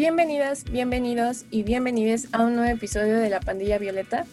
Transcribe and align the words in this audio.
Bienvenidas, 0.00 0.64
bienvenidos 0.64 1.44
y 1.50 1.62
bienvenidos 1.62 2.28
a 2.32 2.42
un 2.42 2.56
nuevo 2.56 2.74
episodio 2.74 3.18
de 3.18 3.28
La 3.28 3.38
Pandilla 3.38 3.76
Violeta. 3.76 4.24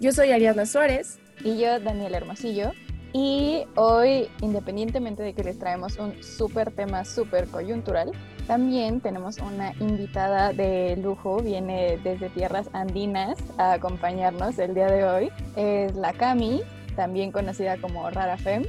Yo 0.00 0.10
soy 0.10 0.32
Ariadna 0.32 0.66
Suárez. 0.66 1.20
Y 1.44 1.60
yo, 1.60 1.78
Daniel 1.78 2.16
Hermosillo. 2.16 2.72
Y 3.12 3.62
hoy, 3.76 4.28
independientemente 4.40 5.22
de 5.22 5.32
que 5.32 5.44
les 5.44 5.60
traemos 5.60 5.96
un 5.98 6.20
súper 6.24 6.72
tema 6.72 7.04
súper 7.04 7.46
coyuntural, 7.46 8.10
también 8.48 9.00
tenemos 9.00 9.38
una 9.38 9.74
invitada 9.78 10.52
de 10.52 10.96
lujo, 10.96 11.40
viene 11.40 12.00
desde 12.02 12.28
tierras 12.30 12.68
andinas 12.72 13.38
a 13.58 13.74
acompañarnos 13.74 14.58
el 14.58 14.74
día 14.74 14.88
de 14.88 15.04
hoy. 15.04 15.30
Es 15.54 15.94
la 15.94 16.14
Cami, 16.14 16.62
también 16.96 17.30
conocida 17.30 17.76
como 17.76 18.10
Rara 18.10 18.38
Fem. 18.38 18.64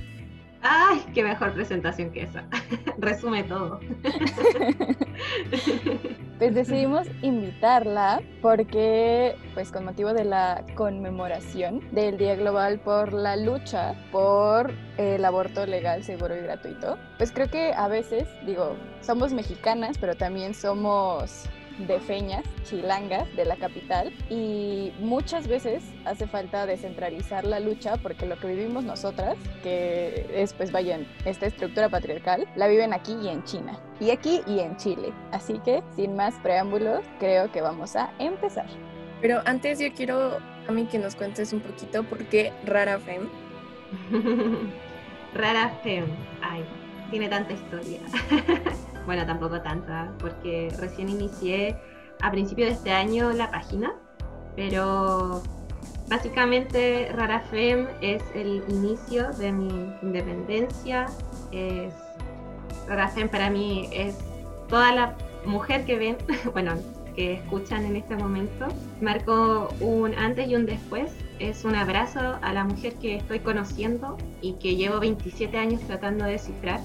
¡Ay, 0.62 1.04
qué 1.16 1.23
mejor 1.23 1.55
presentación 1.55 2.12
que 2.12 2.22
esa! 2.22 2.44
Resume 2.99 3.44
todo. 3.44 3.80
pues 6.40 6.55
decidimos 6.55 7.08
invitarla 7.22 8.22
porque, 8.42 9.36
pues 9.54 9.72
con 9.72 9.86
motivo 9.86 10.14
de 10.14 10.26
la 10.26 10.66
conmemoración 10.76 11.82
del 11.92 12.18
Día 12.18 12.36
Global 12.36 12.80
por 12.80 13.14
la 13.14 13.36
lucha 13.36 13.96
por 14.12 14.73
el 14.98 15.23
aborto 15.23 15.66
legal, 15.66 16.04
seguro 16.04 16.36
y 16.36 16.42
gratuito, 16.42 16.98
pues 17.18 17.32
creo 17.32 17.50
que 17.50 17.73
a 17.73 17.88
veces, 17.88 18.28
digo, 18.46 18.76
somos 19.02 19.34
mexicanas, 19.34 19.98
pero 19.98 20.16
también 20.16 20.54
somos 20.54 21.46
de 21.80 22.00
feñas, 22.00 22.44
chilangas 22.63 23.34
de 23.36 23.45
la 23.45 23.55
capital 23.55 24.14
y 24.30 24.91
muchas 25.00 25.48
veces 25.48 25.84
hace 26.05 26.27
falta 26.27 26.66
descentralizar 26.66 27.45
la 27.45 27.59
lucha 27.59 27.98
porque 27.98 28.26
lo 28.26 28.38
que 28.38 28.48
vivimos 28.48 28.84
nosotras, 28.84 29.36
que 29.64 30.28
es 30.34 30.54
pues 30.54 30.72
vayan, 30.72 31.08
esta 31.26 31.48
estructura 31.48 31.90
patriarcal, 31.90 32.47
la 32.56 32.67
viven 32.67 32.94
aquí 32.94 33.16
y 33.22 33.30
en 33.30 33.44
China 33.44 33.80
y 34.00 34.12
aquí 34.12 34.42
y 34.45 34.59
en 34.59 34.78
Chile. 34.78 35.14
Así 35.31 35.59
que 35.59 35.84
sin 35.95 36.16
más 36.16 36.36
preámbulos, 36.36 37.02
creo 37.20 37.52
que 37.52 37.62
vamos 37.62 37.95
a 37.95 38.12
empezar. 38.19 38.67
Pero 39.22 39.42
antes 39.45 39.80
yo 39.80 39.92
quiero 39.94 40.38
a 40.67 40.72
mí 40.72 40.86
que 40.86 41.00
nos 41.00 41.16
cuentes 41.16 41.53
un 41.53 41.62
poquito 41.62 42.03
por 42.03 42.25
qué 42.25 42.52
Rara 42.66 43.00
Fem. 43.00 43.30
Rara 45.34 45.69
Fem, 45.84 46.06
ay, 46.42 46.64
tiene 47.09 47.30
tanta 47.30 47.53
historia. 47.53 48.00
bueno, 49.06 49.26
tampoco 49.26 49.62
tanta, 49.62 50.12
porque 50.20 50.73
recién 50.80 51.09
inicié 51.09 51.76
a 52.22 52.32
principio 52.32 52.66
de 52.66 52.72
este 52.72 52.92
año 52.92 53.32
la 53.32 53.52
página, 53.52 53.94
pero 54.56 55.42
básicamente 56.08 57.09
Rara 57.14 57.42
Fem 57.42 57.88
es 58.02 58.24
el 58.34 58.64
inicio 58.70 59.31
de 59.34 59.52
mi 59.52 59.94
independencia, 60.02 61.08
es, 61.52 61.94
Rara 62.88 63.08
Fem 63.08 63.30
para 63.30 63.50
mí 63.50 63.90
es 63.92 64.18
toda 64.68 64.94
la 64.94 65.18
mujer 65.46 65.86
que 65.86 65.98
ven, 65.98 66.18
bueno, 66.54 66.74
que 67.16 67.34
escuchan 67.34 67.86
en 67.86 67.96
este 67.96 68.16
momento, 68.16 68.68
marcó 69.02 69.70
un 69.80 70.14
antes 70.16 70.48
y 70.48 70.56
un 70.56 70.66
después. 70.66 71.12
Es 71.40 71.66
un 71.66 71.76
abrazo 71.76 72.38
a 72.42 72.54
la 72.54 72.64
mujer 72.64 72.94
que 72.96 73.16
estoy 73.16 73.40
conociendo 73.40 74.18
y 74.42 74.54
que 74.54 74.76
llevo 74.76 75.00
27 75.00 75.58
años 75.58 75.81
tratando 75.81 76.26
de 76.26 76.31
descifrar 76.31 76.80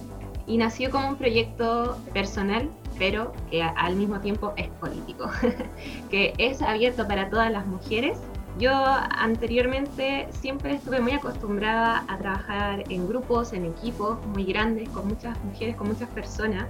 y 0.49 0.57
nació 0.57 0.91
como 0.91 1.09
un 1.09 1.17
proyecto 1.17 1.99
personal, 2.15 2.71
pero 2.99 3.33
que 3.51 3.63
al 3.63 3.95
mismo 3.95 4.19
tiempo 4.21 4.55
es 4.57 4.69
político, 4.81 5.31
que 6.11 6.33
es 6.39 6.63
abierto 6.63 7.07
para 7.07 7.29
todas 7.29 7.53
las 7.53 7.67
mujeres. 7.67 8.19
Yo 8.59 8.73
anteriormente 8.75 10.27
siempre 10.33 10.75
estuve 10.75 11.01
muy 11.01 11.13
acostumbrada 11.13 12.05
a 12.09 12.19
trabajar 12.19 12.83
en 12.89 13.07
grupos, 13.07 13.53
en 13.53 13.67
equipos 13.67 14.19
muy 14.29 14.45
grandes, 14.45 14.89
con 14.89 15.07
muchas 15.07 15.39
mujeres, 15.45 15.77
con 15.77 15.89
muchas 15.89 16.09
personas, 16.09 16.67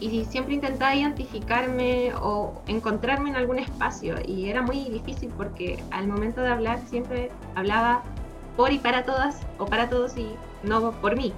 y 0.00 0.24
siempre 0.26 0.54
intentaba 0.54 0.94
identificarme 0.94 2.12
o 2.20 2.60
encontrarme 2.66 3.30
en 3.30 3.36
algún 3.36 3.58
espacio, 3.58 4.16
y 4.26 4.50
era 4.50 4.60
muy 4.60 4.90
difícil 4.90 5.30
porque 5.34 5.82
al 5.92 6.08
momento 6.08 6.42
de 6.42 6.48
hablar 6.48 6.80
siempre 6.88 7.30
hablaba 7.54 8.02
por 8.56 8.72
y 8.72 8.78
para 8.78 9.06
todas, 9.06 9.40
o 9.56 9.64
para 9.64 9.88
todos 9.88 10.18
y 10.18 10.26
no 10.62 10.90
por 11.00 11.16
mí 11.16 11.32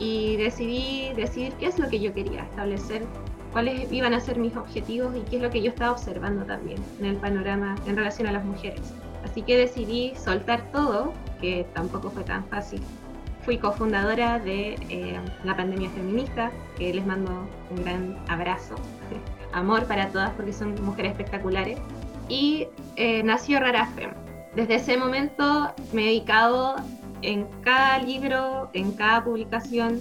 y 0.00 0.36
decidí 0.36 1.12
decidir 1.14 1.52
qué 1.54 1.66
es 1.66 1.78
lo 1.78 1.88
que 1.88 2.00
yo 2.00 2.12
quería 2.12 2.42
establecer, 2.42 3.04
cuáles 3.52 3.92
iban 3.92 4.14
a 4.14 4.20
ser 4.20 4.38
mis 4.38 4.56
objetivos 4.56 5.14
y 5.14 5.20
qué 5.28 5.36
es 5.36 5.42
lo 5.42 5.50
que 5.50 5.62
yo 5.62 5.70
estaba 5.70 5.92
observando 5.92 6.44
también 6.44 6.82
en 6.98 7.04
el 7.04 7.16
panorama 7.16 7.76
en 7.86 7.96
relación 7.96 8.26
a 8.26 8.32
las 8.32 8.44
mujeres. 8.44 8.94
Así 9.24 9.42
que 9.42 9.58
decidí 9.58 10.14
soltar 10.16 10.72
todo, 10.72 11.12
que 11.40 11.66
tampoco 11.74 12.10
fue 12.10 12.24
tan 12.24 12.44
fácil. 12.46 12.80
Fui 13.42 13.58
cofundadora 13.58 14.38
de 14.38 14.74
eh, 14.88 15.20
la 15.44 15.56
pandemia 15.56 15.90
feminista, 15.90 16.50
que 16.78 16.94
les 16.94 17.06
mando 17.06 17.46
un 17.70 17.84
gran 17.84 18.16
abrazo, 18.28 18.76
amor 19.52 19.84
para 19.84 20.08
todas 20.08 20.30
porque 20.30 20.54
son 20.54 20.82
mujeres 20.82 21.12
espectaculares. 21.12 21.78
Y 22.28 22.68
eh, 22.96 23.22
nació 23.22 23.60
Rara 23.60 23.86
Fem. 23.86 24.12
Desde 24.54 24.76
ese 24.76 24.96
momento 24.96 25.72
me 25.92 26.02
he 26.02 26.06
dedicado 26.06 26.76
en 27.22 27.46
cada 27.62 27.98
libro, 27.98 28.70
en 28.72 28.92
cada 28.92 29.24
publicación, 29.24 30.00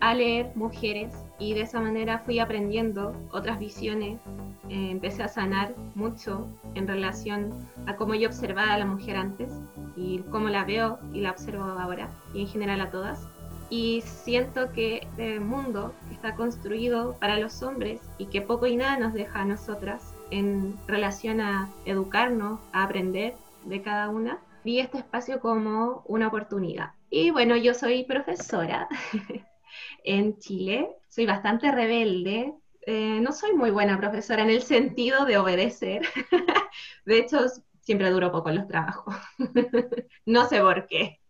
a 0.00 0.14
leer 0.14 0.52
mujeres 0.54 1.12
y 1.38 1.54
de 1.54 1.62
esa 1.62 1.80
manera 1.80 2.18
fui 2.18 2.38
aprendiendo 2.38 3.14
otras 3.32 3.58
visiones. 3.58 4.20
Eh, 4.68 4.90
empecé 4.90 5.22
a 5.22 5.28
sanar 5.28 5.74
mucho 5.94 6.46
en 6.74 6.86
relación 6.86 7.52
a 7.86 7.96
cómo 7.96 8.14
yo 8.14 8.28
observaba 8.28 8.74
a 8.74 8.78
la 8.78 8.86
mujer 8.86 9.16
antes 9.16 9.52
y 9.96 10.18
cómo 10.30 10.48
la 10.48 10.64
veo 10.64 10.98
y 11.12 11.20
la 11.20 11.30
observo 11.30 11.64
ahora 11.64 12.08
y 12.34 12.42
en 12.42 12.48
general 12.48 12.80
a 12.80 12.90
todas. 12.90 13.26
Y 13.70 14.02
siento 14.02 14.72
que 14.72 14.98
este 14.98 15.40
mundo 15.40 15.94
está 16.12 16.34
construido 16.34 17.16
para 17.18 17.38
los 17.38 17.62
hombres 17.62 18.00
y 18.18 18.26
que 18.26 18.42
poco 18.42 18.66
y 18.66 18.76
nada 18.76 18.98
nos 18.98 19.14
deja 19.14 19.40
a 19.40 19.44
nosotras 19.44 20.14
en 20.30 20.76
relación 20.86 21.40
a 21.40 21.70
educarnos, 21.86 22.60
a 22.72 22.84
aprender 22.84 23.34
de 23.64 23.80
cada 23.80 24.10
una 24.10 24.38
vi 24.64 24.80
este 24.80 24.98
espacio 24.98 25.40
como 25.40 26.02
una 26.06 26.28
oportunidad. 26.28 26.92
Y 27.10 27.30
bueno, 27.30 27.56
yo 27.56 27.74
soy 27.74 28.04
profesora 28.04 28.88
en 30.04 30.38
Chile, 30.38 30.88
soy 31.08 31.26
bastante 31.26 31.70
rebelde, 31.70 32.54
eh, 32.86 33.20
no 33.20 33.32
soy 33.32 33.54
muy 33.54 33.70
buena 33.70 33.98
profesora 33.98 34.42
en 34.42 34.50
el 34.50 34.62
sentido 34.62 35.26
de 35.26 35.38
obedecer. 35.38 36.02
de 37.04 37.18
hecho, 37.18 37.38
siempre 37.80 38.10
duro 38.10 38.32
poco 38.32 38.48
en 38.48 38.56
los 38.56 38.68
trabajos. 38.68 39.14
no 40.26 40.48
sé 40.48 40.60
por 40.60 40.86
qué. 40.86 41.20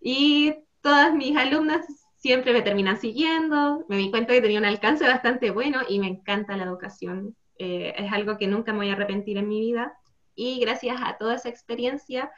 y 0.00 0.54
todas 0.80 1.14
mis 1.14 1.36
alumnas 1.36 1.86
siempre 2.16 2.52
me 2.52 2.62
terminan 2.62 3.00
siguiendo. 3.00 3.84
Me 3.88 3.96
di 3.96 4.10
cuenta 4.10 4.32
que 4.32 4.42
tenía 4.42 4.58
un 4.58 4.64
alcance 4.64 5.04
bastante 5.04 5.50
bueno 5.50 5.80
y 5.88 6.00
me 6.00 6.08
encanta 6.08 6.56
la 6.56 6.64
educación. 6.64 7.36
Eh, 7.58 7.94
es 7.96 8.12
algo 8.12 8.36
que 8.38 8.48
nunca 8.48 8.72
me 8.72 8.80
voy 8.80 8.90
a 8.90 8.94
arrepentir 8.94 9.38
en 9.38 9.48
mi 9.48 9.60
vida 9.60 9.96
y 10.36 10.60
gracias 10.60 10.98
a 11.02 11.16
toda 11.16 11.34
esa 11.34 11.48
experiencia, 11.48 12.30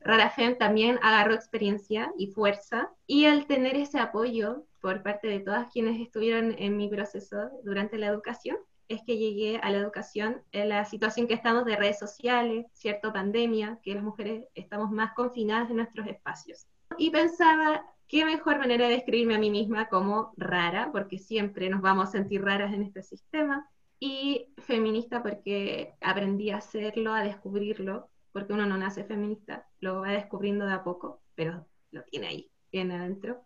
Rarafem 0.00 0.56
también 0.56 0.98
agarró 1.02 1.34
experiencia 1.34 2.12
y 2.16 2.28
fuerza. 2.28 2.92
Y 3.06 3.24
al 3.24 3.46
tener 3.46 3.76
ese 3.76 3.98
apoyo 3.98 4.64
por 4.80 5.02
parte 5.02 5.26
de 5.26 5.40
todas 5.40 5.72
quienes 5.72 6.00
estuvieron 6.00 6.54
en 6.58 6.76
mi 6.76 6.88
proceso 6.88 7.50
durante 7.64 7.98
la 7.98 8.06
educación, 8.06 8.56
es 8.88 9.02
que 9.04 9.18
llegué 9.18 9.58
a 9.58 9.70
la 9.70 9.78
educación 9.78 10.42
en 10.52 10.68
la 10.68 10.84
situación 10.84 11.26
que 11.26 11.34
estamos 11.34 11.64
de 11.64 11.74
redes 11.74 11.98
sociales, 11.98 12.66
cierto 12.72 13.12
pandemia, 13.12 13.80
que 13.82 13.94
las 13.94 14.04
mujeres 14.04 14.44
estamos 14.54 14.92
más 14.92 15.12
confinadas 15.14 15.70
en 15.70 15.76
nuestros 15.76 16.06
espacios. 16.06 16.66
Y 16.96 17.10
pensaba, 17.10 17.84
qué 18.06 18.24
mejor 18.24 18.58
manera 18.58 18.86
de 18.86 18.94
describirme 18.94 19.34
a 19.34 19.40
mí 19.40 19.50
misma 19.50 19.88
como 19.88 20.32
rara, 20.36 20.90
porque 20.92 21.18
siempre 21.18 21.68
nos 21.68 21.80
vamos 21.80 22.08
a 22.08 22.12
sentir 22.12 22.44
raras 22.44 22.72
en 22.72 22.84
este 22.84 23.02
sistema, 23.02 23.68
y 23.98 24.52
feminista 24.58 25.22
porque 25.22 25.94
aprendí 26.00 26.50
a 26.50 26.58
hacerlo, 26.58 27.12
a 27.12 27.22
descubrirlo, 27.22 28.10
porque 28.32 28.52
uno 28.52 28.66
no 28.66 28.76
nace 28.76 29.04
feminista, 29.04 29.66
lo 29.80 30.00
va 30.02 30.10
descubriendo 30.10 30.66
de 30.66 30.74
a 30.74 30.84
poco, 30.84 31.22
pero 31.34 31.66
lo 31.90 32.02
tiene 32.04 32.26
ahí, 32.28 32.50
bien 32.70 32.92
adentro. 32.92 33.42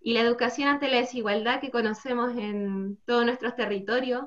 Y 0.00 0.14
la 0.14 0.20
educación 0.20 0.68
ante 0.68 0.88
la 0.88 0.98
desigualdad 0.98 1.60
que 1.60 1.70
conocemos 1.70 2.36
en 2.36 2.98
todos 3.04 3.24
nuestros 3.24 3.54
territorios, 3.54 4.24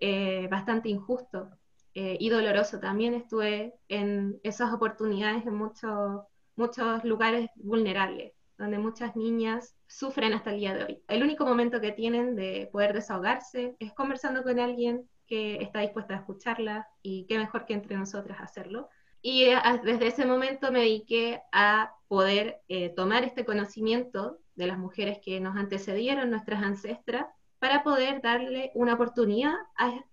eh, 0.00 0.48
bastante 0.50 0.88
injusto 0.90 1.50
eh, 1.94 2.16
y 2.20 2.28
doloroso 2.28 2.78
también. 2.78 3.14
Estuve 3.14 3.74
en 3.88 4.38
esas 4.42 4.72
oportunidades 4.72 5.46
en 5.46 5.54
muchos, 5.54 6.22
muchos 6.56 7.04
lugares 7.04 7.50
vulnerables, 7.56 8.32
donde 8.58 8.78
muchas 8.78 9.16
niñas 9.16 9.74
sufren 9.86 10.32
hasta 10.32 10.50
el 10.50 10.60
día 10.60 10.74
de 10.74 10.84
hoy. 10.84 11.02
El 11.08 11.22
único 11.22 11.44
momento 11.44 11.80
que 11.80 11.92
tienen 11.92 12.36
de 12.36 12.68
poder 12.72 12.92
desahogarse 12.92 13.76
es 13.78 13.92
conversando 13.92 14.42
con 14.42 14.58
alguien 14.58 15.08
que 15.26 15.62
está 15.62 15.80
dispuesta 15.80 16.14
a 16.14 16.18
escucharla 16.18 16.88
y 17.02 17.26
qué 17.26 17.38
mejor 17.38 17.64
que 17.64 17.74
entre 17.74 17.96
nosotras 17.96 18.40
hacerlo. 18.40 18.88
Y 19.22 19.46
desde 19.84 20.08
ese 20.08 20.26
momento 20.26 20.72
me 20.72 20.80
dediqué 20.80 21.40
a 21.52 21.94
poder 22.08 22.60
eh, 22.68 22.90
tomar 22.90 23.24
este 23.24 23.44
conocimiento 23.44 24.38
de 24.56 24.66
las 24.66 24.78
mujeres 24.78 25.18
que 25.24 25.40
nos 25.40 25.56
antecedieron, 25.56 26.30
nuestras 26.30 26.62
ancestras, 26.62 27.26
para 27.58 27.84
poder 27.84 28.20
darle 28.20 28.72
una 28.74 28.94
oportunidad 28.94 29.54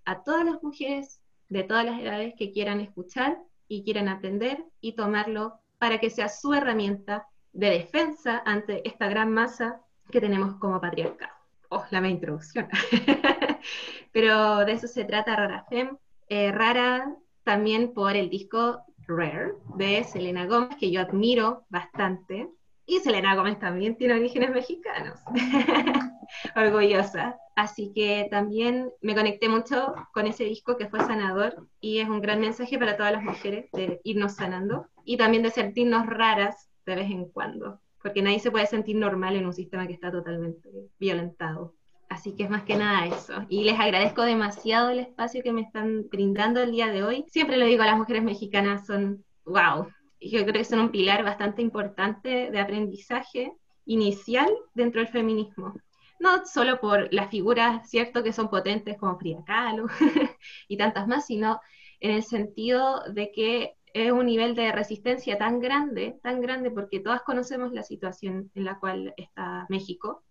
a 0.06 0.24
todas 0.24 0.45
las 0.45 0.62
mujeres 0.62 1.21
de 1.50 1.63
todas 1.63 1.83
las 1.83 2.00
edades 2.00 2.35
que 2.38 2.51
quieran 2.51 2.80
escuchar 2.80 3.39
y 3.68 3.83
quieran 3.83 4.07
aprender 4.07 4.63
y 4.81 4.94
tomarlo 4.94 5.59
para 5.80 6.00
que 6.00 6.09
sea 6.09 6.30
su 6.30 6.53
herramienta 6.53 7.27
de 7.54 7.69
defensa 7.69 8.42
ante 8.46 8.88
esta 8.88 9.07
gran 9.07 9.31
masa 9.31 9.81
que 10.12 10.22
tenemos 10.22 10.56
como 10.56 10.80
patriarcado. 10.80 11.34
Oh, 11.69 11.86
la 11.92 12.07
introducción. 12.07 12.68
Pero 14.12 14.66
de 14.66 14.72
eso 14.72 14.88
se 14.88 15.06
trata 15.06 15.36
Rara 15.36 15.66
Fem. 15.69 15.98
Eh, 16.28 16.51
rara 16.51 17.16
también 17.44 17.94
por 17.94 18.16
el 18.16 18.30
disco 18.30 18.84
Rare 19.07 19.54
de 19.75 20.04
Selena 20.04 20.46
Gómez, 20.46 20.78
que 20.80 20.92
yo 20.92 21.01
admiro 21.01 21.66
bastante. 21.69 22.50
Y 22.86 23.00
Selena 23.00 23.36
Gómez 23.36 23.60
también 23.60 23.98
tiene 23.98 24.16
orígenes 24.16 24.50
mexicanos. 24.50 25.19
Orgullosa. 26.56 27.38
Así 27.56 27.92
que 27.94 28.28
también 28.31 28.90
me 29.02 29.13
conecté 29.13 29.50
mucho 29.50 29.94
con 30.13 30.25
ese 30.28 30.45
disco 30.45 30.78
que 30.78 30.88
fue 30.88 31.02
sanador 31.02 31.68
y 31.81 32.00
es 32.00 32.10
un 32.10 32.22
gran 32.22 32.40
mensaje 32.40 32.80
para 32.80 32.98
todas 32.98 33.12
las 33.12 33.24
mujeres 33.24 33.69
de 33.74 34.00
irnos 34.04 34.36
sanando 34.36 34.88
y 35.04 35.18
también 35.18 35.44
de 35.44 35.52
sentirnos 35.52 36.06
raras 36.07 36.69
de 36.86 36.96
vez 36.96 37.12
en 37.12 37.26
cuando, 37.26 37.80
porque 38.02 38.22
nadie 38.22 38.40
se 38.40 38.52
puede 38.52 38.66
sentir 38.66 38.96
normal 38.96 39.36
en 39.36 39.46
un 39.46 39.54
sistema 39.54 39.88
que 39.88 39.94
está 39.94 40.12
totalmente 40.12 40.70
violentado. 41.00 41.74
Así 42.10 42.36
que 42.36 42.44
es 42.44 42.50
más 42.50 42.64
que 42.64 42.76
nada 42.76 43.06
eso. 43.06 43.46
Y 43.50 43.64
les 43.64 43.80
agradezco 43.80 44.24
demasiado 44.24 44.90
el 44.90 45.00
espacio 45.00 45.44
que 45.44 45.54
me 45.54 45.62
están 45.62 46.08
brindando 46.10 46.62
el 46.62 46.72
día 46.72 46.88
de 46.88 47.04
hoy. 47.04 47.26
Siempre 47.28 47.58
lo 47.58 47.66
digo, 47.66 47.84
las 47.84 47.98
mujeres 47.98 48.24
mexicanas 48.24 48.88
son, 48.88 49.24
wow, 49.46 49.88
yo 50.20 50.42
creo 50.42 50.54
que 50.54 50.64
son 50.64 50.80
un 50.80 50.90
pilar 50.90 51.24
bastante 51.24 51.62
importante 51.62 52.50
de 52.50 52.60
aprendizaje 52.60 53.52
inicial 53.86 54.50
dentro 54.74 55.02
del 55.02 55.12
feminismo. 55.12 55.74
No 56.20 56.46
solo 56.46 56.80
por 56.81 57.14
las 57.14 57.30
figuras, 57.30 57.90
cierto, 57.90 58.24
que 58.24 58.34
son 58.34 58.50
potentes 58.50 58.98
como 58.98 59.18
Frida 59.18 59.44
Kahlo 59.46 59.86
y 60.68 60.78
tantas 60.78 61.08
más, 61.08 61.28
sino 61.28 61.62
en 62.00 62.12
el 62.12 62.24
sentido 62.24 63.04
de 63.12 63.31
que 63.31 63.76
es 63.94 64.12
un 64.12 64.25
nivel 64.25 64.56
de 64.56 64.71
resistencia 64.71 65.38
tan 65.38 65.59
grande, 65.59 66.19
tan 66.21 66.41
grande, 66.41 66.71
porque 66.71 67.00
todas 67.00 67.21
conocemos 67.21 67.71
la 67.71 67.83
situación 67.83 68.51
en 68.56 68.65
la 68.65 68.80
cual 68.80 69.13
está 69.18 69.65
México, 69.69 70.24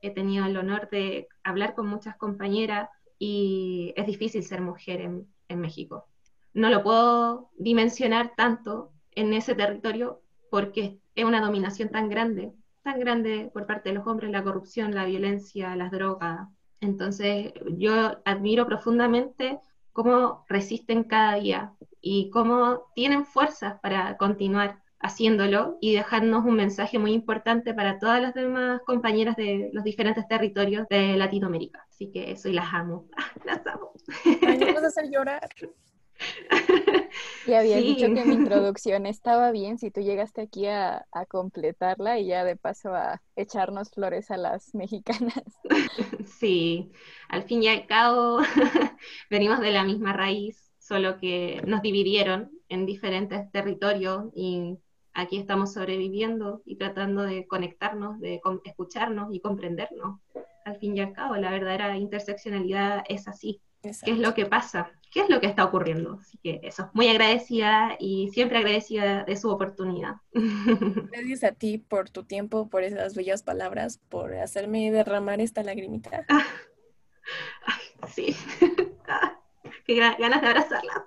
he 0.00 0.10
tenido 0.10 0.46
el 0.46 0.56
honor 0.56 0.88
de 0.90 1.28
hablar 1.42 1.74
con 1.74 1.86
muchas 1.86 2.16
compañeras 2.16 2.88
y 3.18 3.92
es 3.96 4.06
difícil 4.06 4.42
ser 4.42 4.60
mujer 4.60 5.00
en, 5.00 5.26
México. 5.60 6.06
No 6.54 6.70
lo 6.70 6.84
puedo 6.84 7.50
dimensionar 7.58 8.34
tanto 8.36 8.92
en 9.10 9.32
ese 9.32 9.56
territorio 9.56 10.22
porque 10.48 11.00
es 11.16 11.24
una 11.24 11.40
dominación 11.40 11.88
tan 11.88 12.08
grande, 12.08 12.52
tan 12.82 13.00
grande 13.00 13.50
por 13.52 13.66
parte 13.66 13.88
de 13.88 13.96
los 13.96 14.06
hombres, 14.06 14.30
la 14.30 14.44
corrupción, 14.44 14.94
la 14.94 15.06
violencia, 15.06 15.74
las 15.74 15.90
drogas. 15.90 16.48
Entonces 16.80 17.52
yo 17.76 18.20
admiro 18.24 18.64
profundamente 18.64 19.58
cómo 19.92 20.44
resisten 20.48 21.04
cada 21.04 21.34
día 21.36 21.72
y 22.00 22.30
cómo 22.30 22.86
tienen 22.94 23.24
fuerzas 23.24 23.78
para 23.80 24.16
continuar 24.16 24.80
haciéndolo 25.00 25.78
y 25.80 25.94
dejarnos 25.94 26.44
un 26.44 26.56
mensaje 26.56 26.98
muy 26.98 27.12
importante 27.12 27.72
para 27.72 27.98
todas 27.98 28.20
las 28.20 28.34
demás 28.34 28.82
compañeras 28.86 29.34
de 29.36 29.70
los 29.72 29.82
diferentes 29.82 30.28
territorios 30.28 30.86
de 30.88 31.16
Latinoamérica. 31.16 31.86
Así 31.88 32.10
que 32.12 32.30
eso 32.32 32.48
y 32.48 32.52
las 32.52 32.72
amo, 32.72 33.06
las 33.44 33.66
amo. 33.66 33.92
Ay, 34.46 34.58
no 34.58 34.74
vas 34.74 34.84
a 34.84 34.88
hacer 34.88 35.10
llorar. 35.10 35.48
Ya 37.46 37.60
había 37.60 37.78
dicho 37.78 38.06
que 38.14 38.24
mi 38.24 38.34
introducción 38.34 39.06
estaba 39.06 39.50
bien, 39.50 39.78
si 39.78 39.90
tú 39.90 40.00
llegaste 40.00 40.42
aquí 40.42 40.66
a, 40.66 41.06
a, 41.10 41.26
completarla 41.26 42.18
y 42.18 42.26
ya 42.26 42.44
de 42.44 42.56
paso 42.56 42.94
a 42.94 43.20
echarnos 43.34 43.90
flores 43.90 44.30
a 44.30 44.36
las 44.36 44.74
mexicanas. 44.74 45.42
Sí, 46.26 46.90
al 47.28 47.42
fin 47.42 47.62
y 47.62 47.68
al 47.68 47.86
cabo 47.86 48.38
venimos 49.30 49.60
de 49.60 49.72
la 49.72 49.84
misma 49.84 50.14
raíz, 50.14 50.72
solo 50.78 51.18
que 51.18 51.60
nos 51.66 51.82
dividieron 51.82 52.50
en 52.70 52.86
diferentes 52.86 53.50
territorios 53.50 54.30
y 54.34 54.78
aquí 55.12 55.36
estamos 55.36 55.74
sobreviviendo 55.74 56.62
y 56.64 56.76
tratando 56.76 57.22
de 57.22 57.46
conectarnos, 57.46 58.20
de 58.20 58.40
escucharnos 58.64 59.34
y 59.34 59.40
comprendernos. 59.40 60.20
Al 60.64 60.78
fin 60.78 60.96
y 60.96 61.00
al 61.00 61.12
cabo, 61.12 61.36
la 61.36 61.50
verdadera 61.50 61.96
interseccionalidad 61.98 63.04
es 63.08 63.28
así. 63.28 63.60
¿Qué 63.82 63.90
es 63.90 64.18
lo 64.18 64.32
que 64.32 64.46
pasa? 64.46 64.90
¿Qué 65.10 65.20
es 65.20 65.28
lo 65.28 65.40
que 65.40 65.46
está 65.46 65.64
ocurriendo? 65.64 66.18
Así 66.20 66.38
que 66.38 66.60
eso, 66.62 66.88
muy 66.94 67.08
agradecida 67.08 67.96
y 67.98 68.28
siempre 68.32 68.58
agradecida 68.58 69.24
de 69.24 69.36
su 69.36 69.50
oportunidad. 69.50 70.16
Gracias 71.12 71.42
a 71.42 71.52
ti 71.52 71.78
por 71.78 72.10
tu 72.10 72.22
tiempo, 72.24 72.68
por 72.68 72.84
esas 72.84 73.14
bellas 73.16 73.42
palabras, 73.42 73.98
por 74.08 74.34
hacerme 74.34 74.92
derramar 74.92 75.40
esta 75.40 75.64
lagrimita. 75.64 76.24
sí, 78.14 78.36
qué 79.86 79.96
ganas 79.96 80.40
de 80.40 80.46
abrazarla. 80.46 81.06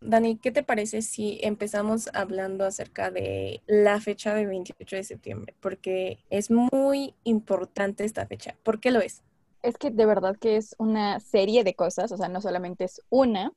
Dani, 0.00 0.36
¿qué 0.36 0.50
te 0.50 0.62
parece 0.62 1.00
si 1.00 1.38
empezamos 1.42 2.10
hablando 2.12 2.66
acerca 2.66 3.10
de 3.10 3.62
la 3.66 4.00
fecha 4.00 4.34
del 4.34 4.48
28 4.48 4.96
de 4.96 5.04
septiembre? 5.04 5.54
Porque 5.60 6.18
es 6.28 6.50
muy 6.50 7.14
importante 7.24 8.04
esta 8.04 8.26
fecha. 8.26 8.56
¿Por 8.62 8.80
qué 8.80 8.90
lo 8.90 9.00
es? 9.00 9.22
Es 9.64 9.78
que 9.78 9.90
de 9.90 10.04
verdad 10.04 10.36
que 10.36 10.56
es 10.56 10.76
una 10.78 11.20
serie 11.20 11.64
de 11.64 11.74
cosas, 11.74 12.12
o 12.12 12.18
sea, 12.18 12.28
no 12.28 12.42
solamente 12.42 12.84
es 12.84 13.00
una. 13.08 13.50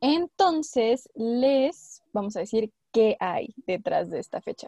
Entonces, 0.00 1.08
les 1.14 2.02
vamos 2.12 2.34
a 2.34 2.40
decir 2.40 2.72
qué 2.90 3.16
hay 3.20 3.54
detrás 3.64 4.10
de 4.10 4.18
esta 4.18 4.40
fecha. 4.40 4.66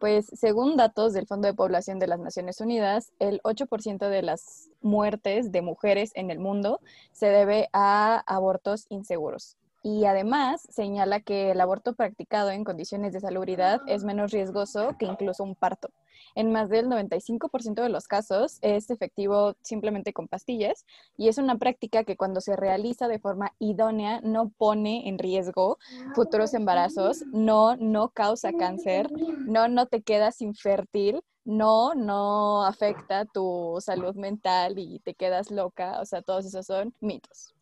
Pues 0.00 0.30
según 0.32 0.78
datos 0.78 1.12
del 1.12 1.26
Fondo 1.26 1.46
de 1.46 1.52
Población 1.52 1.98
de 1.98 2.06
las 2.06 2.20
Naciones 2.20 2.62
Unidas, 2.62 3.12
el 3.18 3.42
8% 3.42 4.08
de 4.08 4.22
las 4.22 4.70
muertes 4.80 5.52
de 5.52 5.60
mujeres 5.60 6.10
en 6.14 6.30
el 6.30 6.38
mundo 6.38 6.80
se 7.12 7.26
debe 7.26 7.68
a 7.74 8.24
abortos 8.26 8.86
inseguros 8.88 9.58
y 9.84 10.06
además 10.06 10.66
señala 10.70 11.20
que 11.20 11.50
el 11.50 11.60
aborto 11.60 11.92
practicado 11.94 12.50
en 12.50 12.64
condiciones 12.64 13.12
de 13.12 13.20
salubridad 13.20 13.82
es 13.86 14.02
menos 14.02 14.32
riesgoso 14.32 14.96
que 14.98 15.04
incluso 15.04 15.44
un 15.44 15.54
parto. 15.54 15.90
En 16.34 16.50
más 16.50 16.70
del 16.70 16.86
95% 16.88 17.82
de 17.82 17.90
los 17.90 18.08
casos 18.08 18.58
es 18.62 18.88
efectivo 18.88 19.56
simplemente 19.60 20.14
con 20.14 20.26
pastillas 20.26 20.86
y 21.18 21.28
es 21.28 21.36
una 21.36 21.58
práctica 21.58 22.02
que 22.04 22.16
cuando 22.16 22.40
se 22.40 22.56
realiza 22.56 23.08
de 23.08 23.18
forma 23.18 23.52
idónea 23.58 24.22
no 24.22 24.48
pone 24.48 25.06
en 25.06 25.18
riesgo 25.18 25.76
futuros 26.14 26.54
embarazos, 26.54 27.22
no, 27.30 27.76
no 27.76 28.08
causa 28.08 28.54
cáncer, 28.54 29.12
no, 29.12 29.68
no 29.68 29.86
te 29.86 30.00
quedas 30.00 30.40
infértil, 30.40 31.22
no, 31.44 31.94
no 31.94 32.64
afecta 32.64 33.26
tu 33.26 33.76
salud 33.80 34.14
mental 34.14 34.78
y 34.78 35.00
te 35.00 35.12
quedas 35.12 35.50
loca, 35.50 36.00
o 36.00 36.06
sea, 36.06 36.22
todos 36.22 36.46
esos 36.46 36.64
son 36.64 36.94
mitos. 37.00 37.54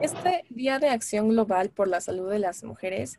Este 0.00 0.44
Día 0.50 0.78
de 0.78 0.88
Acción 0.88 1.30
Global 1.30 1.70
por 1.70 1.88
la 1.88 2.00
Salud 2.00 2.30
de 2.30 2.38
las 2.38 2.64
Mujeres 2.64 3.18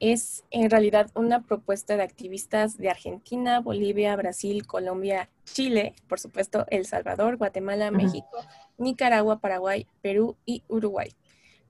es 0.00 0.44
en 0.50 0.70
realidad 0.70 1.10
una 1.14 1.44
propuesta 1.44 1.96
de 1.96 2.02
activistas 2.02 2.76
de 2.76 2.90
Argentina, 2.90 3.60
Bolivia, 3.60 4.14
Brasil, 4.14 4.66
Colombia, 4.66 5.28
Chile, 5.44 5.94
por 6.08 6.20
supuesto, 6.20 6.66
El 6.68 6.86
Salvador, 6.86 7.36
Guatemala, 7.36 7.90
México, 7.90 8.28
Nicaragua, 8.76 9.40
Paraguay, 9.40 9.86
Perú 10.02 10.36
y 10.44 10.62
Uruguay, 10.68 11.14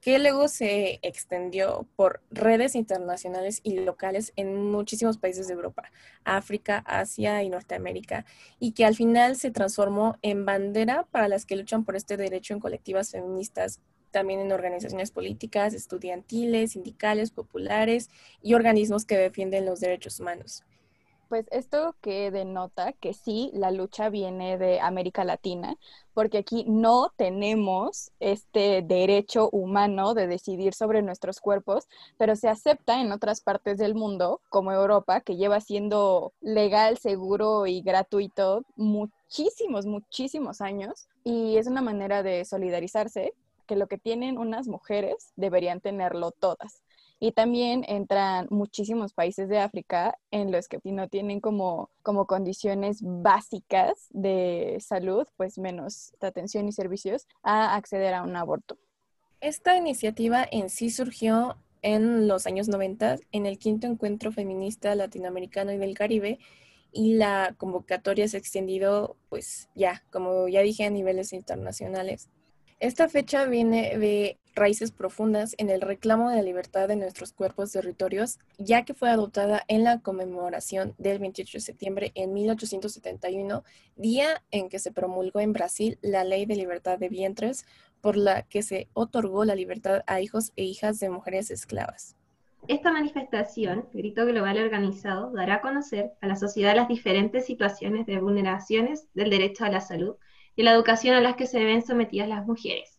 que 0.01 0.19
luego 0.19 0.49
se 0.49 0.99
extendió 1.03 1.87
por 1.97 2.21
redes 2.31 2.75
internacionales 2.75 3.61
y 3.63 3.79
locales 3.79 4.33
en 4.37 4.71
muchísimos 4.71 5.17
países 5.17 5.49
de 5.49 5.55
Europa, 5.55 5.91
África, 6.25 6.83
Asia 6.87 7.43
y 7.43 7.49
Norteamérica, 7.49 8.27
y 8.59 8.73
que 8.73 8.85
al 8.85 8.95
final 8.95 9.37
se 9.37 9.51
transformó 9.51 10.19
en 10.21 10.45
bandera 10.45 11.07
para 11.11 11.29
las 11.29 11.47
que 11.47 11.57
luchan 11.57 11.85
por 11.85 11.97
este 11.97 12.17
derecho 12.17 12.53
en 12.53 12.61
colectivas 12.61 13.11
feministas 13.11 13.81
también 14.11 14.41
en 14.41 14.53
organizaciones 14.53 15.11
políticas, 15.11 15.75
estudiantiles, 15.75 16.73
sindicales, 16.73 17.31
populares 17.31 18.11
y 18.43 18.55
organismos 18.55 19.05
que 19.05 19.17
defienden 19.17 19.67
los 19.67 19.81
derechos 19.81 20.21
humanos. 20.21 20.65
Pues 21.29 21.45
esto 21.51 21.95
que 22.01 22.31
denota 22.31 22.95
que 22.95 23.13
sí, 23.13 23.51
la 23.53 23.71
lucha 23.71 24.09
viene 24.09 24.57
de 24.57 24.81
América 24.81 25.25
Latina, 25.25 25.77
porque 26.15 26.39
aquí 26.39 26.65
no 26.67 27.13
tenemos 27.17 28.13
este 28.19 28.81
derecho 28.81 29.51
humano 29.51 30.15
de 30.15 30.27
decidir 30.27 30.73
sobre 30.73 31.03
nuestros 31.03 31.41
cuerpos, 31.41 31.87
pero 32.17 32.35
se 32.35 32.49
acepta 32.49 33.03
en 33.03 33.13
otras 33.13 33.43
partes 33.43 33.77
del 33.77 33.95
mundo, 33.95 34.41
como 34.49 34.73
Europa, 34.73 35.21
que 35.21 35.37
lleva 35.37 35.61
siendo 35.61 36.33
legal, 36.41 36.97
seguro 36.97 37.67
y 37.67 37.83
gratuito 37.83 38.65
muchísimos, 38.75 39.85
muchísimos 39.85 40.63
años, 40.63 41.09
y 41.25 41.59
es 41.59 41.67
una 41.67 41.83
manera 41.83 42.23
de 42.23 42.47
solidarizarse 42.47 43.35
que 43.69 43.77
lo 43.77 43.87
que 43.87 43.99
tienen 43.99 44.39
unas 44.39 44.67
mujeres 44.67 45.33
deberían 45.37 45.81
tenerlo 45.81 46.33
todas. 46.33 46.83
Y 47.21 47.33
también 47.33 47.85
entran 47.87 48.47
muchísimos 48.51 49.13
países 49.13 49.49
de 49.49 49.59
África 49.59 50.19
en 50.31 50.51
los 50.51 50.69
que 50.69 50.81
no 50.85 51.09
tienen 51.09 51.41
como, 51.41 51.91
como 52.03 52.27
condiciones 52.27 52.99
básicas 53.03 54.09
de 54.11 54.79
salud, 54.81 55.27
pues 55.37 55.59
menos 55.59 56.13
atención 56.21 56.67
y 56.67 56.73
servicios, 56.73 57.27
a 57.43 57.77
acceder 57.77 58.15
a 58.15 58.23
un 58.23 58.35
aborto. 58.35 58.79
Esta 59.41 59.77
iniciativa 59.77 60.47
en 60.51 60.71
sí 60.71 60.91
surgió 60.91 61.57
en 61.83 62.27
los 62.27 62.47
años 62.47 62.69
90 62.69 63.19
en 63.31 63.47
el 63.47 63.59
quinto 63.59 63.87
encuentro 63.87 64.33
feminista 64.33 64.95
latinoamericano 64.95 65.73
y 65.73 65.79
del 65.79 65.97
Caribe 65.97 66.39
y 66.93 67.15
la 67.15 67.55
convocatoria 67.57 68.27
se 68.29 68.37
ha 68.37 68.41
extendido 68.41 69.17
pues 69.29 69.69
ya, 69.75 70.05
como 70.11 70.49
ya 70.49 70.63
dije, 70.63 70.85
a 70.85 70.91
niveles 70.91 71.33
internacionales. 71.33 72.31
Esta 72.81 73.09
fecha 73.09 73.45
viene 73.45 73.99
de 73.99 74.39
raíces 74.55 74.93
profundas 74.93 75.57
en 75.59 75.69
el 75.69 75.81
reclamo 75.81 76.31
de 76.31 76.37
la 76.37 76.43
libertad 76.43 76.87
de 76.87 76.95
nuestros 76.95 77.33
cuerpos 77.33 77.73
territorios, 77.73 78.39
ya 78.57 78.85
que 78.85 78.95
fue 78.95 79.11
adoptada 79.11 79.65
en 79.67 79.83
la 79.83 79.99
conmemoración 79.99 80.95
del 80.97 81.19
28 81.19 81.59
de 81.59 81.61
septiembre 81.61 82.13
en 82.15 82.33
1871, 82.33 83.65
día 83.97 84.45
en 84.53 84.69
que 84.69 84.79
se 84.79 84.93
promulgó 84.93 85.41
en 85.41 85.53
Brasil 85.53 85.99
la 86.03 86.23
Ley 86.23 86.47
de 86.47 86.55
Libertad 86.55 87.01
de 87.01 87.09
Vientres, 87.09 87.67
por 88.01 88.17
la 88.17 88.43
que 88.43 88.63
se 88.63 88.89
otorgó 88.93 89.45
la 89.45 89.57
libertad 89.57 90.03
a 90.07 90.21
hijos 90.21 90.53
e 90.55 90.63
hijas 90.63 91.01
de 91.01 91.11
mujeres 91.11 91.51
esclavas. 91.51 92.15
Esta 92.69 92.93
manifestación, 92.93 93.89
Grito 93.93 94.25
Global 94.25 94.57
Organizado, 94.59 95.33
dará 95.33 95.57
a 95.57 95.61
conocer 95.63 96.13
a 96.21 96.29
la 96.29 96.37
sociedad 96.37 96.77
las 96.77 96.87
diferentes 96.87 97.45
situaciones 97.45 98.07
de 98.07 98.21
vulneraciones 98.21 99.09
del 99.15 99.31
derecho 99.31 99.65
a 99.65 99.71
la 99.71 99.81
salud 99.81 100.15
y 100.59 100.65
la 100.65 100.73
educación 100.73 101.15
a 101.15 101.21
las 101.21 101.37
que 101.37 101.47
se 101.47 101.65
ven 101.65 101.87
sometidas 101.87 102.29
las 102.29 102.45
mujeres. 102.45 102.99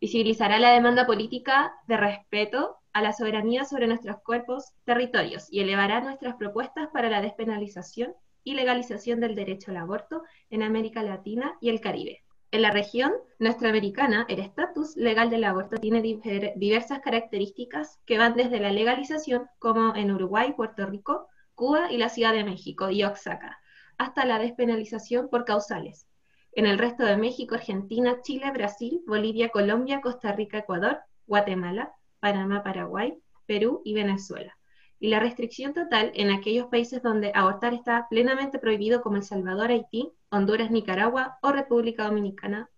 Visibilizará 0.00 0.58
la 0.58 0.72
demanda 0.72 1.06
política 1.06 1.72
de 1.86 1.96
respeto 1.96 2.78
a 2.92 3.00
la 3.00 3.12
soberanía 3.12 3.64
sobre 3.64 3.86
nuestros 3.86 4.16
cuerpos, 4.22 4.72
territorios 4.84 5.46
y 5.52 5.60
elevará 5.60 6.00
nuestras 6.00 6.34
propuestas 6.34 6.88
para 6.92 7.08
la 7.08 7.22
despenalización 7.22 8.12
y 8.42 8.54
legalización 8.54 9.20
del 9.20 9.36
derecho 9.36 9.70
al 9.70 9.76
aborto 9.76 10.24
en 10.50 10.64
América 10.64 11.04
Latina 11.04 11.56
y 11.60 11.68
el 11.68 11.80
Caribe. 11.80 12.24
En 12.50 12.62
la 12.62 12.72
región 12.72 13.12
nuestroamericana, 13.38 14.26
el 14.28 14.40
estatus 14.40 14.96
legal 14.96 15.30
del 15.30 15.44
aborto 15.44 15.76
tiene 15.76 16.02
diversas 16.02 16.98
características 17.02 18.00
que 18.04 18.18
van 18.18 18.34
desde 18.34 18.58
la 18.58 18.72
legalización, 18.72 19.46
como 19.60 19.94
en 19.94 20.10
Uruguay, 20.10 20.54
Puerto 20.56 20.86
Rico, 20.86 21.28
Cuba 21.54 21.92
y 21.92 21.98
la 21.98 22.08
Ciudad 22.08 22.32
de 22.32 22.42
México 22.42 22.90
y 22.90 23.04
Oaxaca, 23.04 23.60
hasta 23.96 24.24
la 24.24 24.40
despenalización 24.40 25.28
por 25.28 25.44
causales. 25.44 26.09
En 26.52 26.66
el 26.66 26.78
resto 26.78 27.04
de 27.04 27.16
México, 27.16 27.54
Argentina, 27.54 28.20
Chile, 28.22 28.50
Brasil, 28.52 29.02
Bolivia, 29.06 29.50
Colombia, 29.50 30.00
Costa 30.00 30.32
Rica, 30.32 30.58
Ecuador, 30.58 31.00
Guatemala, 31.26 31.92
Panamá, 32.18 32.62
Paraguay, 32.62 33.18
Perú 33.46 33.82
y 33.84 33.94
Venezuela 33.94 34.56
y 35.00 35.08
la 35.08 35.18
restricción 35.18 35.72
total 35.72 36.12
en 36.14 36.30
aquellos 36.30 36.66
países 36.66 37.02
donde 37.02 37.32
abortar 37.34 37.72
está 37.72 38.06
plenamente 38.10 38.58
prohibido 38.58 39.00
como 39.00 39.16
El 39.16 39.24
Salvador, 39.24 39.70
Haití, 39.70 40.12
Honduras, 40.30 40.70
Nicaragua 40.70 41.38
o 41.42 41.50
República 41.50 42.04
Dominicana. 42.04 42.70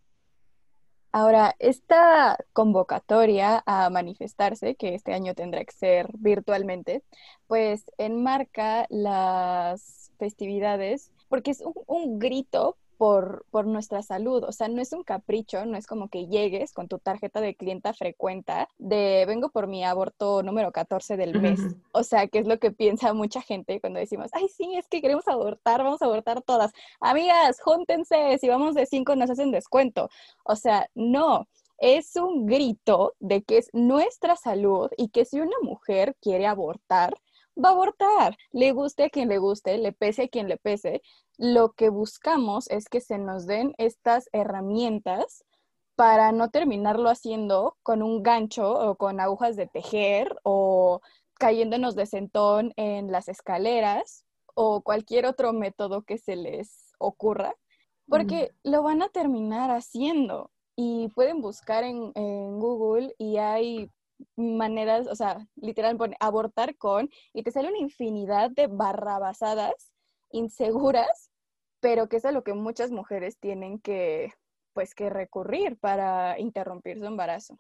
Ahora, 1.11 1.55
esta 1.59 2.39
convocatoria 2.55 3.63
a 3.67 3.91
manifestarse, 3.91 4.77
que 4.77 4.95
este 4.95 5.13
año 5.13 5.35
tendrá 5.35 5.63
que 5.65 5.73
ser 5.73 6.09
virtualmente, 6.15 7.03
pues 7.49 7.85
enmarca 7.99 8.87
las 8.89 10.13
festividades 10.19 11.13
porque 11.29 11.51
es 11.51 11.61
un, 11.61 11.75
un 11.87 12.19
grito 12.19 12.79
por, 13.03 13.45
por, 13.51 13.67
nuestra 13.67 14.01
salud. 14.01 14.45
O 14.45 14.53
sea, 14.53 14.69
no 14.69 14.81
es 14.81 14.93
un 14.93 15.03
capricho, 15.03 15.67
no 15.67 15.77
es 15.77 15.89
como 15.89 16.09
que 16.09 16.29
llegues 16.29 16.73
con 16.73 16.87
tu 16.87 17.01
tarjeta 17.01 17.41
de 17.41 17.57
clienta 17.57 17.93
frecuenta 17.93 18.69
de 18.79 19.25
vengo 19.27 19.49
por 19.49 19.67
mi 19.67 19.83
aborto 19.83 20.45
número 20.45 20.71
14 20.71 21.17
del 21.17 21.41
mes. 21.41 21.59
O 21.91 22.05
sea, 22.05 22.29
que 22.29 22.39
es 22.39 22.47
lo 22.47 22.61
que 22.61 22.71
piensa 22.71 23.13
mucha 23.13 23.43
gente 23.43 23.81
cuando 23.81 23.99
decimos, 23.99 24.31
ay, 24.33 24.47
sí, 24.47 24.77
es 24.77 24.87
que 24.87 25.03
queremos 25.03 25.27
abortar, 25.27 25.83
vamos 25.83 26.01
a 26.01 26.05
abortar 26.05 26.43
todas. 26.43 26.71
Amigas, 27.01 27.61
júntense, 27.61 28.39
si 28.39 28.49
vamos 28.49 28.77
de 28.77 28.87
cinco 28.87 29.17
nos 29.17 29.31
hacen 29.31 29.51
descuento. 29.51 30.09
O 30.45 30.55
sea, 30.55 30.89
no. 30.95 31.49
Es 31.79 32.15
un 32.15 32.47
grito 32.47 33.15
de 33.19 33.43
que 33.43 33.59
es 33.59 33.69
nuestra 33.73 34.37
salud 34.37 34.91
y 34.97 35.09
que 35.09 35.25
si 35.25 35.41
una 35.41 35.57
mujer 35.61 36.15
quiere 36.21 36.47
abortar, 36.47 37.15
va 37.57 37.71
a 37.71 37.73
abortar, 37.73 38.37
le 38.53 38.73
guste 38.73 39.05
a 39.05 39.11
quien 39.11 39.29
le 39.29 39.39
guste, 39.39 39.79
le 39.79 39.93
pese 39.93 40.25
a 40.25 40.29
quien 40.29 40.49
le 40.49 40.57
pese. 40.57 41.03
Lo 41.39 41.73
que 41.73 41.89
buscamos 41.89 42.69
es 42.71 42.89
que 42.89 43.01
se 43.01 43.19
nos 43.19 43.47
den 43.47 43.75
estas 43.79 44.29
herramientas 44.33 45.45
para 45.97 46.33
no 46.33 46.51
terminarlo 46.51 47.11
haciendo 47.11 47.77
con 47.83 48.03
un 48.03 48.23
gancho 48.23 48.73
o 48.73 48.97
con 48.97 49.21
agujas 49.21 49.57
de 49.57 49.67
tejer 49.67 50.37
o 50.43 51.01
cayéndonos 51.39 51.95
de 51.95 52.07
sentón 52.07 52.73
en 52.77 53.13
las 53.13 53.29
escaleras 53.29 54.25
o 54.55 54.83
cualquier 54.83 55.27
otro 55.27 55.53
método 55.53 56.03
que 56.03 56.19
se 56.19 56.37
les 56.37 56.93
ocurra, 56.99 57.55
porque 58.09 58.53
lo 58.63 58.83
van 58.83 59.03
a 59.03 59.09
terminar 59.09 59.71
haciendo. 59.71 60.51
Y 60.75 61.09
pueden 61.09 61.43
buscar 61.43 61.85
en, 61.85 62.13
en 62.15 62.59
Google 62.59 63.15
y 63.19 63.37
hay 63.37 63.91
maneras, 64.37 65.07
o 65.09 65.15
sea, 65.15 65.47
literal 65.57 65.97
pone 65.97 66.17
abortar 66.21 66.77
con 66.77 67.09
y 67.33 67.43
te 67.43 67.51
sale 67.51 67.69
una 67.69 67.79
infinidad 67.79 68.51
de 68.51 68.67
barrabasadas 68.67 69.93
inseguras, 70.31 71.31
pero 71.81 72.09
que 72.09 72.17
es 72.17 72.25
a 72.25 72.33
lo 72.33 72.45
que 72.45 72.55
muchas 72.55 72.91
mujeres 72.91 73.39
tienen 73.39 73.79
que, 73.79 74.33
pues, 74.73 74.95
que 74.95 75.11
recurrir 75.11 75.79
para 75.79 76.39
interrumpir 76.39 76.99
su 76.99 77.07
embarazo. 77.07 77.59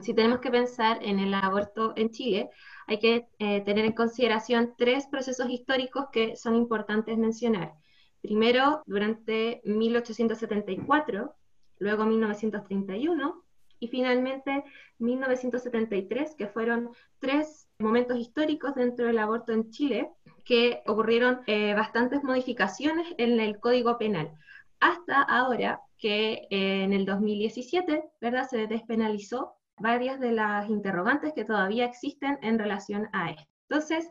Si 0.00 0.12
tenemos 0.12 0.40
que 0.40 0.50
pensar 0.50 0.98
en 1.02 1.20
el 1.20 1.32
aborto 1.34 1.92
en 1.96 2.10
Chile, 2.10 2.50
hay 2.86 2.98
que 2.98 3.28
eh, 3.38 3.60
tener 3.60 3.84
en 3.84 3.92
consideración 3.92 4.74
tres 4.76 5.06
procesos 5.06 5.48
históricos 5.48 6.06
que 6.12 6.36
son 6.36 6.56
importantes 6.56 7.16
mencionar. 7.16 7.74
Primero, 8.20 8.82
durante 8.86 9.60
1874, 9.64 11.34
luego 11.78 12.04
1931 12.06 13.43
y 13.84 13.88
finalmente 13.88 14.64
1973, 14.98 16.34
que 16.36 16.46
fueron 16.46 16.90
tres 17.18 17.68
momentos 17.78 18.18
históricos 18.18 18.74
dentro 18.74 19.06
del 19.06 19.18
aborto 19.18 19.52
en 19.52 19.70
Chile, 19.70 20.08
que 20.42 20.82
ocurrieron 20.86 21.40
eh, 21.46 21.74
bastantes 21.74 22.22
modificaciones 22.22 23.06
en 23.18 23.38
el 23.40 23.60
Código 23.60 23.98
Penal. 23.98 24.32
Hasta 24.80 25.20
ahora 25.20 25.82
que 25.98 26.46
eh, 26.50 26.84
en 26.84 26.94
el 26.94 27.04
2017, 27.04 28.04
¿verdad? 28.22 28.48
Se 28.48 28.66
despenalizó 28.66 29.56
varias 29.76 30.18
de 30.18 30.32
las 30.32 30.70
interrogantes 30.70 31.34
que 31.34 31.44
todavía 31.44 31.84
existen 31.84 32.38
en 32.40 32.58
relación 32.58 33.10
a 33.12 33.32
esto. 33.32 33.50
Entonces, 33.68 34.08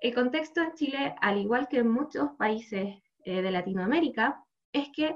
el 0.00 0.14
contexto 0.14 0.62
en 0.62 0.72
Chile, 0.74 1.14
al 1.20 1.38
igual 1.38 1.68
que 1.68 1.78
en 1.78 1.90
muchos 1.90 2.30
países 2.38 2.96
eh, 3.24 3.42
de 3.42 3.50
Latinoamérica, 3.52 4.42
es 4.72 4.88
que 4.92 5.14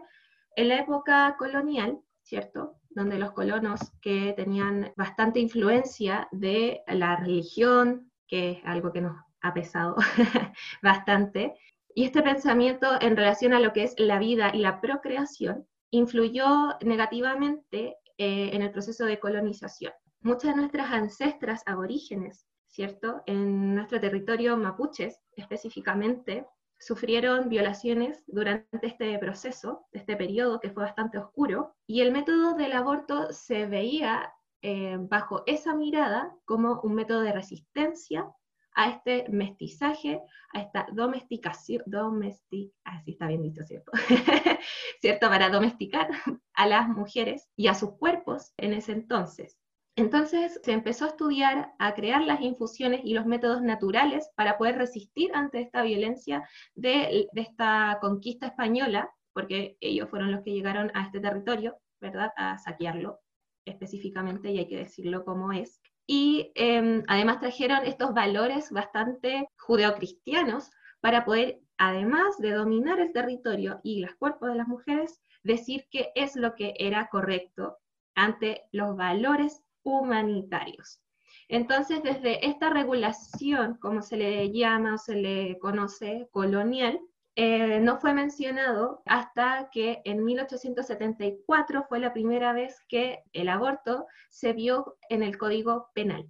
en 0.54 0.68
la 0.68 0.76
época 0.76 1.34
colonial, 1.38 1.98
¿cierto? 2.22 2.76
Donde 2.96 3.18
los 3.18 3.32
colonos 3.32 3.92
que 4.00 4.32
tenían 4.34 4.90
bastante 4.96 5.38
influencia 5.38 6.28
de 6.32 6.82
la 6.88 7.16
religión, 7.16 8.10
que 8.26 8.52
es 8.52 8.58
algo 8.64 8.90
que 8.90 9.02
nos 9.02 9.14
ha 9.42 9.52
pesado 9.52 9.96
bastante, 10.82 11.54
y 11.94 12.04
este 12.04 12.22
pensamiento 12.22 12.88
en 13.00 13.14
relación 13.14 13.52
a 13.52 13.60
lo 13.60 13.74
que 13.74 13.82
es 13.82 13.94
la 13.98 14.18
vida 14.18 14.50
y 14.54 14.60
la 14.60 14.80
procreación 14.80 15.66
influyó 15.90 16.46
negativamente 16.80 17.98
eh, 18.16 18.50
en 18.54 18.62
el 18.62 18.70
proceso 18.70 19.04
de 19.04 19.20
colonización. 19.20 19.92
Muchas 20.22 20.54
de 20.54 20.62
nuestras 20.62 20.90
ancestras 20.90 21.62
aborígenes, 21.66 22.46
¿cierto? 22.66 23.22
En 23.26 23.74
nuestro 23.74 24.00
territorio 24.00 24.56
mapuches 24.56 25.20
específicamente, 25.36 26.46
sufrieron 26.78 27.48
violaciones 27.48 28.22
durante 28.26 28.86
este 28.86 29.18
proceso, 29.18 29.86
este 29.92 30.16
periodo 30.16 30.60
que 30.60 30.70
fue 30.70 30.84
bastante 30.84 31.18
oscuro, 31.18 31.74
y 31.86 32.00
el 32.00 32.12
método 32.12 32.54
del 32.54 32.72
aborto 32.72 33.32
se 33.32 33.66
veía 33.66 34.32
eh, 34.62 34.96
bajo 34.98 35.42
esa 35.46 35.74
mirada 35.74 36.34
como 36.44 36.80
un 36.80 36.94
método 36.94 37.20
de 37.20 37.32
resistencia 37.32 38.26
a 38.74 38.90
este 38.90 39.26
mestizaje, 39.30 40.20
a 40.52 40.60
esta 40.60 40.86
domesticación, 40.92 41.82
domestic, 41.86 42.72
así 42.84 43.12
está 43.12 43.26
bien 43.26 43.42
dicho, 43.42 43.64
¿cierto? 43.64 43.90
¿Cierto? 45.00 45.28
Para 45.28 45.48
domesticar 45.48 46.10
a 46.52 46.66
las 46.66 46.88
mujeres 46.88 47.48
y 47.56 47.68
a 47.68 47.74
sus 47.74 47.92
cuerpos 47.96 48.52
en 48.58 48.74
ese 48.74 48.92
entonces. 48.92 49.58
Entonces 49.96 50.60
se 50.62 50.72
empezó 50.72 51.06
a 51.06 51.08
estudiar, 51.08 51.72
a 51.78 51.94
crear 51.94 52.22
las 52.22 52.42
infusiones 52.42 53.00
y 53.02 53.14
los 53.14 53.24
métodos 53.24 53.62
naturales 53.62 54.30
para 54.36 54.58
poder 54.58 54.76
resistir 54.76 55.34
ante 55.34 55.62
esta 55.62 55.82
violencia 55.82 56.46
de, 56.74 57.28
esta 57.34 57.96
conquista 58.02 58.46
española, 58.46 59.10
porque 59.32 59.78
ellos 59.80 60.10
fueron 60.10 60.32
los 60.32 60.42
que 60.44 60.52
llegaron 60.52 60.90
a 60.92 61.06
este 61.06 61.18
territorio, 61.18 61.78
¿verdad? 61.98 62.30
A 62.36 62.58
saquearlo 62.58 63.20
específicamente, 63.64 64.50
y 64.50 64.58
hay 64.58 64.68
que 64.68 64.76
decirlo 64.76 65.24
como 65.24 65.50
es. 65.52 65.80
Y 66.06 66.52
em, 66.54 67.02
además 67.08 67.40
trajeron 67.40 67.86
estos 67.86 68.12
valores 68.12 68.70
bastante 68.70 69.48
judeocristianos 69.56 70.70
para 71.00 71.24
poder, 71.24 71.60
además 71.78 72.36
de 72.38 72.52
dominar 72.52 73.00
el 73.00 73.14
territorio 73.14 73.80
y 73.82 74.00
los 74.00 74.14
cuerpos 74.16 74.50
de 74.50 74.56
las 74.56 74.68
mujeres, 74.68 75.22
decir 75.42 75.86
qué 75.90 76.10
es 76.14 76.36
lo 76.36 76.54
que 76.54 76.74
era 76.78 77.08
correcto 77.08 77.78
ante 78.14 78.62
los 78.72 78.94
valores 78.96 79.62
humanitarios. 79.86 81.00
Entonces, 81.48 82.02
desde 82.02 82.44
esta 82.46 82.70
regulación, 82.70 83.78
como 83.80 84.02
se 84.02 84.16
le 84.16 84.50
llama 84.50 84.94
o 84.94 84.98
se 84.98 85.14
le 85.14 85.58
conoce, 85.60 86.28
colonial, 86.32 87.00
eh, 87.36 87.80
no 87.80 87.98
fue 87.98 88.14
mencionado 88.14 89.02
hasta 89.06 89.68
que 89.70 90.00
en 90.04 90.24
1874 90.24 91.84
fue 91.88 92.00
la 92.00 92.12
primera 92.12 92.52
vez 92.52 92.74
que 92.88 93.20
el 93.32 93.48
aborto 93.48 94.06
se 94.30 94.54
vio 94.54 94.96
en 95.08 95.22
el 95.22 95.38
Código 95.38 95.90
Penal. 95.94 96.26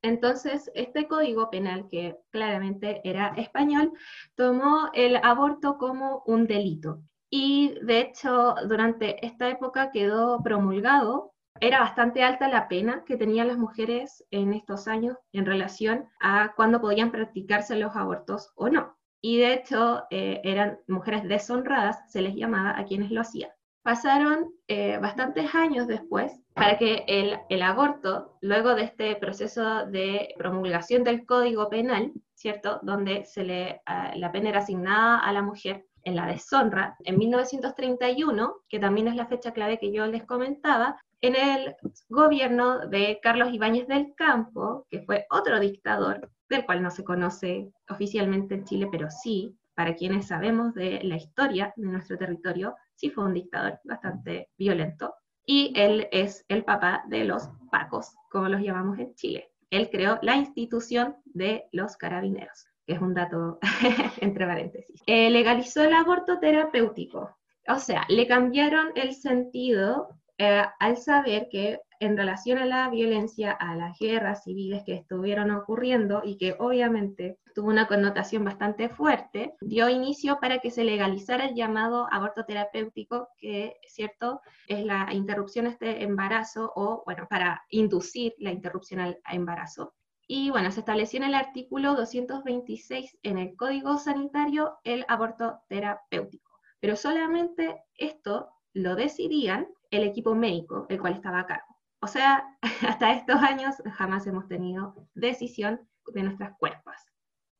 Entonces, 0.00 0.70
este 0.74 1.08
Código 1.08 1.50
Penal, 1.50 1.88
que 1.88 2.16
claramente 2.30 3.00
era 3.04 3.34
español, 3.36 3.92
tomó 4.34 4.90
el 4.94 5.16
aborto 5.16 5.76
como 5.76 6.22
un 6.26 6.46
delito. 6.46 7.02
Y 7.30 7.74
de 7.82 8.00
hecho, 8.00 8.54
durante 8.68 9.26
esta 9.26 9.48
época 9.48 9.90
quedó 9.90 10.40
promulgado 10.42 11.33
era 11.60 11.80
bastante 11.80 12.22
alta 12.22 12.48
la 12.48 12.68
pena 12.68 13.04
que 13.04 13.16
tenían 13.16 13.48
las 13.48 13.58
mujeres 13.58 14.24
en 14.30 14.52
estos 14.52 14.88
años 14.88 15.16
en 15.32 15.46
relación 15.46 16.08
a 16.20 16.52
cuándo 16.56 16.80
podían 16.80 17.12
practicarse 17.12 17.76
los 17.76 17.94
abortos 17.94 18.52
o 18.56 18.68
no. 18.68 18.96
Y 19.20 19.38
de 19.38 19.54
hecho 19.54 20.04
eh, 20.10 20.40
eran 20.44 20.78
mujeres 20.88 21.24
deshonradas, 21.24 22.10
se 22.10 22.20
les 22.20 22.34
llamaba 22.34 22.78
a 22.78 22.84
quienes 22.84 23.10
lo 23.10 23.20
hacían. 23.20 23.50
Pasaron 23.82 24.50
eh, 24.66 24.98
bastantes 24.98 25.54
años 25.54 25.86
después 25.86 26.32
para 26.54 26.78
que 26.78 27.04
el, 27.06 27.38
el, 27.48 27.62
aborto, 27.62 28.36
luego 28.40 28.74
de 28.74 28.82
este 28.82 29.14
proceso 29.16 29.86
de 29.86 30.34
promulgación 30.38 31.04
del 31.04 31.26
Código 31.26 31.68
Penal, 31.68 32.12
¿cierto? 32.34 32.80
Donde 32.82 33.24
se 33.26 33.44
le, 33.44 33.82
la 34.14 34.32
pena 34.32 34.50
era 34.50 34.60
asignada 34.60 35.18
a 35.18 35.32
la 35.32 35.42
mujer 35.42 35.86
en 36.04 36.16
la 36.16 36.26
deshonra, 36.26 36.96
en 37.04 37.18
1931, 37.18 38.56
que 38.68 38.78
también 38.78 39.08
es 39.08 39.16
la 39.16 39.26
fecha 39.26 39.52
clave 39.52 39.78
que 39.78 39.92
yo 39.92 40.06
les 40.06 40.24
comentaba, 40.24 40.98
en 41.26 41.36
el 41.36 41.74
gobierno 42.10 42.86
de 42.86 43.18
Carlos 43.22 43.48
Ibáñez 43.50 43.88
del 43.88 44.14
Campo, 44.14 44.86
que 44.90 45.00
fue 45.00 45.26
otro 45.30 45.58
dictador, 45.58 46.30
del 46.50 46.66
cual 46.66 46.82
no 46.82 46.90
se 46.90 47.02
conoce 47.02 47.72
oficialmente 47.88 48.56
en 48.56 48.64
Chile, 48.64 48.88
pero 48.92 49.08
sí, 49.10 49.56
para 49.74 49.94
quienes 49.94 50.26
sabemos 50.26 50.74
de 50.74 51.00
la 51.02 51.16
historia 51.16 51.72
de 51.76 51.86
nuestro 51.86 52.18
territorio, 52.18 52.74
sí 52.94 53.08
fue 53.08 53.24
un 53.24 53.32
dictador 53.32 53.80
bastante 53.84 54.50
violento. 54.58 55.14
Y 55.46 55.72
él 55.76 56.08
es 56.12 56.44
el 56.48 56.62
papá 56.62 57.04
de 57.08 57.24
los 57.24 57.48
pacos, 57.70 58.14
como 58.30 58.50
los 58.50 58.60
llamamos 58.60 58.98
en 58.98 59.14
Chile. 59.14 59.50
Él 59.70 59.88
creó 59.90 60.18
la 60.20 60.36
institución 60.36 61.16
de 61.24 61.64
los 61.72 61.96
carabineros, 61.96 62.66
que 62.86 62.92
es 62.92 63.00
un 63.00 63.14
dato 63.14 63.58
entre 64.20 64.46
paréntesis. 64.46 65.02
Eh, 65.06 65.30
legalizó 65.30 65.84
el 65.84 65.94
aborto 65.94 66.38
terapéutico, 66.38 67.34
o 67.66 67.78
sea, 67.78 68.04
le 68.10 68.26
cambiaron 68.26 68.88
el 68.94 69.14
sentido 69.14 70.10
eh, 70.38 70.64
al 70.80 70.96
saber 70.96 71.48
que 71.50 71.80
en 72.00 72.16
relación 72.16 72.58
a 72.58 72.66
la 72.66 72.88
violencia, 72.90 73.52
a 73.52 73.76
las 73.76 73.98
guerras 73.98 74.44
civiles 74.44 74.82
que 74.84 74.94
estuvieron 74.94 75.50
ocurriendo 75.52 76.22
y 76.24 76.36
que 76.36 76.54
obviamente 76.58 77.38
tuvo 77.54 77.68
una 77.68 77.86
connotación 77.86 78.44
bastante 78.44 78.88
fuerte, 78.88 79.54
dio 79.60 79.88
inicio 79.88 80.38
para 80.40 80.58
que 80.58 80.70
se 80.70 80.84
legalizara 80.84 81.46
el 81.46 81.54
llamado 81.54 82.08
aborto 82.10 82.44
terapéutico, 82.44 83.28
que, 83.38 83.76
¿cierto?, 83.86 84.40
es 84.66 84.84
la 84.84 85.08
interrupción 85.12 85.66
de 85.66 85.70
este 85.70 86.02
embarazo 86.02 86.72
o, 86.74 87.02
bueno, 87.06 87.26
para 87.30 87.62
inducir 87.70 88.34
la 88.38 88.50
interrupción 88.50 89.00
al 89.00 89.18
embarazo. 89.30 89.94
Y 90.26 90.50
bueno, 90.50 90.70
se 90.72 90.80
estableció 90.80 91.18
en 91.18 91.24
el 91.24 91.34
artículo 91.34 91.94
226 91.94 93.18
en 93.22 93.38
el 93.38 93.56
Código 93.56 93.98
Sanitario 93.98 94.78
el 94.82 95.04
aborto 95.08 95.60
terapéutico. 95.68 96.50
Pero 96.80 96.96
solamente 96.96 97.84
esto 97.94 98.53
lo 98.74 98.96
decidían 98.96 99.68
el 99.90 100.02
equipo 100.02 100.34
médico, 100.34 100.86
el 100.88 101.00
cual 101.00 101.14
estaba 101.14 101.40
a 101.40 101.46
cargo. 101.46 101.74
O 102.00 102.06
sea, 102.06 102.44
hasta 102.86 103.12
estos 103.12 103.36
años 103.36 103.76
jamás 103.94 104.26
hemos 104.26 104.46
tenido 104.46 105.08
decisión 105.14 105.80
de 106.12 106.22
nuestras 106.22 106.56
cuerpos. 106.58 106.94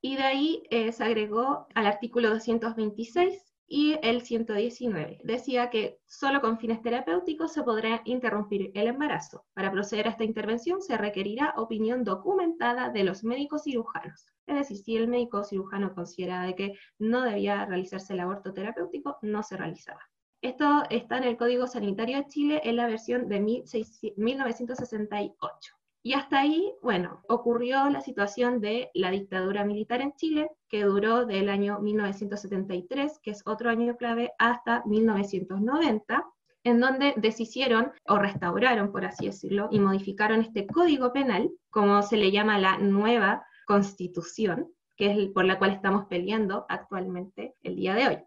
Y 0.03 0.17
de 0.17 0.23
ahí 0.23 0.63
eh, 0.69 0.93
se 0.93 1.03
agregó 1.03 1.67
al 1.75 1.87
artículo 1.87 2.29
226 2.29 3.55
y 3.67 3.99
el 4.03 4.21
119. 4.21 5.21
Decía 5.25 5.71
que 5.71 5.99
solo 6.05 6.43
con 6.43 6.59
fines 6.59 6.83
terapéuticos 6.83 7.53
se 7.53 7.63
podrá 7.63 8.03
interrumpir 8.05 8.71
el 8.75 8.89
embarazo. 8.89 9.47
Para 9.55 9.73
proceder 9.73 10.07
a 10.07 10.11
esta 10.11 10.25
intervención 10.25 10.83
se 10.83 10.99
requerirá 10.99 11.55
opinión 11.57 12.05
documentada 12.05 12.91
de 12.91 13.05
los 13.05 13.25
médicos 13.25 13.63
cirujanos. 13.63 14.27
Es 14.47 14.57
decir, 14.57 14.77
si 14.77 14.97
el 14.97 15.09
médico 15.09 15.43
cirujano 15.43 15.95
considera 15.95 16.43
de 16.43 16.55
que 16.55 16.75
no 16.99 17.23
debía 17.23 17.65
realizarse 17.65 18.13
el 18.13 18.21
aborto 18.21 18.53
terapéutico, 18.53 19.17
no 19.23 19.43
se 19.43 19.57
realizaba. 19.57 20.01
Esto 20.45 20.85
está 20.91 21.17
en 21.17 21.25
el 21.25 21.39
Código 21.39 21.67
Sanitario 21.67 22.19
de 22.19 22.27
Chile 22.27 22.61
en 22.65 22.77
la 22.77 22.87
versión 22.87 23.31
de 23.31 23.41
1968. 23.41 25.75
Y 26.03 26.13
hasta 26.13 26.41
ahí, 26.41 26.71
bueno, 26.83 27.23
ocurrió 27.31 27.89
la 27.89 28.03
situación 28.03 28.61
de 28.61 28.91
la 28.93 29.11
dictadura 29.11 29.65
militar 29.65 30.03
en 30.03 30.13
Chile, 30.17 30.51
que 30.69 30.85
duró 30.85 31.25
del 31.25 31.49
año 31.49 31.81
1973, 31.81 33.21
que 33.23 33.31
es 33.31 33.41
otro 33.47 33.71
año 33.71 33.97
clave, 33.97 34.33
hasta 34.39 34.83
1990, 34.85 36.27
en 36.65 36.79
donde 36.79 37.15
deshicieron 37.17 37.93
o 38.07 38.19
restauraron, 38.19 38.93
por 38.93 39.07
así 39.07 39.25
decirlo, 39.25 39.69
y 39.71 39.81
modificaron 39.81 40.43
este 40.43 40.67
código 40.67 41.15
penal, 41.15 41.51
como 41.71 42.03
se 42.03 42.19
le 42.19 42.31
llama 42.31 42.59
la 42.59 42.77
nueva 42.77 43.47
constitución, 43.67 44.71
que 44.95 45.11
es 45.11 45.31
por 45.31 45.47
la 45.47 45.59
cual 45.59 45.71
estamos 45.71 46.05
peleando 46.05 46.67
actualmente 46.69 47.55
el 47.63 47.77
día 47.77 47.95
de 47.95 48.09
hoy. 48.09 48.19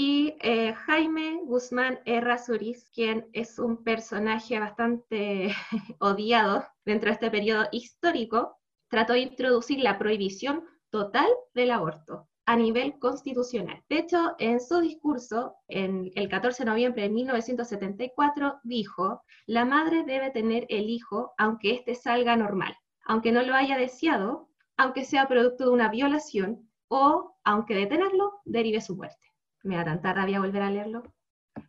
Y 0.00 0.36
eh, 0.42 0.74
Jaime 0.74 1.40
Guzmán 1.42 1.98
Errázuriz, 2.04 2.88
quien 2.94 3.28
es 3.32 3.58
un 3.58 3.82
personaje 3.82 4.60
bastante 4.60 5.52
odiado 5.98 6.64
dentro 6.84 7.08
de 7.08 7.14
este 7.14 7.32
periodo 7.32 7.66
histórico, 7.72 8.60
trató 8.88 9.14
de 9.14 9.22
introducir 9.22 9.80
la 9.80 9.98
prohibición 9.98 10.62
total 10.90 11.26
del 11.52 11.72
aborto 11.72 12.28
a 12.46 12.54
nivel 12.54 13.00
constitucional. 13.00 13.82
De 13.88 13.98
hecho, 13.98 14.36
en 14.38 14.60
su 14.60 14.78
discurso, 14.78 15.56
en 15.66 16.12
el 16.14 16.28
14 16.28 16.62
de 16.62 16.70
noviembre 16.70 17.02
de 17.02 17.08
1974, 17.08 18.60
dijo, 18.62 19.24
la 19.46 19.64
madre 19.64 20.04
debe 20.04 20.30
tener 20.30 20.64
el 20.68 20.90
hijo 20.90 21.32
aunque 21.38 21.74
éste 21.74 21.96
salga 21.96 22.36
normal, 22.36 22.76
aunque 23.04 23.32
no 23.32 23.42
lo 23.42 23.52
haya 23.52 23.76
deseado, 23.76 24.48
aunque 24.76 25.04
sea 25.04 25.26
producto 25.26 25.64
de 25.64 25.70
una 25.70 25.88
violación 25.88 26.70
o 26.86 27.36
aunque 27.42 27.74
de 27.74 27.86
tenerlo 27.86 28.34
derive 28.44 28.80
su 28.80 28.94
muerte 28.94 29.27
me 29.62 29.76
da 29.76 29.84
tanta 29.84 30.12
rabia 30.12 30.40
volver 30.40 30.62
a 30.62 30.70
leerlo. 30.70 31.02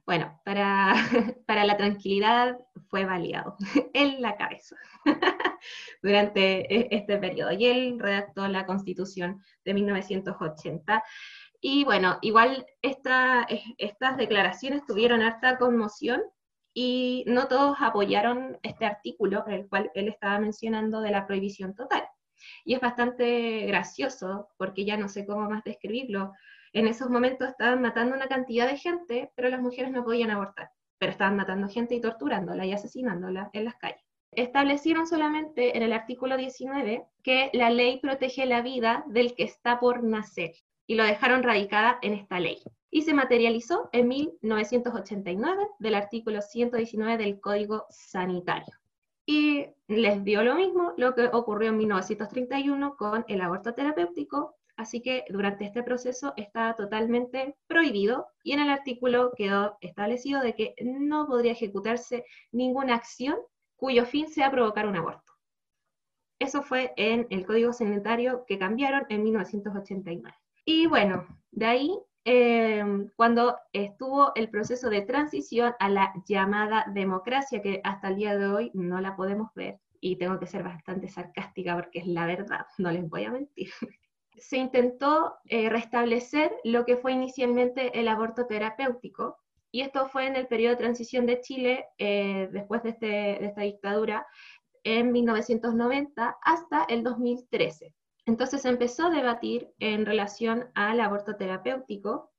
Bueno, 0.05 0.39
para, 0.45 0.93
para 1.47 1.65
la 1.65 1.77
tranquilidad 1.77 2.57
fue 2.89 3.05
validado 3.05 3.55
en 3.93 4.21
la 4.21 4.35
cabeza 4.37 4.75
durante 6.01 6.73
e, 6.73 6.87
este 6.91 7.17
periodo. 7.17 7.51
Y 7.51 7.65
él 7.65 7.99
redactó 7.99 8.47
la 8.47 8.65
constitución 8.65 9.41
de 9.65 9.73
1980. 9.73 11.03
Y 11.61 11.83
bueno, 11.83 12.19
igual 12.21 12.65
esta, 12.81 13.45
estas 13.77 14.17
declaraciones 14.17 14.85
tuvieron 14.85 15.21
harta 15.21 15.57
conmoción 15.57 16.21
y 16.73 17.25
no 17.27 17.47
todos 17.47 17.77
apoyaron 17.81 18.57
este 18.63 18.85
artículo, 18.85 19.45
el 19.47 19.67
cual 19.67 19.91
él 19.95 20.07
estaba 20.07 20.39
mencionando 20.39 21.01
de 21.01 21.11
la 21.11 21.27
prohibición 21.27 21.75
total. 21.75 22.07
Y 22.63 22.75
es 22.75 22.79
bastante 22.79 23.65
gracioso, 23.65 24.49
porque 24.57 24.85
ya 24.85 24.95
no 24.95 25.09
sé 25.09 25.25
cómo 25.25 25.49
más 25.49 25.63
describirlo, 25.63 26.31
en 26.73 26.87
esos 26.87 27.09
momentos 27.09 27.49
estaban 27.49 27.81
matando 27.81 28.15
una 28.15 28.27
cantidad 28.27 28.67
de 28.67 28.77
gente, 28.77 29.31
pero 29.35 29.49
las 29.49 29.61
mujeres 29.61 29.91
no 29.91 30.03
podían 30.03 30.31
abortar, 30.31 30.71
pero 30.97 31.11
estaban 31.11 31.35
matando 31.35 31.67
gente 31.67 31.95
y 31.95 32.01
torturándola 32.01 32.65
y 32.65 32.73
asesinándola 32.73 33.49
en 33.53 33.65
las 33.65 33.75
calles. 33.75 34.03
Establecieron 34.31 35.07
solamente 35.07 35.75
en 35.75 35.83
el 35.83 35.91
artículo 35.91 36.37
19 36.37 37.03
que 37.23 37.49
la 37.53 37.71
ley 37.71 37.99
protege 37.99 38.45
la 38.45 38.61
vida 38.61 39.03
del 39.07 39.33
que 39.33 39.43
está 39.43 39.79
por 39.79 40.03
nacer 40.03 40.53
y 40.85 40.95
lo 40.95 41.03
dejaron 41.03 41.43
radicada 41.43 41.97
en 42.01 42.13
esta 42.13 42.39
ley. 42.39 42.61
Y 42.91 43.03
se 43.03 43.13
materializó 43.13 43.89
en 43.91 44.07
1989 44.07 45.67
del 45.79 45.95
artículo 45.95 46.41
119 46.41 47.17
del 47.23 47.39
Código 47.39 47.85
Sanitario. 47.89 48.75
Y 49.25 49.67
les 49.87 50.23
dio 50.23 50.43
lo 50.43 50.55
mismo 50.55 50.93
lo 50.97 51.13
que 51.13 51.29
ocurrió 51.31 51.69
en 51.69 51.77
1931 51.77 52.97
con 52.97 53.25
el 53.27 53.41
aborto 53.41 53.73
terapéutico 53.75 54.55
así 54.79 55.01
que 55.01 55.25
durante 55.29 55.65
este 55.65 55.83
proceso 55.83 56.33
está 56.37 56.73
totalmente 56.73 57.57
prohibido 57.67 58.27
y 58.43 58.53
en 58.53 58.61
el 58.61 58.69
artículo 58.69 59.33
quedó 59.35 59.77
establecido 59.81 60.41
de 60.41 60.55
que 60.55 60.73
no 60.81 61.27
podría 61.27 61.51
ejecutarse 61.51 62.23
ninguna 62.53 62.95
acción 62.95 63.37
cuyo 63.75 64.05
fin 64.05 64.29
sea 64.29 64.49
provocar 64.49 64.87
un 64.87 64.95
aborto. 64.95 65.33
Eso 66.39 66.63
fue 66.63 66.93
en 66.95 67.27
el 67.29 67.45
Código 67.45 67.73
Sanitario 67.73 68.45
que 68.47 68.57
cambiaron 68.57 69.05
en 69.09 69.23
1989. 69.23 70.33
Y 70.63 70.87
bueno, 70.87 71.27
de 71.51 71.65
ahí, 71.65 71.99
eh, 72.23 73.09
cuando 73.17 73.57
estuvo 73.73 74.31
el 74.35 74.49
proceso 74.49 74.89
de 74.89 75.01
transición 75.01 75.73
a 75.79 75.89
la 75.89 76.13
llamada 76.25 76.85
democracia, 76.93 77.61
que 77.61 77.81
hasta 77.83 78.07
el 78.07 78.15
día 78.15 78.37
de 78.37 78.47
hoy 78.47 78.71
no 78.73 79.01
la 79.01 79.17
podemos 79.17 79.53
ver, 79.55 79.81
y 79.99 80.15
tengo 80.15 80.39
que 80.39 80.47
ser 80.47 80.63
bastante 80.63 81.09
sarcástica 81.09 81.75
porque 81.75 81.99
es 81.99 82.07
la 82.07 82.25
verdad, 82.25 82.65
no 82.77 82.91
les 82.91 83.09
voy 83.09 83.25
a 83.25 83.31
mentir 83.31 83.69
se 84.39 84.57
intentó 84.57 85.35
eh, 85.45 85.69
restablecer 85.69 86.55
lo 86.63 86.85
que 86.85 86.97
fue 86.97 87.11
inicialmente 87.11 87.99
el 87.99 88.07
aborto 88.07 88.45
terapéutico, 88.45 89.37
y 89.71 89.81
esto 89.81 90.07
fue 90.07 90.25
en 90.25 90.35
el 90.35 90.47
periodo 90.47 90.71
de 90.71 90.81
transición 90.81 91.25
de 91.25 91.41
Chile, 91.41 91.85
eh, 91.97 92.49
después 92.51 92.81
de, 92.83 92.89
este, 92.89 93.07
de 93.07 93.45
esta 93.45 93.61
dictadura, 93.61 94.25
en 94.83 95.11
1990 95.11 96.37
hasta 96.41 96.85
el 96.85 97.03
2013. 97.03 97.93
Entonces 98.25 98.61
se 98.61 98.69
empezó 98.69 99.07
a 99.07 99.11
debatir 99.11 99.69
en 99.79 100.05
relación 100.05 100.69
al 100.73 100.99
aborto 100.99 101.35
terapéutico. 101.35 102.31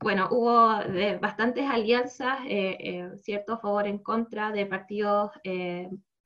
Bueno, 0.00 0.28
hubo 0.30 0.78
de 0.78 1.18
bastantes 1.18 1.68
alianzas, 1.68 2.38
eh, 2.46 3.10
cierto, 3.16 3.58
favor 3.58 3.86
en 3.86 3.98
contra 3.98 4.52
de 4.52 4.66
partidos 4.66 5.30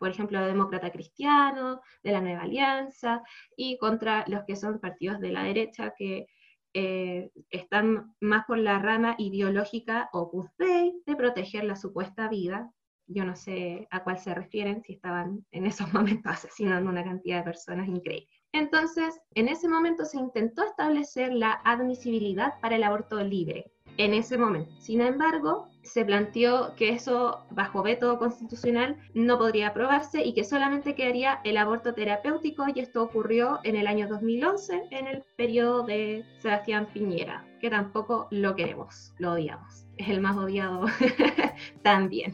por 0.03 0.11
ejemplo, 0.11 0.45
demócrata 0.45 0.91
cristiano, 0.91 1.81
de 2.03 2.11
la 2.11 2.21
Nueva 2.21 2.43
Alianza, 2.43 3.23
y 3.57 3.79
contra 3.79 4.25
los 4.27 4.43
que 4.45 4.57
son 4.57 4.81
partidos 4.81 5.21
de 5.21 5.31
la 5.31 5.45
derecha 5.45 5.95
que 5.97 6.27
eh, 6.75 7.31
están 7.51 8.13
más 8.21 8.45
por 8.47 8.59
la 8.59 8.81
rama 8.81 9.15
ideológica 9.17 10.09
Opus 10.13 10.51
Dei 10.59 10.93
de 11.07 11.15
proteger 11.15 11.63
la 11.63 11.77
supuesta 11.77 12.29
vida 12.29 12.69
yo 13.07 13.25
no 13.25 13.37
sé 13.37 13.87
a 13.91 14.03
cuál 14.03 14.19
se 14.19 14.35
refieren, 14.35 14.83
si 14.83 14.95
estaban 14.95 15.45
en 15.53 15.67
esos 15.67 15.87
momentos 15.95 16.33
asesinando 16.33 16.91
una 16.91 17.05
cantidad 17.05 17.39
de 17.39 17.45
personas 17.45 17.87
increíble. 17.87 18.29
Entonces, 18.53 19.21
en 19.35 19.49
ese 19.49 19.69
momento 19.69 20.05
se 20.05 20.19
intentó 20.19 20.65
establecer 20.65 21.33
la 21.33 21.61
admisibilidad 21.65 22.61
para 22.61 22.77
el 22.77 22.83
aborto 22.83 23.23
libre, 23.23 23.71
en 23.99 24.15
ese 24.15 24.37
momento. 24.37 24.73
Sin 24.81 25.01
embargo, 25.01 25.69
se 25.83 26.05
planteó 26.05 26.75
que 26.77 26.91
eso, 26.91 27.45
bajo 27.51 27.83
veto 27.83 28.19
constitucional, 28.19 28.97
no 29.15 29.39
podría 29.39 29.69
aprobarse 29.69 30.25
y 30.25 30.35
que 30.35 30.45
solamente 30.45 30.95
quedaría 30.95 31.41
el 31.45 31.57
aborto 31.57 31.95
terapéutico 31.95 32.67
y 32.75 32.81
esto 32.81 33.03
ocurrió 33.03 33.61
en 33.65 33.77
el 33.77 33.87
año 33.87 34.09
2011, 34.09 34.85
en 34.91 35.07
el 35.07 35.23
periodo 35.37 35.83
de 35.83 36.25
Sebastián 36.39 36.89
Piñera, 36.93 37.45
que 37.61 37.71
tampoco 37.71 38.29
lo 38.31 38.55
queremos, 38.55 39.13
lo 39.19 39.33
odiamos. 39.33 39.87
Es 39.97 40.09
el 40.09 40.21
más 40.21 40.37
odiado 40.37 40.87
también. 41.83 42.33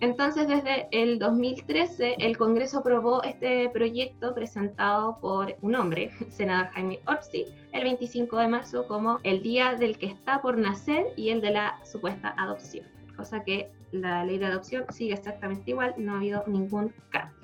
Entonces, 0.00 0.46
desde 0.46 0.86
el 0.92 1.18
2013, 1.18 2.16
el 2.20 2.38
Congreso 2.38 2.78
aprobó 2.78 3.22
este 3.24 3.68
proyecto 3.70 4.32
presentado 4.32 5.18
por 5.20 5.56
un 5.60 5.74
hombre, 5.74 6.10
senador 6.30 6.68
Jaime 6.68 7.00
Orsi, 7.06 7.46
el 7.72 7.82
25 7.82 8.38
de 8.38 8.48
marzo 8.48 8.86
como 8.86 9.18
el 9.24 9.42
día 9.42 9.74
del 9.74 9.98
que 9.98 10.06
está 10.06 10.40
por 10.40 10.56
nacer 10.56 11.06
y 11.16 11.30
el 11.30 11.40
de 11.40 11.50
la 11.50 11.84
supuesta 11.84 12.34
adopción. 12.38 12.86
Cosa 13.16 13.42
que 13.42 13.72
la 13.90 14.24
ley 14.24 14.38
de 14.38 14.46
adopción 14.46 14.84
sigue 14.90 15.14
exactamente 15.14 15.72
igual, 15.72 15.94
no 15.98 16.12
ha 16.12 16.16
habido 16.18 16.44
ningún 16.46 16.92
cambio. 17.10 17.36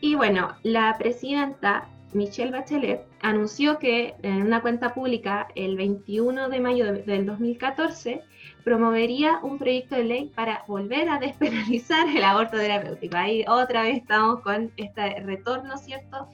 Y 0.00 0.14
bueno, 0.14 0.56
la 0.62 0.96
presidenta 0.98 1.88
Michelle 2.12 2.50
Bachelet 2.50 3.06
anunció 3.20 3.78
que 3.78 4.14
en 4.22 4.42
una 4.42 4.60
cuenta 4.60 4.92
pública 4.92 5.48
el 5.54 5.76
21 5.76 6.48
de 6.48 6.60
mayo 6.60 6.92
del 6.92 7.26
2014 7.26 8.22
promovería 8.64 9.40
un 9.42 9.58
proyecto 9.58 9.96
de 9.96 10.04
ley 10.04 10.32
para 10.34 10.64
volver 10.66 11.08
a 11.08 11.18
despenalizar 11.18 12.08
el 12.08 12.22
aborto 12.22 12.56
terapéutico. 12.56 13.16
Ahí 13.16 13.44
otra 13.48 13.82
vez 13.82 13.98
estamos 13.98 14.40
con 14.40 14.72
este 14.76 15.20
retorno, 15.20 15.76
¿cierto? 15.76 16.28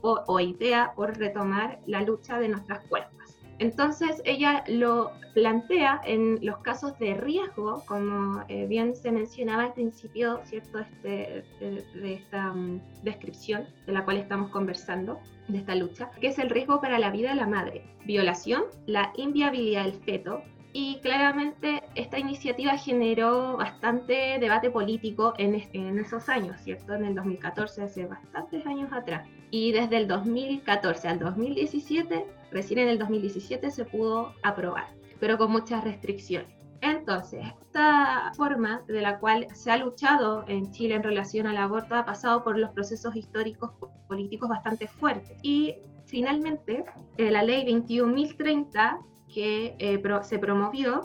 O, 0.00 0.38
idea 0.38 0.92
por 0.94 1.18
retomar 1.18 1.80
la 1.86 2.02
lucha 2.02 2.38
de 2.38 2.48
nuestras 2.48 2.86
cuerpos. 2.86 3.17
Entonces 3.58 4.22
ella 4.24 4.64
lo 4.68 5.12
plantea 5.34 6.00
en 6.04 6.38
los 6.42 6.58
casos 6.58 6.98
de 6.98 7.14
riesgo, 7.14 7.84
como 7.86 8.44
eh, 8.48 8.66
bien 8.66 8.94
se 8.94 9.10
mencionaba 9.10 9.64
al 9.64 9.72
principio, 9.72 10.40
¿cierto? 10.44 10.78
Este, 10.78 11.44
de, 11.60 12.14
esta 12.14 12.52
mm, 12.52 12.80
descripción 13.02 13.66
de 13.86 13.92
la 13.92 14.04
cual 14.04 14.18
estamos 14.18 14.50
conversando, 14.50 15.20
de 15.48 15.58
esta 15.58 15.74
lucha, 15.74 16.10
que 16.20 16.28
es 16.28 16.38
el 16.38 16.50
riesgo 16.50 16.80
para 16.80 16.98
la 16.98 17.10
vida 17.10 17.30
de 17.30 17.36
la 17.36 17.46
madre, 17.46 17.84
violación, 18.04 18.64
la 18.86 19.12
inviabilidad 19.16 19.84
del 19.84 19.94
feto, 19.94 20.42
y 20.72 20.98
claramente 21.00 21.82
esta 21.94 22.18
iniciativa 22.18 22.76
generó 22.76 23.56
bastante 23.56 24.38
debate 24.38 24.70
político 24.70 25.32
en, 25.38 25.54
en, 25.72 25.98
esos 25.98 26.28
años, 26.28 26.60
¿cierto? 26.60 26.94
En 26.94 27.06
el 27.06 27.14
2014, 27.14 27.82
hace 27.82 28.06
bastantes 28.06 28.66
años 28.66 28.92
atrás. 28.92 29.26
Y 29.50 29.72
desde 29.72 29.96
el 29.96 30.06
2014 30.06 31.08
al 31.08 31.18
2017, 31.18 32.26
recién 32.50 32.80
en 32.80 32.88
el 32.88 32.98
2017 32.98 33.70
se 33.70 33.84
pudo 33.84 34.34
aprobar, 34.42 34.88
pero 35.20 35.38
con 35.38 35.50
muchas 35.50 35.84
restricciones. 35.84 36.58
Entonces, 36.80 37.44
esta 37.62 38.32
forma 38.36 38.82
de 38.86 39.00
la 39.00 39.18
cual 39.18 39.48
se 39.52 39.70
ha 39.70 39.76
luchado 39.76 40.44
en 40.46 40.70
Chile 40.70 40.94
en 40.94 41.02
relación 41.02 41.46
al 41.46 41.56
aborto 41.56 41.96
ha 41.96 42.04
pasado 42.04 42.44
por 42.44 42.56
los 42.56 42.70
procesos 42.70 43.16
históricos 43.16 43.72
políticos 44.06 44.48
bastante 44.48 44.86
fuertes. 44.86 45.36
Y 45.42 45.74
finalmente, 46.06 46.84
eh, 47.16 47.30
la 47.30 47.42
ley 47.42 47.64
21.030 47.64 49.00
que 49.32 49.74
eh, 49.78 50.02
se 50.22 50.38
promovió 50.38 51.02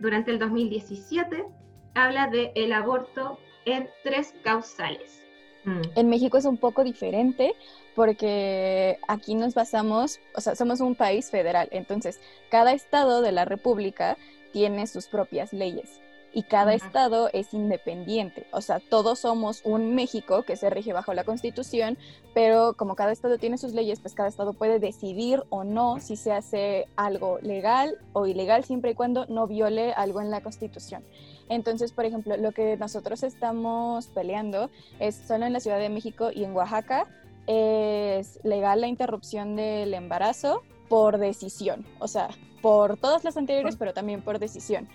durante 0.00 0.30
el 0.30 0.38
2017 0.38 1.46
habla 1.94 2.28
del 2.28 2.50
el 2.54 2.72
aborto 2.72 3.38
en 3.66 3.88
tres 4.02 4.34
causales. 4.42 5.19
Mm. 5.64 5.82
En 5.94 6.08
México 6.08 6.38
es 6.38 6.44
un 6.44 6.56
poco 6.56 6.84
diferente 6.84 7.54
porque 7.94 8.98
aquí 9.08 9.34
nos 9.34 9.54
basamos, 9.54 10.20
o 10.34 10.40
sea, 10.40 10.54
somos 10.54 10.80
un 10.80 10.94
país 10.94 11.30
federal, 11.30 11.68
entonces 11.72 12.20
cada 12.50 12.72
estado 12.72 13.20
de 13.20 13.32
la 13.32 13.44
República 13.44 14.16
tiene 14.52 14.86
sus 14.86 15.06
propias 15.06 15.52
leyes 15.52 16.00
y 16.32 16.44
cada 16.44 16.74
estado 16.74 17.28
es 17.32 17.52
independiente. 17.54 18.46
O 18.52 18.60
sea, 18.60 18.80
todos 18.80 19.20
somos 19.20 19.62
un 19.64 19.94
México 19.94 20.44
que 20.44 20.56
se 20.56 20.70
rige 20.70 20.92
bajo 20.92 21.12
la 21.12 21.24
Constitución, 21.24 21.98
pero 22.34 22.74
como 22.74 22.94
cada 22.94 23.12
estado 23.12 23.38
tiene 23.38 23.58
sus 23.58 23.72
leyes, 23.72 24.00
pues 24.00 24.14
cada 24.14 24.28
estado 24.28 24.52
puede 24.52 24.78
decidir 24.78 25.42
o 25.50 25.64
no 25.64 25.98
si 26.00 26.16
se 26.16 26.32
hace 26.32 26.86
algo 26.96 27.38
legal 27.42 27.98
o 28.12 28.26
ilegal 28.26 28.64
siempre 28.64 28.92
y 28.92 28.94
cuando 28.94 29.26
no 29.26 29.46
viole 29.46 29.92
algo 29.92 30.20
en 30.20 30.30
la 30.30 30.40
Constitución. 30.40 31.02
Entonces, 31.50 31.92
por 31.92 32.06
ejemplo, 32.06 32.38
lo 32.38 32.52
que 32.52 32.78
nosotros 32.78 33.22
estamos 33.22 34.06
peleando 34.06 34.70
es 34.98 35.16
solo 35.16 35.44
en 35.44 35.52
la 35.52 35.60
Ciudad 35.60 35.78
de 35.78 35.90
México 35.90 36.30
y 36.34 36.44
en 36.44 36.56
Oaxaca 36.56 37.06
es 37.46 38.38
legal 38.42 38.80
la 38.80 38.86
interrupción 38.86 39.56
del 39.56 39.92
embarazo 39.92 40.62
por 40.88 41.18
decisión, 41.18 41.84
o 41.98 42.08
sea, 42.08 42.30
por 42.62 42.96
todas 42.96 43.24
las 43.24 43.36
anteriores, 43.36 43.76
pero 43.76 43.92
también 43.92 44.22
por 44.22 44.38
decisión 44.38 44.88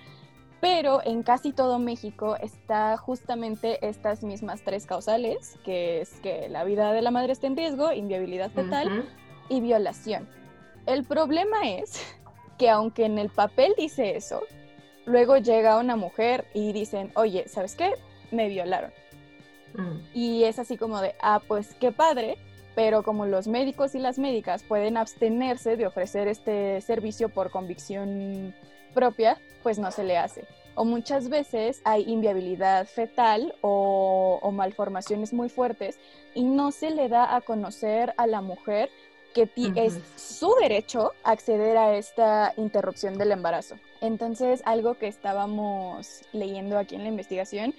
pero 0.65 0.99
en 1.05 1.21
casi 1.21 1.51
todo 1.51 1.77
México 1.77 2.37
está 2.41 2.97
justamente 2.97 3.87
estas 3.87 4.23
mismas 4.23 4.63
tres 4.63 4.87
causales, 4.87 5.59
que 5.63 6.01
es 6.01 6.13
que 6.21 6.49
la 6.49 6.63
vida 6.63 6.91
de 6.91 7.03
la 7.03 7.11
madre 7.11 7.33
está 7.33 7.45
en 7.45 7.55
riesgo, 7.55 7.91
inviabilidad 7.91 8.49
fetal 8.49 9.07
y 9.47 9.61
violación. 9.61 10.27
El 10.87 11.03
problema 11.03 11.69
es 11.69 12.01
que 12.57 12.71
aunque 12.71 13.05
en 13.05 13.19
el 13.19 13.29
papel 13.29 13.75
dice 13.77 14.17
eso, 14.17 14.41
luego 15.05 15.37
llega 15.37 15.77
una 15.77 15.95
mujer 15.95 16.45
y 16.53 16.73
dicen, 16.73 17.11
oye, 17.15 17.47
¿sabes 17.47 17.75
qué? 17.75 17.93
Me 18.31 18.47
violaron. 18.49 18.91
Mm. 19.73 19.99
Y 20.13 20.43
es 20.43 20.59
así 20.59 20.77
como 20.77 21.01
de, 21.01 21.15
ah, 21.21 21.41
pues 21.47 21.75
qué 21.79 21.91
padre, 21.91 22.37
pero 22.75 23.03
como 23.03 23.25
los 23.25 23.47
médicos 23.47 23.95
y 23.95 23.99
las 23.99 24.19
médicas 24.19 24.63
pueden 24.63 24.97
abstenerse 24.97 25.77
de 25.77 25.87
ofrecer 25.87 26.27
este 26.27 26.81
servicio 26.81 27.29
por 27.29 27.49
convicción 27.49 28.53
propia, 28.93 29.39
pues 29.63 29.79
no 29.79 29.91
se 29.91 30.03
le 30.03 30.17
hace. 30.17 30.45
O 30.75 30.83
muchas 30.83 31.29
veces 31.29 31.81
hay 31.85 32.03
inviabilidad 32.03 32.85
fetal 32.85 33.55
o, 33.61 34.51
malformaciones 34.51 35.33
muy 35.33 35.49
fuertes 35.49 35.97
y 36.33 36.43
no 36.43 36.71
se 36.71 36.91
le 36.91 37.07
da 37.07 37.35
a 37.35 37.41
conocer 37.41 38.13
a 38.17 38.27
la 38.27 38.41
mujer 38.41 38.89
que 39.33 39.49
es 39.75 39.99
su 40.15 40.53
derecho 40.61 41.11
acceder 41.23 41.75
a 41.75 41.95
esta 41.97 42.53
interrupción 42.55 43.17
del 43.17 43.33
embarazo. 43.33 43.75
Entonces, 44.05 44.61
algo 44.65 44.95
que 44.99 45.07
estábamos 45.07 46.21
leyendo 46.31 46.77
aquí 46.77 46.93
en 46.93 47.03
la 47.03 47.09
investigación 47.09 47.73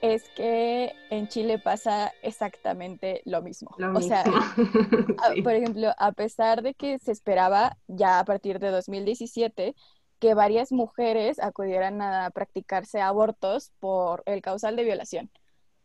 es 0.00 0.28
que 0.36 0.94
en 1.10 1.26
Chile 1.28 1.58
pasa 1.58 2.12
exactamente 2.22 3.22
lo 3.24 3.42
mismo. 3.42 3.74
o 3.94 4.00
sea, 4.00 4.22
por 5.42 5.52
ejemplo, 5.52 5.92
a 5.98 6.12
pesar 6.12 6.62
de 6.62 6.74
que 6.74 6.98
se 7.00 7.10
esperaba 7.10 7.76
ya 7.88 8.20
a 8.20 8.24
partir 8.24 8.60
de 8.60 8.70
2017 8.70 9.74
que 10.20 10.34
varias 10.34 10.70
mujeres 10.70 11.40
acudieran 11.40 12.00
a 12.02 12.30
practicarse 12.30 13.00
abortos 13.00 13.72
por 13.80 14.22
el 14.26 14.42
causal 14.42 14.76
de 14.76 14.84
violación. 14.84 15.30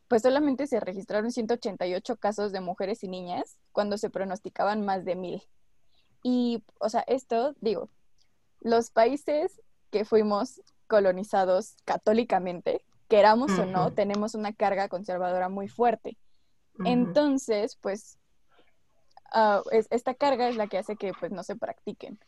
Pues 0.08 0.22
solamente 0.22 0.68
se 0.68 0.80
registraron 0.80 1.32
188 1.32 2.18
casos 2.18 2.52
de 2.52 2.62
mujeres 2.62 3.04
y 3.04 3.08
niñas 3.08 3.58
cuando 3.72 3.98
se 3.98 4.10
pronosticaban 4.10 4.86
más 4.86 5.04
de 5.04 5.16
mil. 5.16 5.44
Y, 6.22 6.64
o 6.80 6.90
sea, 6.90 7.04
esto, 7.08 7.56
digo, 7.60 7.90
los 8.60 8.92
países 8.92 9.62
que 9.90 10.06
fuimos 10.06 10.62
colonizados 10.88 11.76
católicamente, 11.86 12.84
queramos 13.08 13.52
o 13.58 13.66
no, 13.66 13.92
tenemos 13.92 14.36
una 14.36 14.54
carga 14.54 14.90
conservadora 14.90 15.50
muy 15.50 15.68
fuerte. 15.68 16.18
Entonces, 16.86 17.78
pues, 17.82 18.18
ah, 19.34 19.62
esta 19.90 20.14
carga 20.14 20.48
es 20.48 20.56
la 20.56 20.68
que 20.68 20.78
hace 20.78 20.96
que 20.96 21.14
pues 21.20 21.32
no 21.32 21.44
se 21.44 21.56
practiquen. 21.56 22.20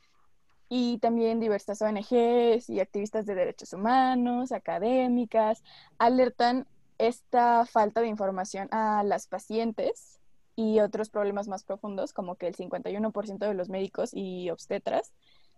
Y 0.69 0.99
también 0.99 1.39
diversas 1.39 1.81
ONGs 1.81 2.69
y 2.69 2.79
activistas 2.79 3.25
de 3.25 3.35
derechos 3.35 3.73
humanos, 3.73 4.51
académicas, 4.51 5.63
alertan 5.97 6.67
esta 6.97 7.65
falta 7.65 8.01
de 8.01 8.07
información 8.07 8.67
a 8.71 9.03
las 9.03 9.27
pacientes 9.27 10.19
y 10.55 10.79
otros 10.79 11.09
problemas 11.09 11.47
más 11.47 11.63
profundos, 11.63 12.13
como 12.13 12.35
que 12.35 12.47
el 12.47 12.55
51% 12.55 13.37
de 13.39 13.53
los 13.53 13.69
médicos 13.69 14.11
y 14.13 14.49
obstetras 14.49 15.11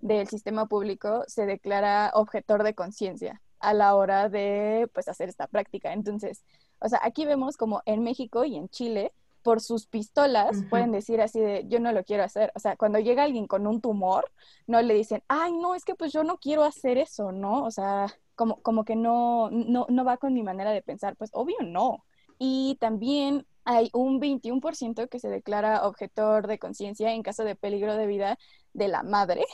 del 0.03 0.27
sistema 0.27 0.67
público 0.67 1.23
se 1.27 1.45
declara 1.45 2.11
objetor 2.13 2.63
de 2.63 2.75
conciencia 2.75 3.41
a 3.59 3.73
la 3.73 3.95
hora 3.95 4.27
de 4.27 4.89
pues 4.93 5.07
hacer 5.07 5.29
esta 5.29 5.47
práctica. 5.47 5.93
Entonces, 5.93 6.43
o 6.79 6.89
sea, 6.89 6.99
aquí 7.03 7.25
vemos 7.25 7.55
como 7.55 7.81
en 7.85 8.03
México 8.03 8.43
y 8.43 8.57
en 8.57 8.67
Chile 8.67 9.13
por 9.43 9.61
sus 9.61 9.87
pistolas 9.87 10.63
pueden 10.69 10.91
decir 10.91 11.21
así 11.21 11.39
de, 11.39 11.65
yo 11.67 11.79
no 11.79 11.93
lo 11.93 12.03
quiero 12.03 12.23
hacer. 12.23 12.51
O 12.53 12.59
sea, 12.59 12.75
cuando 12.75 12.99
llega 12.99 13.23
alguien 13.23 13.47
con 13.47 13.65
un 13.65 13.79
tumor, 13.79 14.29
no 14.67 14.81
le 14.81 14.93
dicen, 14.93 15.23
ay, 15.29 15.53
no, 15.53 15.73
es 15.73 15.85
que 15.85 15.95
pues 15.95 16.11
yo 16.11 16.25
no 16.25 16.37
quiero 16.37 16.63
hacer 16.63 16.97
eso, 16.97 17.31
¿no? 17.31 17.63
O 17.63 17.71
sea, 17.71 18.07
como, 18.35 18.61
como 18.61 18.83
que 18.83 18.97
no, 18.97 19.49
no, 19.51 19.85
no 19.89 20.05
va 20.05 20.17
con 20.17 20.33
mi 20.33 20.43
manera 20.43 20.71
de 20.71 20.81
pensar, 20.81 21.15
pues 21.15 21.29
obvio 21.33 21.57
no. 21.61 22.03
Y 22.39 22.77
también 22.81 23.45
hay 23.63 23.89
un 23.93 24.19
21% 24.19 25.07
que 25.07 25.19
se 25.19 25.29
declara 25.29 25.87
objetor 25.87 26.47
de 26.47 26.59
conciencia 26.59 27.13
en 27.13 27.23
caso 27.23 27.45
de 27.45 27.55
peligro 27.55 27.95
de 27.95 28.07
vida 28.07 28.37
de 28.73 28.89
la 28.89 29.03
madre 29.03 29.45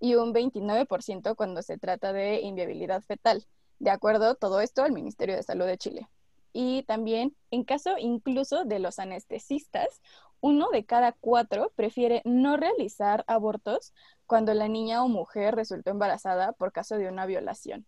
y 0.00 0.14
un 0.14 0.32
29% 0.32 1.34
cuando 1.36 1.62
se 1.62 1.78
trata 1.78 2.12
de 2.12 2.40
inviabilidad 2.40 3.02
fetal. 3.02 3.46
De 3.78 3.90
acuerdo 3.90 4.34
todo 4.34 4.60
esto 4.60 4.82
al 4.82 4.92
Ministerio 4.92 5.36
de 5.36 5.42
Salud 5.42 5.66
de 5.66 5.78
Chile. 5.78 6.08
y 6.58 6.84
también 6.84 7.36
en 7.50 7.64
caso 7.64 7.98
incluso 7.98 8.64
de 8.64 8.78
los 8.78 8.98
anestesistas, 8.98 10.00
uno 10.40 10.68
de 10.70 10.86
cada 10.86 11.12
cuatro 11.12 11.70
prefiere 11.76 12.22
no 12.24 12.56
realizar 12.56 13.24
abortos 13.26 13.92
cuando 14.26 14.54
la 14.54 14.68
niña 14.68 15.04
o 15.04 15.08
mujer 15.08 15.54
resultó 15.54 15.90
embarazada 15.90 16.52
por 16.52 16.72
caso 16.72 16.96
de 16.96 17.08
una 17.08 17.26
violación. 17.26 17.84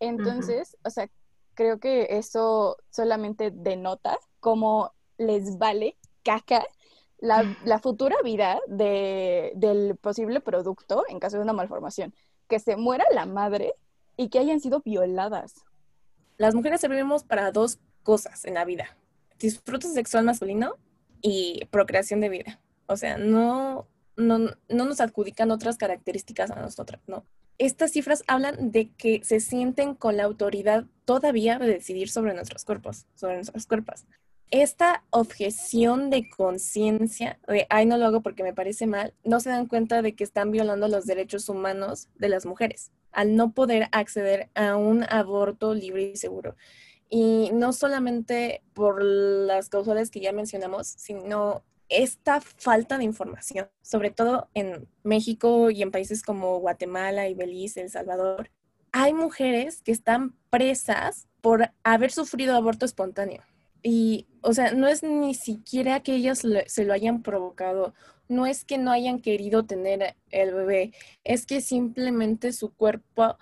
Entonces, 0.00 0.76
o 0.84 0.90
sea, 0.90 1.10
creo 1.54 1.78
que 1.78 2.06
eso 2.10 2.76
solamente 2.90 3.50
denota 3.50 4.18
cómo 4.40 4.92
les 5.18 5.58
vale 5.58 5.96
caca 6.22 6.66
la, 7.18 7.78
futura 7.80 8.16
vida 8.24 8.58
del 8.68 9.96
posible 9.96 10.40
producto 10.40 11.04
en 11.08 11.18
caso 11.18 11.36
de 11.36 11.42
una 11.42 11.52
malformación. 11.52 12.14
Que 12.48 12.58
se 12.60 12.76
muera 12.76 13.04
la 13.12 13.26
madre 13.26 13.74
y 14.16 14.28
que 14.28 14.38
hayan 14.38 14.60
sido 14.60 14.80
violadas. 14.80 15.64
Las 16.38 16.54
mujeres 16.54 16.80
servimos 16.80 17.24
para 17.24 17.50
dos 17.50 17.78
cosas 18.02 18.44
en 18.44 18.54
la 18.54 18.64
vida. 18.64 18.96
Disfrute 19.38 19.88
sexual 19.88 20.24
masculino 20.24 20.76
y 21.22 21.64
procreación 21.70 22.20
de 22.20 22.28
vida. 22.28 22.60
O 22.86 22.96
sea, 22.96 23.18
no, 23.18 23.88
no, 24.16 24.38
no 24.38 24.84
nos 24.84 25.00
adjudican 25.00 25.50
otras 25.50 25.76
características 25.76 26.50
a 26.50 26.60
nosotras, 26.60 27.00
¿no? 27.06 27.24
Estas 27.58 27.92
cifras 27.92 28.22
hablan 28.26 28.70
de 28.70 28.90
que 28.92 29.24
se 29.24 29.40
sienten 29.40 29.94
con 29.94 30.18
la 30.18 30.24
autoridad 30.24 30.84
todavía 31.06 31.58
de 31.58 31.66
decidir 31.66 32.10
sobre 32.10 32.34
nuestros 32.34 32.64
cuerpos, 32.64 33.06
sobre 33.14 33.36
nuestros 33.36 33.66
cuerpos 33.66 34.04
esta 34.50 35.04
objeción 35.10 36.10
de 36.10 36.28
conciencia 36.28 37.38
de, 37.48 37.66
ay, 37.68 37.86
no 37.86 37.98
lo 37.98 38.06
hago 38.06 38.22
porque 38.22 38.42
me 38.42 38.54
parece 38.54 38.86
mal, 38.86 39.14
no 39.24 39.40
se 39.40 39.50
dan 39.50 39.66
cuenta 39.66 40.02
de 40.02 40.14
que 40.14 40.24
están 40.24 40.50
violando 40.50 40.88
los 40.88 41.06
derechos 41.06 41.48
humanos 41.48 42.08
de 42.16 42.28
las 42.28 42.46
mujeres 42.46 42.92
al 43.16 43.34
no 43.34 43.52
poder 43.52 43.88
acceder 43.92 44.50
a 44.54 44.76
un 44.76 45.04
aborto 45.08 45.72
libre 45.72 46.12
y 46.12 46.16
seguro. 46.16 46.54
Y 47.08 47.50
no 47.54 47.72
solamente 47.72 48.62
por 48.74 49.02
las 49.02 49.70
causales 49.70 50.10
que 50.10 50.20
ya 50.20 50.32
mencionamos, 50.32 50.86
sino 50.86 51.64
esta 51.88 52.42
falta 52.42 52.98
de 52.98 53.04
información, 53.04 53.68
sobre 53.80 54.10
todo 54.10 54.50
en 54.52 54.86
México 55.02 55.70
y 55.70 55.80
en 55.80 55.92
países 55.92 56.22
como 56.22 56.58
Guatemala 56.58 57.26
y 57.26 57.34
Belice, 57.34 57.80
El 57.80 57.90
Salvador, 57.90 58.50
hay 58.92 59.14
mujeres 59.14 59.80
que 59.82 59.92
están 59.92 60.34
presas 60.50 61.26
por 61.40 61.70
haber 61.84 62.10
sufrido 62.10 62.54
aborto 62.54 62.84
espontáneo 62.84 63.42
y, 63.82 64.26
o 64.46 64.52
sea, 64.52 64.70
no 64.70 64.86
es 64.86 65.02
ni 65.02 65.34
siquiera 65.34 66.00
que 66.00 66.14
ellas 66.14 66.44
se 66.66 66.84
lo 66.84 66.92
hayan 66.92 67.22
provocado, 67.22 67.94
no 68.28 68.46
es 68.46 68.64
que 68.64 68.78
no 68.78 68.92
hayan 68.92 69.18
querido 69.18 69.64
tener 69.64 70.14
el 70.30 70.54
bebé, 70.54 70.92
es 71.24 71.46
que 71.46 71.60
simplemente 71.60 72.52
su 72.52 72.72
cuerpo 72.72 73.36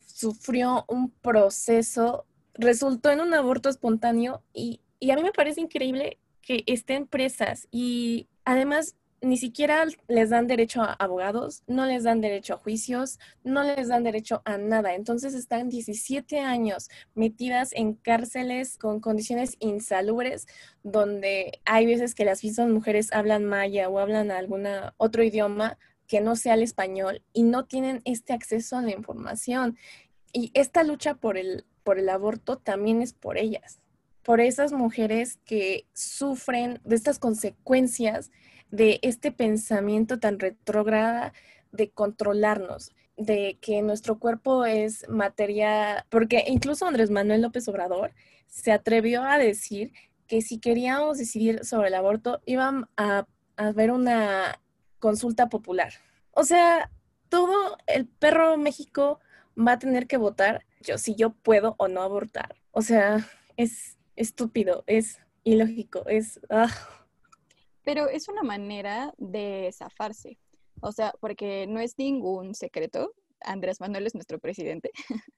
sufrió 0.00 0.84
un 0.86 1.10
proceso, 1.10 2.26
resultó 2.52 3.10
en 3.10 3.22
un 3.22 3.32
aborto 3.32 3.70
espontáneo 3.70 4.42
y, 4.52 4.80
y 4.98 5.12
a 5.12 5.16
mí 5.16 5.22
me 5.22 5.32
parece 5.32 5.62
increíble 5.62 6.18
que 6.42 6.62
estén 6.66 7.06
presas 7.06 7.66
y 7.70 8.28
además 8.44 8.96
ni 9.22 9.36
siquiera 9.36 9.84
les 10.08 10.30
dan 10.30 10.46
derecho 10.46 10.82
a 10.82 10.94
abogados, 10.94 11.62
no 11.66 11.84
les 11.84 12.04
dan 12.04 12.20
derecho 12.20 12.54
a 12.54 12.58
juicios, 12.58 13.18
no 13.44 13.62
les 13.62 13.88
dan 13.88 14.02
derecho 14.02 14.40
a 14.44 14.56
nada. 14.56 14.94
Entonces 14.94 15.34
están 15.34 15.68
17 15.68 16.40
años 16.40 16.88
metidas 17.14 17.70
en 17.72 17.94
cárceles 17.94 18.78
con 18.78 19.00
condiciones 19.00 19.56
insalubres, 19.58 20.46
donde 20.82 21.60
hay 21.66 21.86
veces 21.86 22.14
que 22.14 22.24
las 22.24 22.42
mismas 22.42 22.68
mujeres 22.68 23.12
hablan 23.12 23.44
maya 23.44 23.88
o 23.88 23.98
hablan 23.98 24.30
algún 24.30 24.66
otro 24.96 25.22
idioma 25.22 25.76
que 26.06 26.20
no 26.20 26.34
sea 26.34 26.54
el 26.54 26.62
español 26.62 27.22
y 27.32 27.42
no 27.42 27.66
tienen 27.66 28.00
este 28.04 28.32
acceso 28.32 28.76
a 28.76 28.82
la 28.82 28.92
información. 28.92 29.76
Y 30.32 30.50
esta 30.54 30.82
lucha 30.82 31.14
por 31.14 31.36
el, 31.36 31.66
por 31.84 31.98
el 31.98 32.08
aborto 32.08 32.56
también 32.56 33.02
es 33.02 33.12
por 33.12 33.36
ellas, 33.36 33.80
por 34.22 34.40
esas 34.40 34.72
mujeres 34.72 35.38
que 35.44 35.86
sufren 35.92 36.80
de 36.84 36.96
estas 36.96 37.18
consecuencias 37.18 38.30
de 38.70 39.00
este 39.02 39.32
pensamiento 39.32 40.18
tan 40.18 40.38
retrógrada 40.38 41.32
de 41.72 41.90
controlarnos, 41.90 42.92
de 43.16 43.58
que 43.60 43.82
nuestro 43.82 44.18
cuerpo 44.18 44.64
es 44.64 45.08
materia, 45.08 46.06
porque 46.08 46.44
incluso 46.48 46.86
Andrés 46.86 47.10
Manuel 47.10 47.42
López 47.42 47.68
Obrador 47.68 48.12
se 48.46 48.72
atrevió 48.72 49.22
a 49.22 49.38
decir 49.38 49.92
que 50.26 50.42
si 50.42 50.58
queríamos 50.58 51.18
decidir 51.18 51.64
sobre 51.64 51.88
el 51.88 51.94
aborto, 51.94 52.40
iban 52.46 52.88
a, 52.96 53.26
ver 53.74 53.90
una 53.90 54.58
consulta 54.98 55.50
popular. 55.50 55.92
O 56.30 56.44
sea, 56.44 56.90
todo 57.28 57.76
el 57.86 58.06
perro 58.06 58.56
México 58.56 59.20
va 59.58 59.72
a 59.72 59.78
tener 59.78 60.06
que 60.06 60.16
votar 60.16 60.64
yo 60.80 60.96
si 60.96 61.14
yo 61.14 61.30
puedo 61.30 61.74
o 61.78 61.88
no 61.88 62.00
abortar. 62.00 62.56
O 62.70 62.80
sea, 62.80 63.28
es 63.58 63.98
estúpido, 64.16 64.82
es 64.86 65.18
ilógico, 65.44 66.06
es... 66.06 66.40
Ah. 66.48 66.70
Pero 67.84 68.08
es 68.08 68.28
una 68.28 68.42
manera 68.42 69.14
de 69.18 69.70
zafarse. 69.72 70.38
O 70.82 70.92
sea, 70.92 71.14
porque 71.20 71.66
no 71.66 71.80
es 71.80 71.98
ningún 71.98 72.54
secreto. 72.54 73.12
Andrés 73.42 73.80
Manuel 73.80 74.06
es 74.06 74.14
nuestro 74.14 74.38
presidente, 74.38 74.90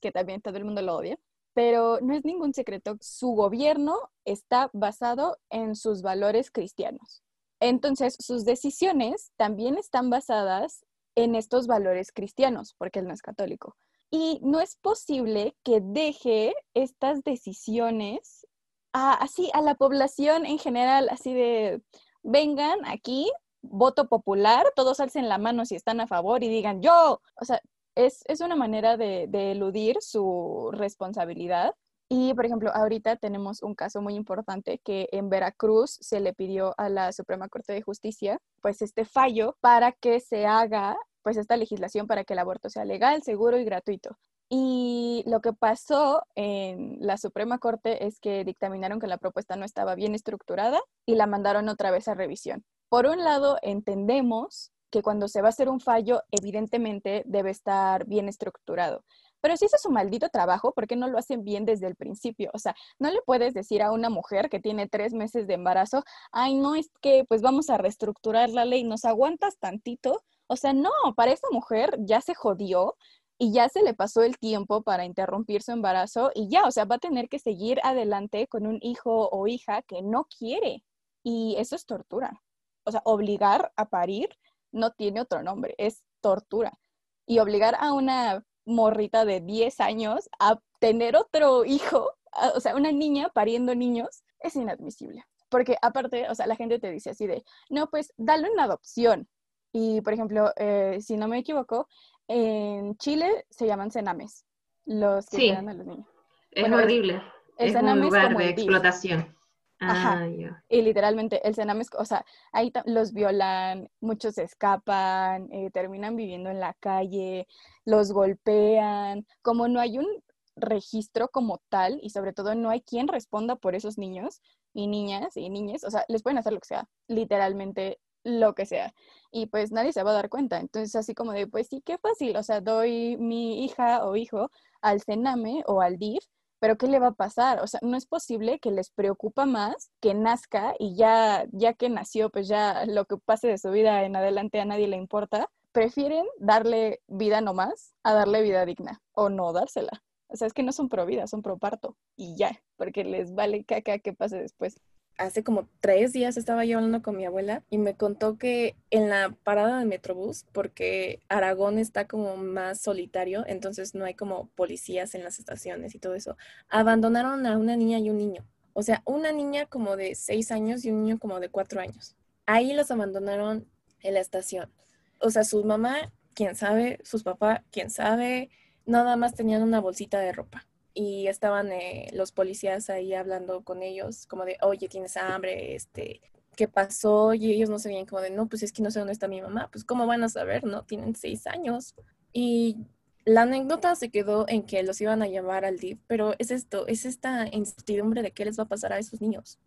que 0.00 0.12
también 0.12 0.40
todo 0.40 0.56
el 0.56 0.64
mundo 0.64 0.82
lo 0.82 0.96
odia. 0.96 1.18
Pero 1.54 1.98
no 2.00 2.14
es 2.14 2.24
ningún 2.24 2.54
secreto. 2.54 2.96
Su 3.00 3.28
gobierno 3.32 3.98
está 4.24 4.70
basado 4.72 5.38
en 5.50 5.76
sus 5.76 6.02
valores 6.02 6.50
cristianos. 6.50 7.22
Entonces, 7.60 8.16
sus 8.18 8.44
decisiones 8.44 9.32
también 9.36 9.76
están 9.76 10.10
basadas 10.10 10.84
en 11.14 11.34
estos 11.34 11.66
valores 11.66 12.10
cristianos, 12.12 12.74
porque 12.78 13.00
él 13.00 13.06
no 13.06 13.14
es 13.14 13.22
católico. 13.22 13.76
Y 14.10 14.40
no 14.42 14.60
es 14.60 14.76
posible 14.76 15.56
que 15.62 15.80
deje 15.80 16.54
estas 16.74 17.22
decisiones 17.22 18.46
así 18.92 19.50
a 19.54 19.60
la 19.60 19.74
población 19.74 20.46
en 20.46 20.58
general, 20.58 21.08
así 21.10 21.34
de, 21.34 21.82
vengan 22.22 22.80
aquí, 22.86 23.30
voto 23.62 24.08
popular, 24.08 24.66
todos 24.74 25.00
alcen 25.00 25.28
la 25.28 25.38
mano 25.38 25.64
si 25.64 25.76
están 25.76 26.00
a 26.00 26.06
favor 26.06 26.42
y 26.42 26.48
digan 26.48 26.82
yo. 26.82 27.20
O 27.40 27.44
sea, 27.44 27.60
es, 27.94 28.24
una 28.40 28.56
manera 28.56 28.96
de, 28.96 29.26
de, 29.28 29.52
eludir 29.52 29.96
su 30.00 30.70
responsabilidad. 30.72 31.74
Y, 32.08 32.34
por 32.34 32.44
ejemplo, 32.44 32.70
ahorita 32.74 33.16
tenemos 33.16 33.62
un 33.62 33.74
caso 33.74 34.02
muy 34.02 34.14
importante 34.14 34.80
que 34.84 35.08
en 35.12 35.30
Veracruz 35.30 35.96
se 36.00 36.20
le 36.20 36.34
pidió 36.34 36.74
a 36.76 36.90
la 36.90 37.12
Suprema 37.12 37.48
Corte 37.48 37.72
de 37.72 37.82
Justicia, 37.82 38.38
pues, 38.60 38.82
este 38.82 39.06
fallo 39.06 39.56
para 39.60 39.92
que 39.92 40.20
se 40.20 40.46
haga, 40.46 40.96
pues, 41.22 41.38
esta 41.38 41.56
legislación 41.56 42.06
para 42.06 42.24
que 42.24 42.34
el 42.34 42.40
aborto 42.40 42.68
sea 42.68 42.84
legal, 42.84 43.22
seguro 43.22 43.58
y 43.58 43.64
gratuito. 43.64 44.18
Y 44.54 45.24
lo 45.26 45.40
que 45.40 45.54
pasó 45.54 46.26
en 46.34 46.98
la 47.00 47.16
Suprema 47.16 47.56
Corte 47.58 48.04
es 48.06 48.20
que 48.20 48.44
dictaminaron 48.44 49.00
que 49.00 49.06
la 49.06 49.16
propuesta 49.16 49.56
no 49.56 49.64
estaba 49.64 49.94
bien 49.94 50.14
estructurada 50.14 50.78
y 51.06 51.14
la 51.14 51.26
mandaron 51.26 51.70
otra 51.70 51.90
vez 51.90 52.06
a 52.06 52.12
revisión. 52.12 52.62
Por 52.90 53.06
un 53.06 53.24
lado, 53.24 53.56
entendemos 53.62 54.70
que 54.90 55.00
cuando 55.00 55.26
se 55.26 55.40
va 55.40 55.48
a 55.48 55.56
hacer 55.56 55.70
un 55.70 55.80
fallo, 55.80 56.20
evidentemente 56.30 57.22
debe 57.24 57.50
estar 57.50 58.04
bien 58.04 58.28
estructurado. 58.28 59.06
Pero 59.40 59.56
si 59.56 59.64
eso 59.64 59.76
es 59.76 59.86
un 59.86 59.94
maldito 59.94 60.28
trabajo, 60.28 60.72
¿por 60.74 60.86
qué 60.86 60.96
no 60.96 61.08
lo 61.08 61.16
hacen 61.16 61.44
bien 61.44 61.64
desde 61.64 61.86
el 61.86 61.96
principio? 61.96 62.50
O 62.52 62.58
sea, 62.58 62.74
no 62.98 63.10
le 63.10 63.22
puedes 63.22 63.54
decir 63.54 63.80
a 63.80 63.90
una 63.90 64.10
mujer 64.10 64.50
que 64.50 64.60
tiene 64.60 64.86
tres 64.86 65.14
meses 65.14 65.46
de 65.46 65.54
embarazo, 65.54 66.04
ay, 66.30 66.56
no, 66.56 66.74
es 66.74 66.90
que 67.00 67.24
pues 67.26 67.40
vamos 67.40 67.70
a 67.70 67.78
reestructurar 67.78 68.50
la 68.50 68.66
ley, 68.66 68.84
nos 68.84 69.06
aguantas 69.06 69.56
tantito. 69.56 70.22
O 70.46 70.56
sea, 70.56 70.74
no, 70.74 70.90
para 71.16 71.32
esa 71.32 71.46
mujer 71.50 71.96
ya 72.00 72.20
se 72.20 72.34
jodió, 72.34 72.96
y 73.42 73.50
ya 73.50 73.68
se 73.68 73.82
le 73.82 73.92
pasó 73.92 74.22
el 74.22 74.38
tiempo 74.38 74.82
para 74.82 75.04
interrumpir 75.04 75.64
su 75.64 75.72
embarazo 75.72 76.30
y 76.32 76.48
ya, 76.48 76.62
o 76.64 76.70
sea, 76.70 76.84
va 76.84 76.94
a 76.94 77.00
tener 77.00 77.28
que 77.28 77.40
seguir 77.40 77.80
adelante 77.82 78.46
con 78.46 78.68
un 78.68 78.78
hijo 78.82 79.28
o 79.32 79.48
hija 79.48 79.82
que 79.82 80.00
no 80.00 80.28
quiere. 80.38 80.84
Y 81.24 81.56
eso 81.58 81.74
es 81.74 81.84
tortura. 81.84 82.40
O 82.84 82.92
sea, 82.92 83.02
obligar 83.04 83.72
a 83.74 83.86
parir 83.86 84.28
no 84.70 84.92
tiene 84.92 85.20
otro 85.20 85.42
nombre, 85.42 85.74
es 85.76 86.04
tortura. 86.20 86.78
Y 87.26 87.40
obligar 87.40 87.74
a 87.80 87.92
una 87.92 88.44
morrita 88.64 89.24
de 89.24 89.40
10 89.40 89.80
años 89.80 90.30
a 90.38 90.60
tener 90.78 91.16
otro 91.16 91.64
hijo, 91.64 92.12
o 92.54 92.60
sea, 92.60 92.76
una 92.76 92.92
niña 92.92 93.28
pariendo 93.30 93.74
niños, 93.74 94.22
es 94.38 94.54
inadmisible. 94.54 95.24
Porque 95.48 95.76
aparte, 95.82 96.28
o 96.30 96.34
sea, 96.36 96.46
la 96.46 96.54
gente 96.54 96.78
te 96.78 96.92
dice 96.92 97.10
así 97.10 97.26
de, 97.26 97.42
no, 97.70 97.90
pues 97.90 98.12
dale 98.16 98.48
una 98.52 98.62
adopción. 98.62 99.28
Y, 99.72 100.00
por 100.02 100.12
ejemplo, 100.12 100.52
eh, 100.56 100.98
si 101.00 101.16
no 101.16 101.28
me 101.28 101.38
equivoco, 101.38 101.88
en 102.32 102.96
Chile 102.96 103.44
se 103.50 103.66
llaman 103.66 103.90
cenames, 103.90 104.46
los 104.84 105.26
que 105.26 105.36
sí. 105.36 105.50
a 105.50 105.60
los 105.62 105.86
niños. 105.86 106.06
Es 106.50 106.72
horrible. 106.72 107.22
es 107.58 107.74
un 107.74 108.00
lugar 108.00 108.36
de 108.36 108.48
explotación. 108.48 109.36
Ajá. 109.78 110.20
Ah, 110.22 110.62
y 110.68 110.82
literalmente 110.82 111.46
el 111.46 111.56
cename, 111.56 111.84
o 111.98 112.04
sea, 112.04 112.24
ahí 112.52 112.72
los 112.84 113.12
violan, 113.12 113.90
muchos 114.00 114.38
escapan, 114.38 115.48
eh, 115.52 115.70
terminan 115.72 116.14
viviendo 116.14 116.50
en 116.50 116.60
la 116.60 116.74
calle, 116.74 117.48
los 117.84 118.12
golpean. 118.12 119.26
Como 119.42 119.66
no 119.66 119.80
hay 119.80 119.98
un 119.98 120.06
registro 120.54 121.28
como 121.28 121.60
tal 121.68 121.98
y 122.00 122.10
sobre 122.10 122.32
todo 122.32 122.54
no 122.54 122.70
hay 122.70 122.82
quien 122.82 123.08
responda 123.08 123.56
por 123.56 123.74
esos 123.74 123.98
niños 123.98 124.40
y 124.72 124.86
niñas 124.86 125.36
y 125.36 125.50
niñas, 125.50 125.82
o 125.84 125.90
sea, 125.90 126.04
les 126.08 126.22
pueden 126.22 126.38
hacer 126.38 126.52
lo 126.52 126.60
que 126.60 126.68
sea, 126.68 126.88
literalmente 127.08 127.98
lo 128.24 128.54
que 128.54 128.66
sea. 128.66 128.94
Y 129.30 129.46
pues 129.46 129.72
nadie 129.72 129.92
se 129.92 130.02
va 130.02 130.10
a 130.10 130.14
dar 130.14 130.28
cuenta. 130.28 130.60
Entonces, 130.60 130.94
así 130.96 131.14
como 131.14 131.32
de, 131.32 131.46
pues 131.46 131.68
sí, 131.68 131.82
qué 131.84 131.98
fácil. 131.98 132.36
O 132.36 132.42
sea, 132.42 132.60
doy 132.60 133.16
mi 133.18 133.64
hija 133.64 134.04
o 134.04 134.16
hijo 134.16 134.50
al 134.80 135.00
Cename 135.02 135.62
o 135.66 135.80
al 135.80 135.98
DIF 135.98 136.24
pero 136.62 136.78
¿qué 136.78 136.86
le 136.86 137.00
va 137.00 137.08
a 137.08 137.12
pasar? 137.12 137.60
O 137.60 137.66
sea, 137.66 137.80
no 137.82 137.96
es 137.96 138.06
posible 138.06 138.60
que 138.60 138.70
les 138.70 138.88
preocupa 138.88 139.46
más 139.46 139.90
que 140.00 140.14
nazca 140.14 140.76
y 140.78 140.94
ya, 140.94 141.44
ya 141.50 141.74
que 141.74 141.88
nació, 141.88 142.30
pues 142.30 142.46
ya 142.46 142.86
lo 142.86 143.04
que 143.04 143.16
pase 143.16 143.48
de 143.48 143.58
su 143.58 143.72
vida 143.72 144.04
en 144.04 144.14
adelante 144.14 144.60
a 144.60 144.64
nadie 144.64 144.86
le 144.86 144.96
importa. 144.96 145.50
Prefieren 145.72 146.24
darle 146.38 147.00
vida 147.08 147.40
nomás 147.40 147.96
a 148.04 148.14
darle 148.14 148.42
vida 148.42 148.64
digna 148.64 149.02
o 149.10 149.28
no 149.28 149.52
dársela. 149.52 150.04
O 150.28 150.36
sea, 150.36 150.46
es 150.46 150.52
que 150.52 150.62
no 150.62 150.70
son 150.70 150.88
pro 150.88 151.04
vida, 151.04 151.26
son 151.26 151.42
pro 151.42 151.58
parto 151.58 151.96
y 152.14 152.36
ya, 152.36 152.62
porque 152.76 153.02
les 153.02 153.34
vale 153.34 153.64
caca 153.64 153.98
que 153.98 154.12
pase 154.12 154.38
después 154.38 154.78
hace 155.16 155.44
como 155.44 155.68
tres 155.80 156.12
días 156.12 156.36
estaba 156.36 156.64
yo 156.64 156.78
hablando 156.78 157.02
con 157.02 157.16
mi 157.16 157.24
abuela 157.24 157.62
y 157.70 157.78
me 157.78 157.96
contó 157.96 158.38
que 158.38 158.76
en 158.90 159.08
la 159.08 159.34
parada 159.44 159.78
de 159.78 159.84
Metrobús, 159.84 160.46
porque 160.52 161.20
Aragón 161.28 161.78
está 161.78 162.06
como 162.06 162.36
más 162.36 162.80
solitario, 162.80 163.44
entonces 163.46 163.94
no 163.94 164.04
hay 164.04 164.14
como 164.14 164.48
policías 164.54 165.14
en 165.14 165.24
las 165.24 165.38
estaciones 165.38 165.94
y 165.94 165.98
todo 165.98 166.14
eso, 166.14 166.36
abandonaron 166.68 167.46
a 167.46 167.58
una 167.58 167.76
niña 167.76 167.98
y 167.98 168.10
un 168.10 168.18
niño. 168.18 168.44
O 168.74 168.82
sea, 168.82 169.02
una 169.04 169.32
niña 169.32 169.66
como 169.66 169.96
de 169.96 170.14
seis 170.14 170.50
años 170.50 170.84
y 170.84 170.90
un 170.90 171.02
niño 171.02 171.18
como 171.18 171.40
de 171.40 171.50
cuatro 171.50 171.80
años. 171.80 172.16
Ahí 172.46 172.72
los 172.72 172.90
abandonaron 172.90 173.68
en 174.00 174.14
la 174.14 174.20
estación. 174.20 174.72
O 175.20 175.30
sea, 175.30 175.44
su 175.44 175.62
mamá, 175.64 176.12
quién 176.34 176.56
sabe, 176.56 176.98
sus 177.04 177.22
papás, 177.22 177.60
quién 177.70 177.90
sabe, 177.90 178.50
nada 178.86 179.16
más 179.16 179.34
tenían 179.34 179.62
una 179.62 179.80
bolsita 179.80 180.18
de 180.18 180.32
ropa 180.32 180.66
y 180.94 181.26
estaban 181.26 181.72
eh, 181.72 182.08
los 182.12 182.32
policías 182.32 182.90
ahí 182.90 183.14
hablando 183.14 183.62
con 183.62 183.82
ellos, 183.82 184.26
como 184.26 184.44
de, 184.44 184.58
oye, 184.62 184.88
tienes 184.88 185.16
hambre, 185.16 185.74
este, 185.74 186.20
¿qué 186.56 186.68
pasó? 186.68 187.34
Y 187.34 187.52
ellos 187.52 187.70
no 187.70 187.78
sabían 187.78 188.06
como 188.06 188.20
de, 188.22 188.30
no, 188.30 188.48
pues 188.48 188.62
es 188.62 188.72
que 188.72 188.82
no 188.82 188.90
sé 188.90 188.98
dónde 188.98 189.12
está 189.12 189.28
mi 189.28 189.40
mamá, 189.40 189.68
pues 189.70 189.84
¿cómo 189.84 190.06
van 190.06 190.24
a 190.24 190.28
saber? 190.28 190.64
No, 190.64 190.84
tienen 190.84 191.14
seis 191.14 191.46
años. 191.46 191.94
Y 192.32 192.78
la 193.24 193.42
anécdota 193.42 193.94
se 193.94 194.10
quedó 194.10 194.46
en 194.48 194.64
que 194.64 194.82
los 194.82 195.00
iban 195.00 195.22
a 195.22 195.28
llevar 195.28 195.64
al 195.64 195.78
DIF, 195.78 195.98
pero 196.06 196.34
es 196.38 196.50
esto, 196.50 196.86
es 196.86 197.04
esta 197.04 197.46
incertidumbre 197.52 198.22
de 198.22 198.32
qué 198.32 198.44
les 198.44 198.58
va 198.58 198.64
a 198.64 198.68
pasar 198.68 198.92
a 198.92 198.98
esos 198.98 199.20
niños. 199.20 199.58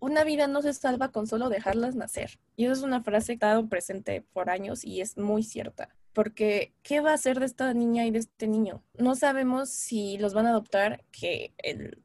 Una 0.00 0.24
vida 0.24 0.46
no 0.48 0.60
se 0.62 0.74
salva 0.74 1.10
con 1.10 1.26
solo 1.26 1.48
dejarlas 1.48 1.94
nacer. 1.94 2.38
Y 2.56 2.64
eso 2.64 2.74
es 2.74 2.82
una 2.82 3.02
frase 3.02 3.38
que 3.38 3.46
ha 3.46 3.50
estado 3.50 3.68
presente 3.68 4.22
por 4.32 4.50
años 4.50 4.84
y 4.84 5.00
es 5.00 5.16
muy 5.16 5.42
cierta 5.42 5.88
porque 6.14 6.72
¿qué 6.82 7.00
va 7.00 7.10
a 7.10 7.14
hacer 7.14 7.40
de 7.40 7.46
esta 7.46 7.74
niña 7.74 8.06
y 8.06 8.10
de 8.10 8.20
este 8.20 8.46
niño? 8.46 8.82
No 8.96 9.14
sabemos 9.16 9.68
si 9.68 10.16
los 10.18 10.32
van 10.32 10.46
a 10.46 10.50
adoptar, 10.50 11.04
que 11.10 11.52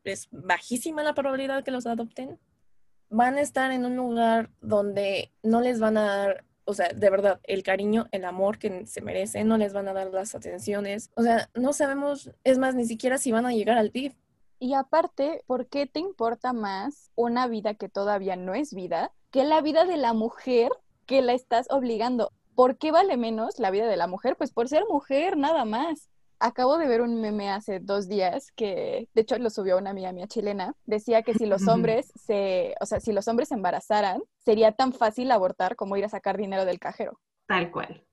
es 0.04 0.28
bajísima 0.32 1.04
la 1.04 1.14
probabilidad 1.14 1.64
que 1.64 1.72
los 1.72 1.86
adopten. 1.86 2.40
Van 3.10 3.36
a 3.38 3.42
estar 3.42 3.72
en 3.72 3.86
un 3.86 3.96
lugar 3.96 4.50
donde 4.62 5.32
no 5.44 5.62
les 5.62 5.80
van 5.80 5.98
a 5.98 6.04
dar, 6.04 6.46
o 6.66 6.74
sea, 6.74 6.90
de 6.90 7.10
verdad, 7.10 7.40
el 7.44 7.64
cariño, 7.64 8.08
el 8.12 8.26
amor 8.26 8.58
que 8.58 8.86
se 8.86 9.02
merecen, 9.02 9.48
no 9.48 9.58
les 9.58 9.74
van 9.74 9.88
a 9.88 9.94
dar 9.94 10.12
las 10.12 10.36
atenciones. 10.36 11.12
O 11.16 11.24
sea, 11.24 11.50
no 11.54 11.74
sabemos, 11.74 12.32
es 12.44 12.58
más, 12.58 12.76
ni 12.76 12.86
siquiera 12.86 13.18
si 13.18 13.32
van 13.32 13.46
a 13.46 13.54
llegar 13.54 13.78
al 13.78 13.92
PIB. 13.92 14.14
Y 14.60 14.74
aparte, 14.74 15.44
¿por 15.48 15.68
qué 15.68 15.86
te 15.86 16.00
importa 16.00 16.52
más 16.52 17.12
una 17.16 17.48
vida 17.48 17.76
que 17.76 17.88
todavía 17.88 18.36
no 18.36 18.54
es 18.54 18.74
vida 18.74 19.14
que 19.32 19.44
la 19.44 19.62
vida 19.62 19.86
de 19.86 19.98
la 19.98 20.14
mujer 20.14 20.72
que 21.06 21.22
la 21.22 21.34
estás 21.34 21.68
obligando? 21.70 22.32
¿Por 22.60 22.78
qué 22.78 22.92
vale 22.92 23.16
menos 23.16 23.58
la 23.58 23.72
vida 23.72 23.88
de 23.88 23.96
la 23.96 24.08
mujer? 24.08 24.36
Pues 24.36 24.52
por 24.52 24.68
ser 24.68 24.84
mujer, 24.90 25.38
nada 25.38 25.64
más. 25.64 26.10
Acabo 26.42 26.78
de 26.78 26.90
ver 26.90 27.00
un 27.00 27.22
meme 27.22 27.50
hace 27.50 27.80
dos 27.80 28.10
días 28.10 28.52
que, 28.54 29.08
de 29.14 29.22
hecho, 29.22 29.38
lo 29.38 29.50
subió 29.50 29.78
una 29.78 29.92
amiga 29.92 30.12
mía 30.12 30.28
chilena. 30.28 30.76
Decía 30.84 31.22
que 31.22 31.34
si 31.34 31.46
los 31.46 31.70
hombres 31.70 32.12
se, 32.16 32.76
o 32.82 32.86
sea, 32.86 33.00
si 33.00 33.14
los 33.14 33.30
hombres 33.30 33.48
se 33.48 33.56
embarazaran, 33.56 34.22
sería 34.40 34.74
tan 34.74 34.92
fácil 34.92 35.32
abortar 35.32 35.78
como 35.78 35.96
ir 35.96 36.04
a 36.04 36.10
sacar 36.10 36.36
dinero 36.36 36.66
del 36.66 36.80
cajero. 36.80 37.18
Tal 37.48 37.72
cual. 37.72 38.06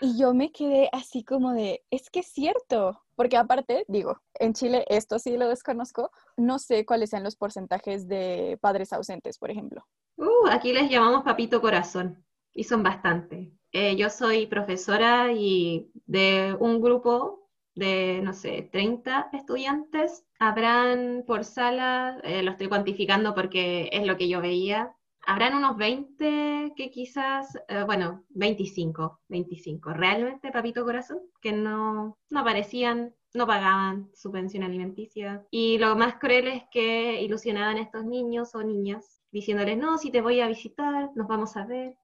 Y 0.00 0.18
yo 0.18 0.34
me 0.34 0.50
quedé 0.50 0.88
así 0.90 1.22
como 1.22 1.52
de, 1.52 1.84
es 1.88 2.10
que 2.10 2.18
es 2.18 2.26
cierto, 2.26 3.00
porque 3.14 3.36
aparte, 3.36 3.84
digo, 3.86 4.20
en 4.34 4.52
Chile 4.52 4.84
esto 4.88 5.20
sí 5.20 5.36
lo 5.36 5.48
desconozco, 5.48 6.10
no 6.36 6.58
sé 6.58 6.84
cuáles 6.84 7.10
sean 7.10 7.22
los 7.22 7.36
porcentajes 7.36 8.08
de 8.08 8.58
padres 8.60 8.92
ausentes, 8.92 9.38
por 9.38 9.52
ejemplo. 9.52 9.86
Uh, 10.16 10.48
aquí 10.50 10.72
les 10.72 10.90
llamamos 10.90 11.22
papito 11.22 11.60
corazón 11.60 12.24
y 12.54 12.64
son 12.64 12.82
bastantes. 12.82 13.48
Eh, 13.72 13.96
yo 13.96 14.08
soy 14.08 14.46
profesora 14.46 15.32
y 15.32 15.90
de 16.06 16.56
un 16.58 16.80
grupo 16.80 17.50
de, 17.74 18.20
no 18.22 18.32
sé, 18.32 18.68
30 18.70 19.30
estudiantes, 19.32 20.24
habrán 20.38 21.24
por 21.26 21.44
sala, 21.44 22.20
eh, 22.22 22.42
lo 22.42 22.52
estoy 22.52 22.68
cuantificando 22.68 23.34
porque 23.34 23.88
es 23.92 24.06
lo 24.06 24.16
que 24.16 24.28
yo 24.28 24.40
veía, 24.40 24.94
habrán 25.26 25.56
unos 25.56 25.76
20 25.76 26.72
que 26.76 26.90
quizás, 26.90 27.58
eh, 27.68 27.82
bueno, 27.84 28.24
25, 28.30 29.20
25, 29.28 29.92
realmente, 29.92 30.52
papito 30.52 30.84
corazón, 30.84 31.18
que 31.40 31.52
no, 31.52 32.16
no 32.30 32.40
aparecían, 32.40 33.14
no 33.32 33.46
pagaban 33.46 34.08
su 34.14 34.30
pensión 34.30 34.62
alimenticia. 34.62 35.44
Y 35.50 35.78
lo 35.78 35.96
más 35.96 36.16
cruel 36.16 36.46
es 36.48 36.62
que 36.70 37.20
ilusionaban 37.22 37.78
a 37.78 37.82
estos 37.82 38.04
niños 38.04 38.54
o 38.54 38.62
niñas 38.62 39.20
diciéndoles, 39.32 39.76
no, 39.76 39.98
si 39.98 40.12
te 40.12 40.20
voy 40.20 40.40
a 40.40 40.46
visitar, 40.46 41.10
nos 41.16 41.26
vamos 41.26 41.56
a 41.56 41.66
ver. 41.66 41.96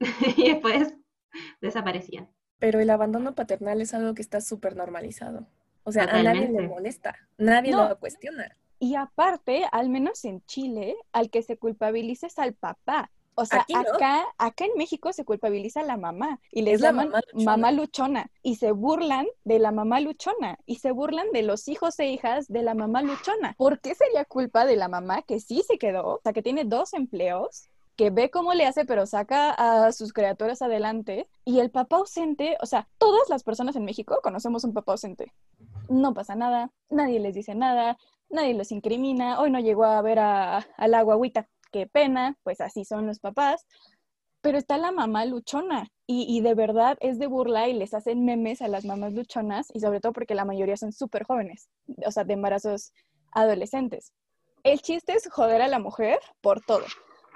y 0.36 0.52
después 0.52 0.94
desaparecían. 1.60 2.28
Pero 2.58 2.80
el 2.80 2.90
abandono 2.90 3.34
paternal 3.34 3.80
es 3.80 3.94
algo 3.94 4.14
que 4.14 4.22
está 4.22 4.40
súper 4.40 4.76
normalizado. 4.76 5.46
O 5.84 5.92
sea, 5.92 6.04
a 6.04 6.22
nadie 6.22 6.48
le 6.48 6.66
molesta, 6.66 7.14
nadie 7.38 7.72
lo 7.72 7.98
cuestiona. 7.98 8.56
Y 8.78 8.94
aparte, 8.94 9.66
al 9.72 9.88
menos 9.88 10.24
en 10.24 10.44
Chile, 10.44 10.96
al 11.12 11.30
que 11.30 11.42
se 11.42 11.56
culpabiliza 11.56 12.26
es 12.26 12.38
al 12.38 12.54
papá. 12.54 13.10
O 13.38 13.44
sea, 13.44 13.66
acá, 13.74 14.24
acá 14.38 14.64
en 14.64 14.72
México 14.78 15.12
se 15.12 15.26
culpabiliza 15.26 15.80
a 15.80 15.84
la 15.84 15.98
mamá 15.98 16.40
y 16.50 16.62
les 16.62 16.80
llaman 16.80 17.12
mamá 17.34 17.70
luchona. 17.70 18.30
y 18.42 18.56
se 18.56 18.72
burlan 18.72 19.26
de 19.44 19.58
la 19.58 19.72
mamá 19.72 20.00
luchona 20.00 20.58
y 20.64 20.76
se 20.76 20.90
burlan 20.90 21.30
de 21.32 21.42
los 21.42 21.68
hijos 21.68 21.98
e 21.98 22.06
hijas 22.06 22.48
de 22.48 22.62
la 22.62 22.74
mamá 22.74 23.02
luchona. 23.02 23.54
¿Por 23.58 23.80
qué 23.80 23.94
sería 23.94 24.24
culpa 24.24 24.64
de 24.64 24.76
la 24.76 24.88
mamá 24.88 25.20
que 25.20 25.38
sí 25.38 25.62
se 25.68 25.76
quedó, 25.76 26.14
o 26.14 26.20
sea, 26.22 26.32
que 26.32 26.42
tiene 26.42 26.64
dos 26.64 26.94
empleos 26.94 27.68
que 27.96 28.10
ve 28.10 28.30
cómo 28.30 28.54
le 28.54 28.66
hace, 28.66 28.84
pero 28.84 29.06
saca 29.06 29.50
a 29.50 29.90
sus 29.92 30.12
criaturas 30.12 30.62
adelante. 30.62 31.28
Y 31.44 31.60
el 31.60 31.70
papá 31.70 31.96
ausente, 31.96 32.56
o 32.60 32.66
sea, 32.66 32.88
todas 32.98 33.28
las 33.28 33.42
personas 33.42 33.74
en 33.76 33.84
México 33.84 34.20
conocemos 34.22 34.64
un 34.64 34.74
papá 34.74 34.92
ausente. 34.92 35.32
No 35.88 36.14
pasa 36.14 36.34
nada, 36.34 36.70
nadie 36.90 37.20
les 37.20 37.34
dice 37.34 37.54
nada, 37.54 37.96
nadie 38.28 38.54
los 38.54 38.70
incrimina, 38.72 39.40
hoy 39.40 39.50
no 39.50 39.60
llegó 39.60 39.84
a 39.84 40.02
ver 40.02 40.18
a, 40.18 40.58
al 40.76 40.94
agua 40.94 41.18
qué 41.72 41.86
pena, 41.86 42.36
pues 42.42 42.60
así 42.60 42.84
son 42.84 43.06
los 43.06 43.18
papás. 43.18 43.66
Pero 44.42 44.58
está 44.58 44.78
la 44.78 44.92
mamá 44.92 45.24
luchona 45.24 45.88
y, 46.06 46.24
y, 46.28 46.40
de 46.40 46.54
verdad 46.54 46.96
es 47.00 47.18
de 47.18 47.26
burla 47.26 47.68
y 47.68 47.72
les 47.72 47.94
hacen 47.94 48.24
memes 48.24 48.62
a 48.62 48.68
las 48.68 48.84
mamás 48.84 49.12
luchonas 49.12 49.68
y 49.74 49.80
sobre 49.80 50.00
todo 50.00 50.12
porque 50.12 50.36
la 50.36 50.44
mayoría 50.44 50.76
son 50.76 50.92
súper 50.92 51.24
jóvenes, 51.24 51.68
o 52.04 52.12
sea, 52.12 52.22
de 52.22 52.34
embarazos 52.34 52.92
adolescentes. 53.32 54.12
El 54.62 54.80
chiste 54.82 55.14
es 55.14 55.28
joder 55.28 55.62
a 55.62 55.68
la 55.68 55.80
mujer 55.80 56.20
por 56.40 56.60
todo. 56.60 56.84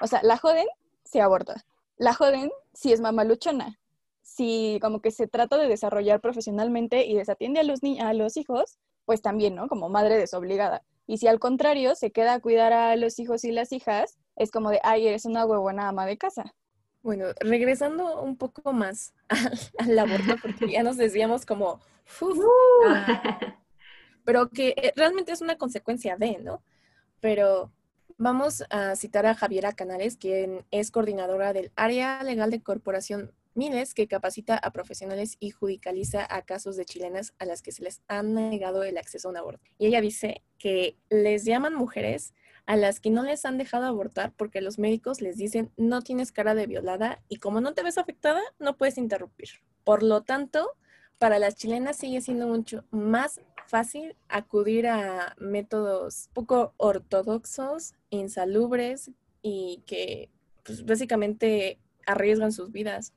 O 0.01 0.07
sea, 0.07 0.21
la 0.23 0.37
joden, 0.37 0.67
se 1.05 1.21
aborta. 1.21 1.65
La 1.97 2.15
joden 2.15 2.51
si 2.73 2.93
es 2.93 3.01
mamá 3.01 3.25
luchona. 3.25 3.79
Si 4.23 4.79
como 4.81 5.01
que 5.01 5.11
se 5.11 5.27
trata 5.27 5.59
de 5.59 5.69
desarrollar 5.69 6.21
profesionalmente 6.21 7.05
y 7.07 7.15
desatiende 7.15 7.61
a 7.61 7.63
los, 7.65 7.81
a 8.01 8.13
los 8.15 8.37
hijos, 8.37 8.79
pues 9.05 9.23
también, 9.23 9.55
¿no? 9.55 9.69
Como 9.69 9.89
madre 9.89 10.17
desobligada. 10.17 10.83
Y 11.07 11.19
si 11.19 11.27
al 11.27 11.41
contrario 11.41 11.97
se 11.97 12.13
queda 12.13 12.35
a 12.35 12.41
cuidar 12.41 12.73
a 12.73 12.95
los 12.97 13.19
hijos 13.19 13.45
y 13.45 13.51
las 13.51 13.73
hijas, 13.73 14.19
es 14.37 14.51
como 14.51 14.71
de, 14.71 14.81
ay, 14.85 15.09
eres 15.09 15.25
una 15.25 15.45
huevona 15.45 15.89
ama 15.89 16.07
de 16.07 16.17
casa. 16.17 16.55
Bueno, 17.03 17.27
regresando 17.41 18.23
un 18.23 18.37
poco 18.37 18.73
más 18.73 19.13
al, 19.79 19.99
aborto, 19.99 20.37
porque 20.41 20.71
ya 20.71 20.83
nos 20.83 20.97
decíamos 20.97 21.45
como, 21.47 21.81
uh. 22.21 22.95
pero 24.25 24.51
que 24.51 24.75
eh, 24.77 24.93
realmente 24.95 25.33
es 25.33 25.41
una 25.41 25.57
consecuencia 25.57 26.17
de, 26.17 26.39
¿no? 26.39 26.63
Pero 27.21 27.73
Vamos 28.23 28.65
a 28.69 28.97
citar 28.97 29.25
a 29.25 29.35
Javiera 29.35 29.73
Canales, 29.73 30.19
quien 30.19 30.67
es 30.71 30.91
coordinadora 30.91 31.55
del 31.55 31.73
área 31.75 32.23
legal 32.23 32.51
de 32.51 32.63
Corporación 32.63 33.33
Miles, 33.55 33.95
que 33.95 34.09
capacita 34.09 34.59
a 34.59 34.73
profesionales 34.73 35.39
y 35.41 35.53
judicializa 35.53 36.27
a 36.29 36.43
casos 36.43 36.77
de 36.77 36.85
chilenas 36.85 37.33
a 37.39 37.47
las 37.47 37.63
que 37.63 37.73
se 37.73 37.83
les 37.83 38.03
ha 38.09 38.23
negado 38.23 38.83
el 38.83 38.99
acceso 38.99 39.29
a 39.29 39.31
un 39.31 39.39
aborto. 39.39 39.71
Y 39.79 39.87
ella 39.87 40.03
dice 40.03 40.43
que 40.59 40.99
les 41.09 41.47
llaman 41.47 41.75
mujeres 41.75 42.35
a 42.67 42.77
las 42.77 43.01
que 43.01 43.09
no 43.09 43.23
les 43.23 43.47
han 43.47 43.57
dejado 43.57 43.87
abortar 43.87 44.35
porque 44.37 44.61
los 44.61 44.79
médicos 44.79 45.23
les 45.23 45.39
dicen 45.39 45.73
no 45.79 46.03
tienes 46.03 46.31
cara 46.31 46.55
de 46.55 46.67
violada 46.67 47.23
y 47.31 47.39
como 47.39 47.63
no 47.63 47.73
te 47.73 47.83
ves 47.83 47.97
afectada, 47.97 48.43
no 48.59 48.77
puedes 48.77 48.99
interrumpir. 48.99 49.49
Por 49.83 50.03
lo 50.03 50.25
tanto, 50.25 50.69
para 51.17 51.39
las 51.39 51.55
chilenas 51.55 51.97
sigue 51.97 52.21
siendo 52.21 52.47
mucho 52.49 52.85
más 52.91 53.41
fácil 53.71 54.17
acudir 54.29 54.89
a 54.89 55.35
métodos 55.39 56.29
poco 56.35 56.75
ortodoxos, 56.77 57.95
insalubres 58.11 59.13
y 59.43 59.83
que 59.87 60.29
pues, 60.65 60.85
básicamente 60.85 61.79
arriesgan 62.05 62.51
sus 62.51 62.73
vidas. 62.73 63.15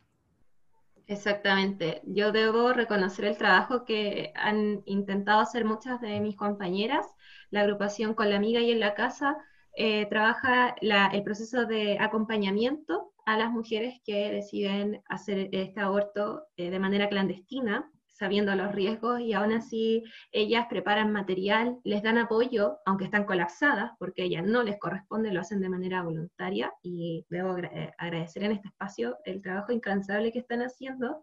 Exactamente. 1.08 2.02
Yo 2.06 2.32
debo 2.32 2.72
reconocer 2.72 3.26
el 3.26 3.38
trabajo 3.38 3.84
que 3.84 4.32
han 4.36 4.84
intentado 4.86 5.42
hacer 5.42 5.66
muchas 5.66 6.00
de 6.00 6.20
mis 6.22 6.38
compañeras. 6.38 7.06
La 7.50 7.62
agrupación 7.62 8.14
con 8.14 8.30
la 8.30 8.38
amiga 8.38 8.62
y 8.62 8.72
en 8.72 8.80
la 8.80 8.94
casa 8.94 9.38
eh, 9.76 10.06
trabaja 10.06 10.76
el 10.80 11.24
proceso 11.24 11.66
de 11.66 11.98
acompañamiento 12.00 13.12
a 13.26 13.38
las 13.38 13.52
mujeres 13.52 14.00
que 14.06 14.32
deciden 14.32 15.02
hacer 15.10 15.50
este 15.52 15.80
aborto 15.80 16.46
eh, 16.58 16.70
de 16.70 16.80
manera 16.80 17.10
clandestina 17.10 17.90
sabiendo 18.24 18.56
los 18.56 18.72
riesgos 18.72 19.20
y 19.20 19.34
aún 19.34 19.52
así 19.52 20.02
ellas 20.32 20.68
preparan 20.70 21.12
material, 21.12 21.78
les 21.84 22.02
dan 22.02 22.18
apoyo, 22.18 22.78
aunque 22.86 23.04
están 23.04 23.26
colapsadas, 23.26 23.92
porque 24.00 24.24
ellas 24.24 24.46
no 24.46 24.64
les 24.64 24.80
corresponde, 24.80 25.34
lo 25.34 25.42
hacen 25.42 25.60
de 25.60 25.68
manera 25.68 26.04
voluntaria 26.04 26.72
y 26.82 27.26
debo 27.30 27.58
eh, 27.58 27.92
agradecer 27.98 28.46
en 28.46 28.54
este 28.54 28.70
espacio 28.70 29.18
el 29.26 29.42
trabajo 29.42 29.74
incansable 29.74 30.32
que 30.32 30.40
están 30.40 30.62
haciendo. 30.62 31.22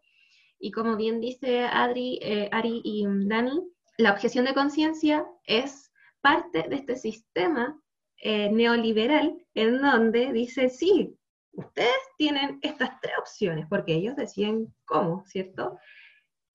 Y 0.58 0.72
como 0.72 0.94
bien 0.98 1.22
dice 1.22 1.62
Adri, 1.62 2.18
eh, 2.20 2.50
Ari 2.52 2.82
y 2.84 3.06
Dani, 3.08 3.62
la 3.96 4.12
objeción 4.12 4.44
de 4.44 4.52
conciencia 4.52 5.24
es 5.46 5.90
parte 6.20 6.64
de 6.68 6.76
este 6.76 6.96
sistema 6.96 7.80
eh, 8.18 8.50
neoliberal 8.50 9.38
en 9.54 9.80
donde 9.80 10.34
dice, 10.34 10.68
sí, 10.68 11.16
ustedes 11.52 12.02
tienen 12.18 12.58
estas 12.60 13.00
tres 13.00 13.14
opciones, 13.18 13.64
porque 13.70 13.94
ellos 13.94 14.16
deciden 14.16 14.74
cómo, 14.84 15.24
¿cierto? 15.24 15.78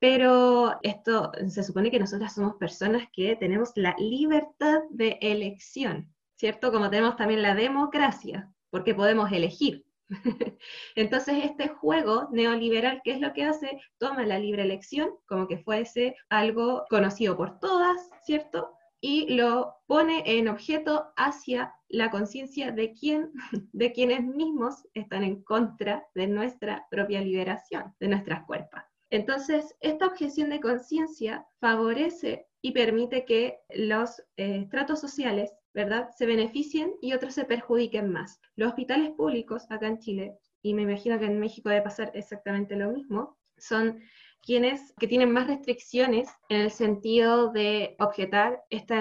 Pero 0.07 0.77
esto 0.83 1.31
se 1.47 1.63
supone 1.63 1.89
que 1.89 1.97
nosotras 1.97 2.35
somos 2.35 2.57
personas 2.57 3.07
que 3.11 3.35
tenemos 3.37 3.71
la 3.73 3.95
libertad 3.97 4.81
de 4.91 5.17
elección, 5.19 6.13
¿cierto? 6.35 6.71
Como 6.71 6.91
tenemos 6.91 7.15
también 7.15 7.41
la 7.41 7.55
democracia, 7.55 8.53
porque 8.69 8.93
podemos 8.93 9.31
elegir. 9.31 9.83
Entonces 10.95 11.43
este 11.43 11.69
juego 11.69 12.29
neoliberal, 12.31 13.01
¿qué 13.03 13.13
es 13.13 13.19
lo 13.19 13.33
que 13.33 13.45
hace? 13.45 13.81
Toma 13.97 14.27
la 14.27 14.37
libre 14.37 14.61
elección 14.61 15.09
como 15.25 15.47
que 15.47 15.57
fuese 15.57 16.15
algo 16.29 16.85
conocido 16.87 17.35
por 17.35 17.57
todas, 17.57 18.07
¿cierto? 18.21 18.77
Y 19.01 19.35
lo 19.35 19.73
pone 19.87 20.21
en 20.37 20.49
objeto 20.49 21.13
hacia 21.15 21.73
la 21.87 22.11
conciencia 22.11 22.71
de 22.71 22.93
quién, 22.93 23.31
de 23.73 23.91
quienes 23.91 24.23
mismos 24.23 24.87
están 24.93 25.23
en 25.23 25.41
contra 25.41 26.05
de 26.13 26.27
nuestra 26.27 26.85
propia 26.91 27.21
liberación, 27.21 27.95
de 27.99 28.07
nuestras 28.07 28.45
cuerpos. 28.45 28.83
Entonces, 29.09 29.75
esta 29.81 30.07
objeción 30.07 30.49
de 30.49 30.59
conciencia 30.59 31.45
favorece 31.59 32.47
y 32.61 32.71
permite 32.71 33.25
que 33.25 33.59
los 33.75 34.19
eh, 34.37 34.61
estratos 34.63 34.99
sociales, 34.99 35.53
¿verdad?, 35.73 36.09
se 36.17 36.25
beneficien 36.25 36.93
y 37.01 37.13
otros 37.13 37.35
se 37.35 37.45
perjudiquen 37.45 38.11
más. 38.11 38.39
Los 38.55 38.69
hospitales 38.69 39.11
públicos 39.11 39.65
acá 39.69 39.87
en 39.87 39.99
Chile, 39.99 40.37
y 40.63 40.73
me 40.73 40.81
imagino 40.81 41.19
que 41.19 41.25
en 41.25 41.39
México 41.39 41.69
debe 41.69 41.83
pasar 41.83 42.11
exactamente 42.15 42.75
lo 42.75 42.91
mismo, 42.91 43.37
son 43.57 43.99
quienes 44.41 44.93
que 44.99 45.07
tienen 45.07 45.31
más 45.31 45.47
restricciones 45.47 46.29
en 46.49 46.61
el 46.61 46.71
sentido 46.71 47.51
de 47.51 47.95
objetar 47.99 48.63
este 48.69 48.95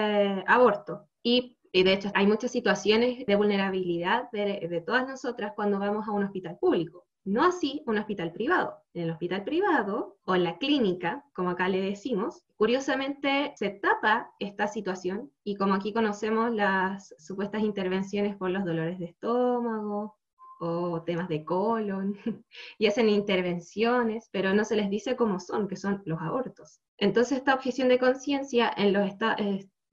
aborto. 0.47 1.07
Y, 1.23 1.57
de 1.73 1.91
hecho 1.91 2.09
hay 2.13 2.25
muchas 2.25 2.51
situaciones 2.51 3.25
de 3.25 3.35
vulnerabilidad 3.35 4.31
de 4.31 4.83
todas 4.85 5.07
nosotras 5.07 5.51
cuando 5.55 5.77
vamos 5.77 6.07
a 6.07 6.11
un 6.11 6.23
hospital 6.23 6.57
público. 6.57 7.05
No 7.25 7.43
así 7.43 7.81
un 7.87 7.97
hospital 7.97 8.31
privado. 8.31 8.77
En 8.93 9.03
el 9.03 9.09
hospital 9.09 9.43
privado 9.43 10.17
o 10.25 10.35
en 10.35 10.43
la 10.43 10.59
clínica, 10.59 11.25
como 11.33 11.49
acá 11.49 11.67
le 11.67 11.81
decimos, 11.81 12.45
curiosamente 12.55 13.51
se 13.55 13.71
tapa 13.71 14.31
esta 14.39 14.67
situación 14.67 15.31
y 15.43 15.55
como 15.55 15.73
aquí 15.73 15.91
conocemos 15.91 16.53
las 16.53 17.15
supuestas 17.17 17.63
intervenciones 17.63 18.35
por 18.35 18.51
los 18.51 18.63
dolores 18.63 18.99
de 18.99 19.05
estómago 19.05 20.15
o 20.59 21.01
temas 21.01 21.27
de 21.27 21.43
colon, 21.43 22.15
y 22.77 22.85
hacen 22.85 23.09
intervenciones, 23.09 24.29
pero 24.31 24.53
no 24.53 24.63
se 24.63 24.75
les 24.75 24.89
dice 24.91 25.15
cómo 25.15 25.39
son, 25.39 25.67
que 25.67 25.75
son 25.75 26.03
los 26.05 26.21
abortos. 26.21 26.79
Entonces 26.97 27.39
esta 27.39 27.55
objeción 27.55 27.89
de 27.89 27.99
conciencia 27.99 28.71
en 28.77 28.93
los 28.93 29.09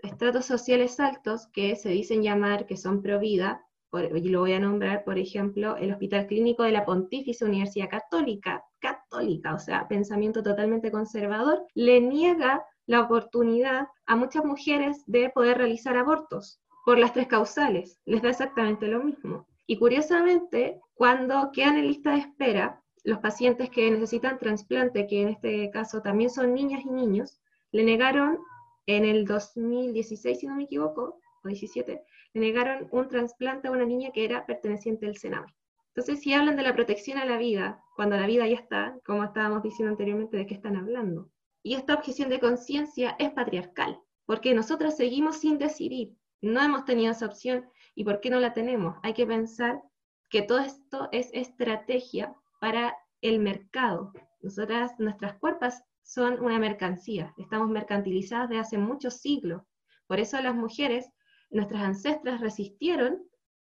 estratos 0.02 0.44
sociales 0.44 1.00
altos 1.00 1.48
que 1.48 1.76
se 1.76 1.88
dicen 1.88 2.22
llamar 2.22 2.66
que 2.66 2.76
son 2.76 3.02
pro 3.02 3.18
vida, 3.18 3.64
y 4.00 4.28
lo 4.28 4.40
voy 4.40 4.54
a 4.54 4.60
nombrar, 4.60 5.04
por 5.04 5.18
ejemplo, 5.18 5.76
el 5.76 5.92
Hospital 5.92 6.26
Clínico 6.26 6.62
de 6.62 6.72
la 6.72 6.84
Pontífice 6.84 7.44
Universidad 7.44 7.90
Católica, 7.90 8.64
católica, 8.80 9.54
o 9.54 9.58
sea, 9.58 9.86
pensamiento 9.86 10.42
totalmente 10.42 10.90
conservador, 10.90 11.66
le 11.74 12.00
niega 12.00 12.64
la 12.86 13.02
oportunidad 13.02 13.88
a 14.06 14.16
muchas 14.16 14.44
mujeres 14.44 15.02
de 15.06 15.28
poder 15.30 15.58
realizar 15.58 15.96
abortos 15.96 16.60
por 16.86 16.98
las 16.98 17.12
tres 17.12 17.26
causales, 17.26 17.98
les 18.06 18.22
da 18.22 18.30
exactamente 18.30 18.86
lo 18.88 19.04
mismo. 19.04 19.46
Y 19.66 19.78
curiosamente, 19.78 20.80
cuando 20.94 21.50
quedan 21.52 21.76
en 21.76 21.86
lista 21.86 22.12
de 22.12 22.20
espera, 22.20 22.82
los 23.04 23.18
pacientes 23.18 23.68
que 23.68 23.90
necesitan 23.90 24.38
trasplante, 24.38 25.06
que 25.06 25.22
en 25.22 25.28
este 25.28 25.70
caso 25.70 26.00
también 26.00 26.30
son 26.30 26.54
niñas 26.54 26.82
y 26.84 26.90
niños, 26.90 27.40
le 27.72 27.84
negaron 27.84 28.38
en 28.86 29.04
el 29.04 29.26
2016, 29.26 30.40
si 30.40 30.46
no 30.46 30.56
me 30.56 30.64
equivoco, 30.64 31.18
o 31.44 31.48
17, 31.48 32.02
negaron 32.34 32.88
un 32.90 33.08
trasplante 33.08 33.68
a 33.68 33.72
una 33.72 33.84
niña 33.84 34.10
que 34.12 34.24
era 34.24 34.46
perteneciente 34.46 35.06
al 35.06 35.16
Sename. 35.16 35.52
Entonces, 35.94 36.20
si 36.20 36.32
hablan 36.32 36.56
de 36.56 36.62
la 36.62 36.74
protección 36.74 37.18
a 37.18 37.26
la 37.26 37.36
vida, 37.36 37.82
cuando 37.96 38.16
la 38.16 38.26
vida 38.26 38.46
ya 38.46 38.56
está, 38.56 38.98
como 39.04 39.24
estábamos 39.24 39.62
diciendo 39.62 39.90
anteriormente, 39.90 40.38
¿de 40.38 40.46
qué 40.46 40.54
están 40.54 40.76
hablando? 40.76 41.30
Y 41.62 41.74
esta 41.74 41.94
objeción 41.94 42.30
de 42.30 42.40
conciencia 42.40 43.14
es 43.18 43.30
patriarcal, 43.30 44.00
porque 44.24 44.54
nosotros 44.54 44.96
seguimos 44.96 45.38
sin 45.38 45.58
decidir, 45.58 46.16
no 46.40 46.62
hemos 46.62 46.84
tenido 46.86 47.12
esa 47.12 47.26
opción, 47.26 47.68
¿y 47.94 48.04
por 48.04 48.20
qué 48.20 48.30
no 48.30 48.40
la 48.40 48.54
tenemos? 48.54 48.96
Hay 49.02 49.12
que 49.12 49.26
pensar 49.26 49.82
que 50.30 50.42
todo 50.42 50.60
esto 50.60 51.08
es 51.12 51.30
estrategia 51.34 52.34
para 52.58 52.96
el 53.20 53.38
mercado. 53.38 54.12
Nosotras, 54.40 54.92
nuestras 54.98 55.34
cuerpos 55.38 55.74
son 56.02 56.40
una 56.40 56.58
mercancía, 56.58 57.34
estamos 57.36 57.68
mercantilizadas 57.68 58.48
de 58.48 58.58
hace 58.58 58.78
muchos 58.78 59.20
siglos. 59.20 59.62
Por 60.06 60.18
eso 60.20 60.40
las 60.40 60.54
mujeres 60.54 61.10
nuestras 61.52 61.82
ancestras 61.82 62.40
resistieron 62.40 63.22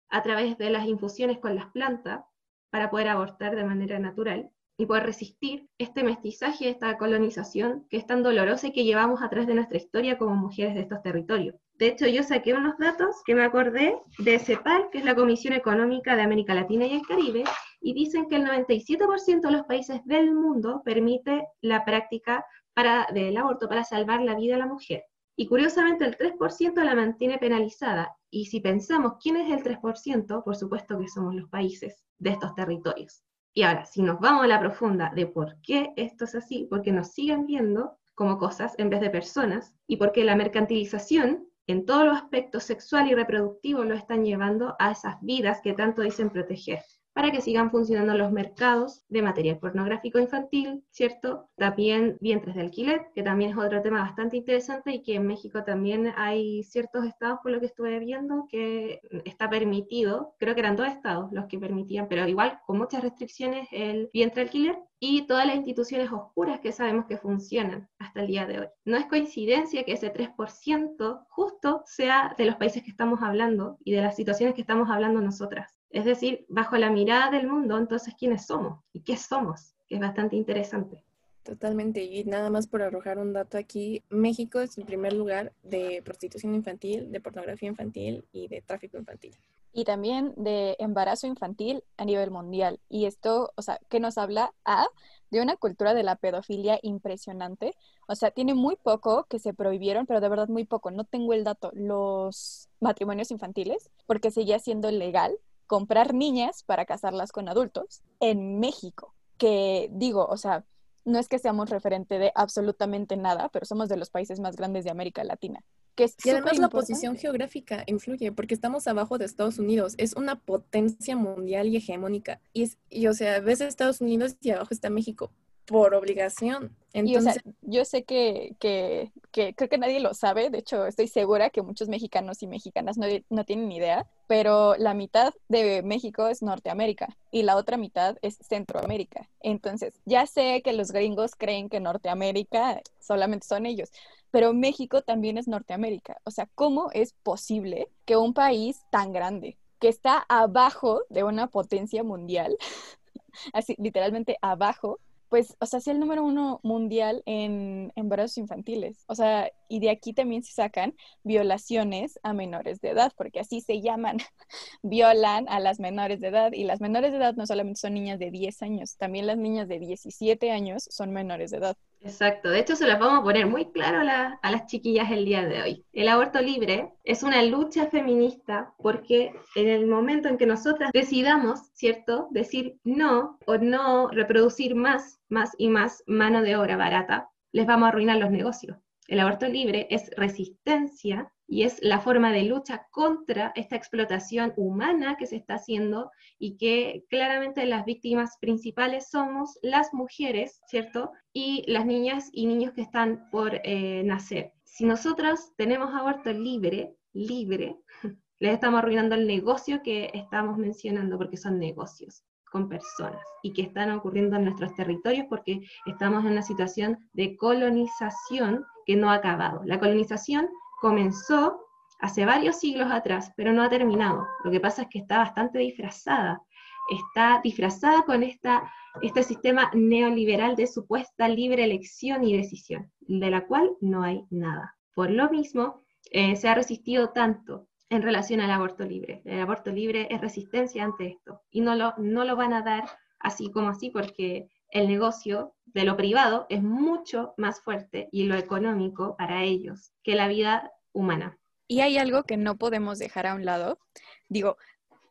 a 0.09 0.23
través 0.23 0.57
de 0.57 0.69
las 0.69 0.85
infusiones 0.85 1.39
con 1.39 1.55
las 1.55 1.67
plantas 1.71 2.23
para 2.69 2.89
poder 2.89 3.09
abortar 3.09 3.55
de 3.55 3.63
manera 3.63 3.99
natural 3.99 4.49
y 4.77 4.85
poder 4.85 5.03
resistir 5.03 5.67
este 5.77 6.03
mestizaje, 6.03 6.69
esta 6.69 6.97
colonización 6.97 7.85
que 7.89 7.97
es 7.97 8.05
tan 8.05 8.23
dolorosa 8.23 8.67
y 8.67 8.71
que 8.71 8.85
llevamos 8.85 9.21
a 9.21 9.29
través 9.29 9.47
de 9.47 9.55
nuestra 9.55 9.77
historia 9.77 10.17
como 10.17 10.35
mujeres 10.35 10.73
de 10.73 10.81
estos 10.81 11.01
territorios. 11.01 11.55
De 11.73 11.87
hecho, 11.87 12.07
yo 12.07 12.23
saqué 12.23 12.53
unos 12.53 12.77
datos 12.77 13.17
que 13.25 13.35
me 13.35 13.43
acordé 13.43 13.97
de 14.19 14.39
CEPAL, 14.39 14.89
que 14.89 14.99
es 14.99 15.05
la 15.05 15.15
Comisión 15.15 15.53
Económica 15.53 16.15
de 16.15 16.21
América 16.21 16.53
Latina 16.53 16.85
y 16.85 16.93
el 16.93 17.05
Caribe, 17.05 17.43
y 17.81 17.93
dicen 17.93 18.27
que 18.29 18.37
el 18.37 18.45
97% 18.45 19.41
de 19.41 19.51
los 19.51 19.63
países 19.63 20.05
del 20.05 20.33
mundo 20.33 20.81
permite 20.85 21.45
la 21.61 21.83
práctica 21.83 22.45
para, 22.73 23.07
del 23.13 23.35
aborto 23.35 23.67
para 23.67 23.83
salvar 23.83 24.21
la 24.21 24.35
vida 24.35 24.53
de 24.53 24.59
la 24.59 24.67
mujer. 24.67 25.03
Y 25.39 25.47
curiosamente 25.47 26.03
el 26.03 26.17
3% 26.17 26.83
la 26.83 26.95
mantiene 26.95 27.37
penalizada. 27.37 28.13
Y 28.29 28.47
si 28.47 28.59
pensamos 28.59 29.13
quién 29.23 29.37
es 29.37 29.49
el 29.49 29.63
3%, 29.63 30.43
por 30.43 30.53
supuesto 30.57 30.99
que 30.99 31.07
somos 31.07 31.33
los 31.33 31.49
países 31.49 32.03
de 32.17 32.31
estos 32.31 32.53
territorios. 32.55 33.23
Y 33.53 33.63
ahora, 33.63 33.85
si 33.85 34.01
nos 34.01 34.19
vamos 34.19 34.43
a 34.43 34.47
la 34.47 34.59
profunda 34.59 35.13
de 35.15 35.27
por 35.27 35.55
qué 35.61 35.93
esto 35.95 36.25
es 36.25 36.35
así, 36.35 36.67
porque 36.69 36.91
nos 36.91 37.13
siguen 37.13 37.45
viendo 37.45 37.97
como 38.15 38.37
cosas 38.37 38.75
en 38.79 38.89
vez 38.89 38.99
de 38.99 39.11
personas, 39.11 39.73
y 39.87 39.95
porque 39.95 40.25
la 40.25 40.35
mercantilización 40.35 41.47
en 41.67 41.85
todos 41.85 42.05
los 42.05 42.17
aspectos 42.17 42.65
sexual 42.65 43.07
y 43.07 43.15
reproductivo 43.15 43.85
lo 43.85 43.95
están 43.95 44.25
llevando 44.25 44.75
a 44.77 44.91
esas 44.91 45.21
vidas 45.21 45.61
que 45.61 45.71
tanto 45.71 46.01
dicen 46.01 46.31
proteger 46.31 46.81
para 47.19 47.31
que 47.33 47.41
sigan 47.41 47.69
funcionando 47.69 48.13
los 48.13 48.31
mercados 48.31 49.03
de 49.09 49.21
material 49.21 49.59
pornográfico 49.59 50.19
infantil, 50.19 50.85
¿cierto? 50.89 51.49
También 51.57 52.17
vientres 52.21 52.55
de 52.55 52.61
alquiler, 52.61 53.07
que 53.13 53.23
también 53.23 53.51
es 53.51 53.57
otro 53.57 53.81
tema 53.81 53.99
bastante 53.99 54.37
interesante 54.37 54.93
y 54.93 55.03
que 55.03 55.15
en 55.15 55.27
México 55.27 55.65
también 55.65 56.13
hay 56.15 56.63
ciertos 56.63 57.03
estados, 57.03 57.39
por 57.43 57.51
lo 57.51 57.59
que 57.59 57.65
estuve 57.65 57.99
viendo, 57.99 58.47
que 58.49 59.01
está 59.25 59.49
permitido, 59.49 60.33
creo 60.39 60.53
que 60.53 60.61
eran 60.61 60.77
dos 60.77 60.87
estados 60.87 61.29
los 61.33 61.47
que 61.47 61.59
permitían, 61.59 62.07
pero 62.07 62.25
igual 62.25 62.61
con 62.65 62.77
muchas 62.77 63.03
restricciones, 63.03 63.67
el 63.73 64.09
vientre 64.13 64.43
alquiler 64.43 64.79
y 64.97 65.27
todas 65.27 65.45
las 65.45 65.57
instituciones 65.57 66.09
oscuras 66.13 66.61
que 66.61 66.71
sabemos 66.71 67.03
que 67.07 67.17
funcionan 67.17 67.89
hasta 67.99 68.21
el 68.21 68.27
día 68.27 68.45
de 68.45 68.61
hoy. 68.61 68.67
No 68.85 68.95
es 68.95 69.07
coincidencia 69.07 69.83
que 69.83 69.91
ese 69.91 70.13
3% 70.13 71.25
justo 71.27 71.83
sea 71.85 72.33
de 72.37 72.45
los 72.45 72.55
países 72.55 72.81
que 72.81 72.91
estamos 72.91 73.21
hablando 73.21 73.77
y 73.83 73.91
de 73.91 74.03
las 74.03 74.15
situaciones 74.15 74.55
que 74.55 74.61
estamos 74.61 74.89
hablando 74.89 75.19
nosotras. 75.19 75.78
Es 75.89 76.05
decir, 76.05 76.45
bajo 76.49 76.77
la 76.77 76.91
mirada 76.91 77.31
del 77.31 77.47
mundo, 77.47 77.77
entonces, 77.77 78.13
¿quiénes 78.17 78.45
somos? 78.45 78.79
¿Y 78.93 79.01
qué 79.01 79.17
somos? 79.17 79.73
Que 79.87 79.95
es 79.95 80.01
bastante 80.01 80.35
interesante. 80.35 81.03
Totalmente. 81.43 82.03
Y 82.03 82.23
nada 82.25 82.51
más 82.51 82.67
por 82.67 82.83
arrojar 82.83 83.17
un 83.17 83.33
dato 83.33 83.57
aquí, 83.57 84.03
México 84.09 84.59
es 84.59 84.77
el 84.77 84.85
primer 84.85 85.13
lugar 85.13 85.51
de 85.63 86.01
prostitución 86.05 86.53
infantil, 86.53 87.11
de 87.11 87.21
pornografía 87.21 87.69
infantil 87.69 88.23
y 88.31 88.47
de 88.47 88.61
tráfico 88.61 88.97
infantil. 88.97 89.35
Y 89.73 89.83
también 89.83 90.33
de 90.35 90.75
embarazo 90.79 91.25
infantil 91.25 91.83
a 91.97 92.05
nivel 92.05 92.29
mundial. 92.29 92.79
Y 92.87 93.05
esto, 93.05 93.51
o 93.55 93.61
sea, 93.63 93.79
que 93.89 93.99
nos 93.99 94.17
habla 94.19 94.53
a 94.63 94.87
de 95.31 95.41
una 95.41 95.55
cultura 95.55 95.93
de 95.93 96.03
la 96.03 96.15
pedofilia 96.15 96.79
impresionante. 96.81 97.73
O 98.07 98.15
sea, 98.15 98.31
tiene 98.31 98.53
muy 98.53 98.75
poco 98.75 99.25
que 99.25 99.39
se 99.39 99.53
prohibieron, 99.53 100.05
pero 100.05 100.21
de 100.21 100.29
verdad 100.29 100.49
muy 100.49 100.65
poco. 100.65 100.91
No 100.91 101.03
tengo 101.03 101.33
el 101.33 101.43
dato. 101.43 101.71
Los 101.73 102.69
matrimonios 102.79 103.31
infantiles, 103.31 103.89
porque 104.05 104.31
seguía 104.31 104.59
siendo 104.59 104.91
legal 104.91 105.37
comprar 105.69 106.15
niñas 106.15 106.63
para 106.63 106.85
casarlas 106.85 107.31
con 107.31 107.47
adultos 107.47 108.01
en 108.19 108.59
México, 108.59 109.13
que 109.37 109.87
digo, 109.91 110.25
o 110.25 110.35
sea, 110.35 110.65
no 111.05 111.19
es 111.19 111.27
que 111.27 111.37
seamos 111.37 111.69
referente 111.69 112.17
de 112.17 112.31
absolutamente 112.33 113.15
nada, 113.17 113.49
pero 113.49 113.67
somos 113.67 113.87
de 113.87 113.95
los 113.95 114.09
países 114.09 114.39
más 114.39 114.55
grandes 114.55 114.83
de 114.83 114.89
América 114.89 115.23
Latina. 115.23 115.63
Que 115.93 116.05
es 116.05 116.15
y 116.25 116.31
además 116.31 116.57
la 116.57 116.69
posición 116.69 117.17
geográfica 117.17 117.83
influye, 117.85 118.31
porque 118.31 118.55
estamos 118.55 118.87
abajo 118.87 119.19
de 119.19 119.25
Estados 119.25 119.59
Unidos, 119.59 119.93
es 119.99 120.13
una 120.15 120.39
potencia 120.39 121.15
mundial 121.15 121.67
y 121.67 121.77
hegemónica. 121.77 122.41
Y, 122.51 122.63
es, 122.63 122.79
y 122.89 123.05
o 123.05 123.13
sea, 123.13 123.39
ves 123.39 123.61
Estados 123.61 124.01
Unidos 124.01 124.37
y 124.41 124.49
abajo 124.49 124.69
está 124.71 124.89
México, 124.89 125.31
por 125.69 125.93
obligación. 125.93 126.75
Entonces... 126.93 127.41
yo 127.61 127.85
sé 127.85 128.03
que, 128.03 128.55
que, 128.59 129.11
que, 129.31 129.53
creo 129.53 129.69
que 129.69 129.77
nadie 129.77 129.99
lo 129.99 130.13
sabe, 130.15 130.49
de 130.49 130.57
hecho 130.57 130.87
estoy 130.87 131.07
segura 131.07 131.51
que 131.51 131.61
muchos 131.61 131.87
mexicanos 131.87 132.41
y 132.41 132.47
mexicanas 132.47 132.97
no, 132.97 133.05
no 133.29 133.43
tienen 133.45 133.69
ni 133.69 133.77
idea, 133.77 134.07
pero 134.27 134.75
la 134.75 134.95
mitad 134.95 135.33
de 135.47 135.83
México 135.83 136.27
es 136.27 136.41
Norteamérica 136.41 137.15
y 137.31 137.43
la 137.43 137.55
otra 137.55 137.77
mitad 137.77 138.17
es 138.23 138.37
Centroamérica. 138.41 139.29
Entonces, 139.39 139.93
ya 140.05 140.25
sé 140.25 140.61
que 140.63 140.73
los 140.73 140.91
gringos 140.91 141.35
creen 141.35 141.69
que 141.69 141.79
Norteamérica 141.79 142.81
solamente 142.99 143.45
son 143.47 143.67
ellos, 143.67 143.91
pero 144.31 144.53
México 144.53 145.03
también 145.03 145.37
es 145.37 145.47
Norteamérica. 145.47 146.17
O 146.23 146.31
sea, 146.31 146.49
¿cómo 146.55 146.89
es 146.93 147.13
posible 147.23 147.89
que 148.05 148.17
un 148.17 148.33
país 148.33 148.81
tan 148.89 149.11
grande, 149.13 149.57
que 149.79 149.89
está 149.89 150.25
abajo 150.27 151.03
de 151.09 151.23
una 151.23 151.47
potencia 151.47 152.03
mundial, 152.03 152.57
así 153.53 153.75
literalmente 153.77 154.37
abajo, 154.41 154.99
pues, 155.29 155.55
o 155.59 155.65
sea, 155.65 155.79
sea 155.79 155.93
el 155.93 155.99
número 155.99 156.23
uno 156.23 156.59
mundial 156.63 157.23
en 157.25 157.91
embarazos 157.95 158.37
infantiles. 158.37 159.03
O 159.07 159.15
sea, 159.15 159.51
y 159.69 159.79
de 159.79 159.91
aquí 159.91 160.13
también 160.13 160.43
se 160.43 160.51
sacan 160.51 160.95
violaciones 161.23 162.19
a 162.23 162.33
menores 162.33 162.81
de 162.81 162.89
edad, 162.89 163.13
porque 163.15 163.39
así 163.39 163.61
se 163.61 163.81
llaman, 163.81 164.17
violan 164.83 165.47
a 165.47 165.59
las 165.59 165.79
menores 165.79 166.19
de 166.19 166.27
edad. 166.27 166.51
Y 166.51 166.65
las 166.65 166.81
menores 166.81 167.11
de 167.11 167.17
edad 167.17 167.35
no 167.35 167.45
solamente 167.45 167.79
son 167.79 167.93
niñas 167.93 168.19
de 168.19 168.31
10 168.31 168.61
años, 168.63 168.97
también 168.97 169.27
las 169.27 169.37
niñas 169.37 169.67
de 169.67 169.79
17 169.79 170.51
años 170.51 170.87
son 170.89 171.11
menores 171.11 171.51
de 171.51 171.57
edad. 171.57 171.77
Exacto, 172.01 172.49
de 172.49 172.59
hecho 172.59 172.77
se 172.77 172.87
las 172.87 172.97
vamos 172.97 173.19
a 173.19 173.23
poner 173.23 173.45
muy 173.45 173.71
claro 173.71 173.99
a, 173.99 174.51
las 174.51 174.65
chiquillas 174.67 175.11
el 175.11 175.25
día 175.25 175.45
de 175.45 175.61
hoy. 175.61 175.85
El 175.91 176.07
aborto 176.07 176.41
libre 176.41 176.93
es 177.03 177.23
una 177.23 177.43
lucha 177.43 177.87
feminista 177.87 178.73
porque 178.77 179.33
en 179.55 179.67
el 179.67 179.85
momento 179.85 180.29
en 180.29 180.37
que 180.37 180.45
nosotras 180.45 180.91
decidamos, 180.93 181.59
¿cierto?, 181.73 182.27
decir 182.31 182.77
no 182.85 183.37
o 183.45 183.57
no 183.57 184.07
reproducir 184.07 184.75
más, 184.75 185.19
más 185.27 185.51
y 185.57 185.67
más 185.67 186.03
mano 186.07 186.41
de 186.41 186.55
obra 186.55 186.77
barata, 186.77 187.29
les 187.51 187.65
vamos 187.65 187.87
a 187.87 187.89
arruinar 187.89 188.17
los 188.17 188.31
negocios. 188.31 188.77
El 189.09 189.19
aborto 189.21 189.47
libre 189.47 189.87
es 189.89 190.11
resistencia 190.15 191.33
y 191.47 191.63
es 191.63 191.79
la 191.81 191.99
forma 191.99 192.31
de 192.31 192.43
lucha 192.43 192.85
contra 192.91 193.51
esta 193.55 193.75
explotación 193.75 194.53
humana 194.55 195.17
que 195.17 195.25
se 195.25 195.35
está 195.35 195.55
haciendo 195.55 196.11
y 196.37 196.57
que 196.57 197.05
claramente 197.09 197.65
las 197.65 197.85
víctimas 197.85 198.37
principales 198.39 199.09
somos 199.09 199.57
las 199.63 199.95
mujeres, 199.95 200.61
¿cierto? 200.67 201.11
Y 201.33 201.63
las 201.65 201.87
niñas 201.87 202.29
y 202.31 202.45
niños 202.45 202.73
que 202.73 202.81
están 202.81 203.31
por 203.31 203.59
eh, 203.63 204.03
nacer. 204.05 204.53
Si 204.63 204.85
nosotros 204.85 205.53
tenemos 205.57 205.91
aborto 205.91 206.31
libre, 206.31 206.93
libre, 207.11 207.77
les 208.39 208.53
estamos 208.53 208.77
arruinando 208.77 209.15
el 209.15 209.25
negocio 209.25 209.81
que 209.81 210.11
estamos 210.13 210.55
mencionando 210.59 211.17
porque 211.17 211.37
son 211.37 211.57
negocios 211.57 212.23
con 212.51 212.69
personas 212.69 213.23
y 213.41 213.53
que 213.53 213.63
están 213.63 213.91
ocurriendo 213.91 214.35
en 214.35 214.45
nuestros 214.45 214.75
territorios 214.75 215.25
porque 215.29 215.61
estamos 215.87 216.23
en 216.25 216.33
una 216.33 216.43
situación 216.43 217.09
de 217.13 217.35
colonización 217.37 218.65
que 218.89 218.95
no 218.95 219.11
ha 219.11 219.13
acabado. 219.21 219.61
La 219.65 219.79
colonización 219.79 220.49
comenzó 220.81 221.61
hace 221.99 222.25
varios 222.25 222.55
siglos 222.55 222.91
atrás, 222.91 223.31
pero 223.37 223.53
no 223.53 223.61
ha 223.61 223.69
terminado. 223.69 224.25
Lo 224.43 224.49
que 224.49 224.59
pasa 224.59 224.81
es 224.81 224.87
que 224.87 224.97
está 224.97 225.19
bastante 225.19 225.59
disfrazada. 225.59 226.41
Está 226.89 227.39
disfrazada 227.43 228.01
con 228.01 228.23
esta, 228.23 228.67
este 229.03 229.21
sistema 229.21 229.69
neoliberal 229.75 230.55
de 230.55 230.65
supuesta 230.65 231.29
libre 231.29 231.65
elección 231.65 232.23
y 232.23 232.35
decisión, 232.35 232.91
de 233.01 233.29
la 233.29 233.45
cual 233.45 233.69
no 233.79 234.01
hay 234.01 234.23
nada. 234.31 234.75
Por 234.95 235.11
lo 235.11 235.29
mismo, 235.29 235.83
eh, 236.09 236.35
se 236.35 236.49
ha 236.49 236.55
resistido 236.55 237.09
tanto 237.09 237.67
en 237.91 238.01
relación 238.01 238.41
al 238.41 238.49
aborto 238.49 238.85
libre. 238.85 239.21
El 239.23 239.39
aborto 239.39 239.71
libre 239.71 240.07
es 240.09 240.19
resistencia 240.19 240.83
ante 240.83 241.09
esto 241.09 241.41
y 241.51 241.61
no 241.61 241.75
lo, 241.75 241.93
no 241.99 242.25
lo 242.25 242.35
van 242.35 242.53
a 242.53 242.63
dar 242.63 242.89
así 243.19 243.51
como 243.51 243.69
así 243.69 243.91
porque 243.91 244.49
el 244.69 244.87
negocio 244.87 245.55
de 245.65 245.83
lo 245.83 245.97
privado 245.97 246.45
es 246.49 246.63
mucho 246.63 247.33
más 247.37 247.61
fuerte 247.61 248.09
y 248.11 248.23
lo 248.23 248.35
económico 248.35 249.15
para 249.17 249.43
ellos 249.43 249.91
que 250.03 250.15
la 250.15 250.27
vida 250.27 250.71
humana. 250.91 251.37
Y 251.67 251.81
hay 251.81 251.97
algo 251.97 252.23
que 252.23 252.37
no 252.37 252.57
podemos 252.57 252.97
dejar 252.97 253.27
a 253.27 253.35
un 253.35 253.45
lado. 253.45 253.79
Digo, 254.27 254.57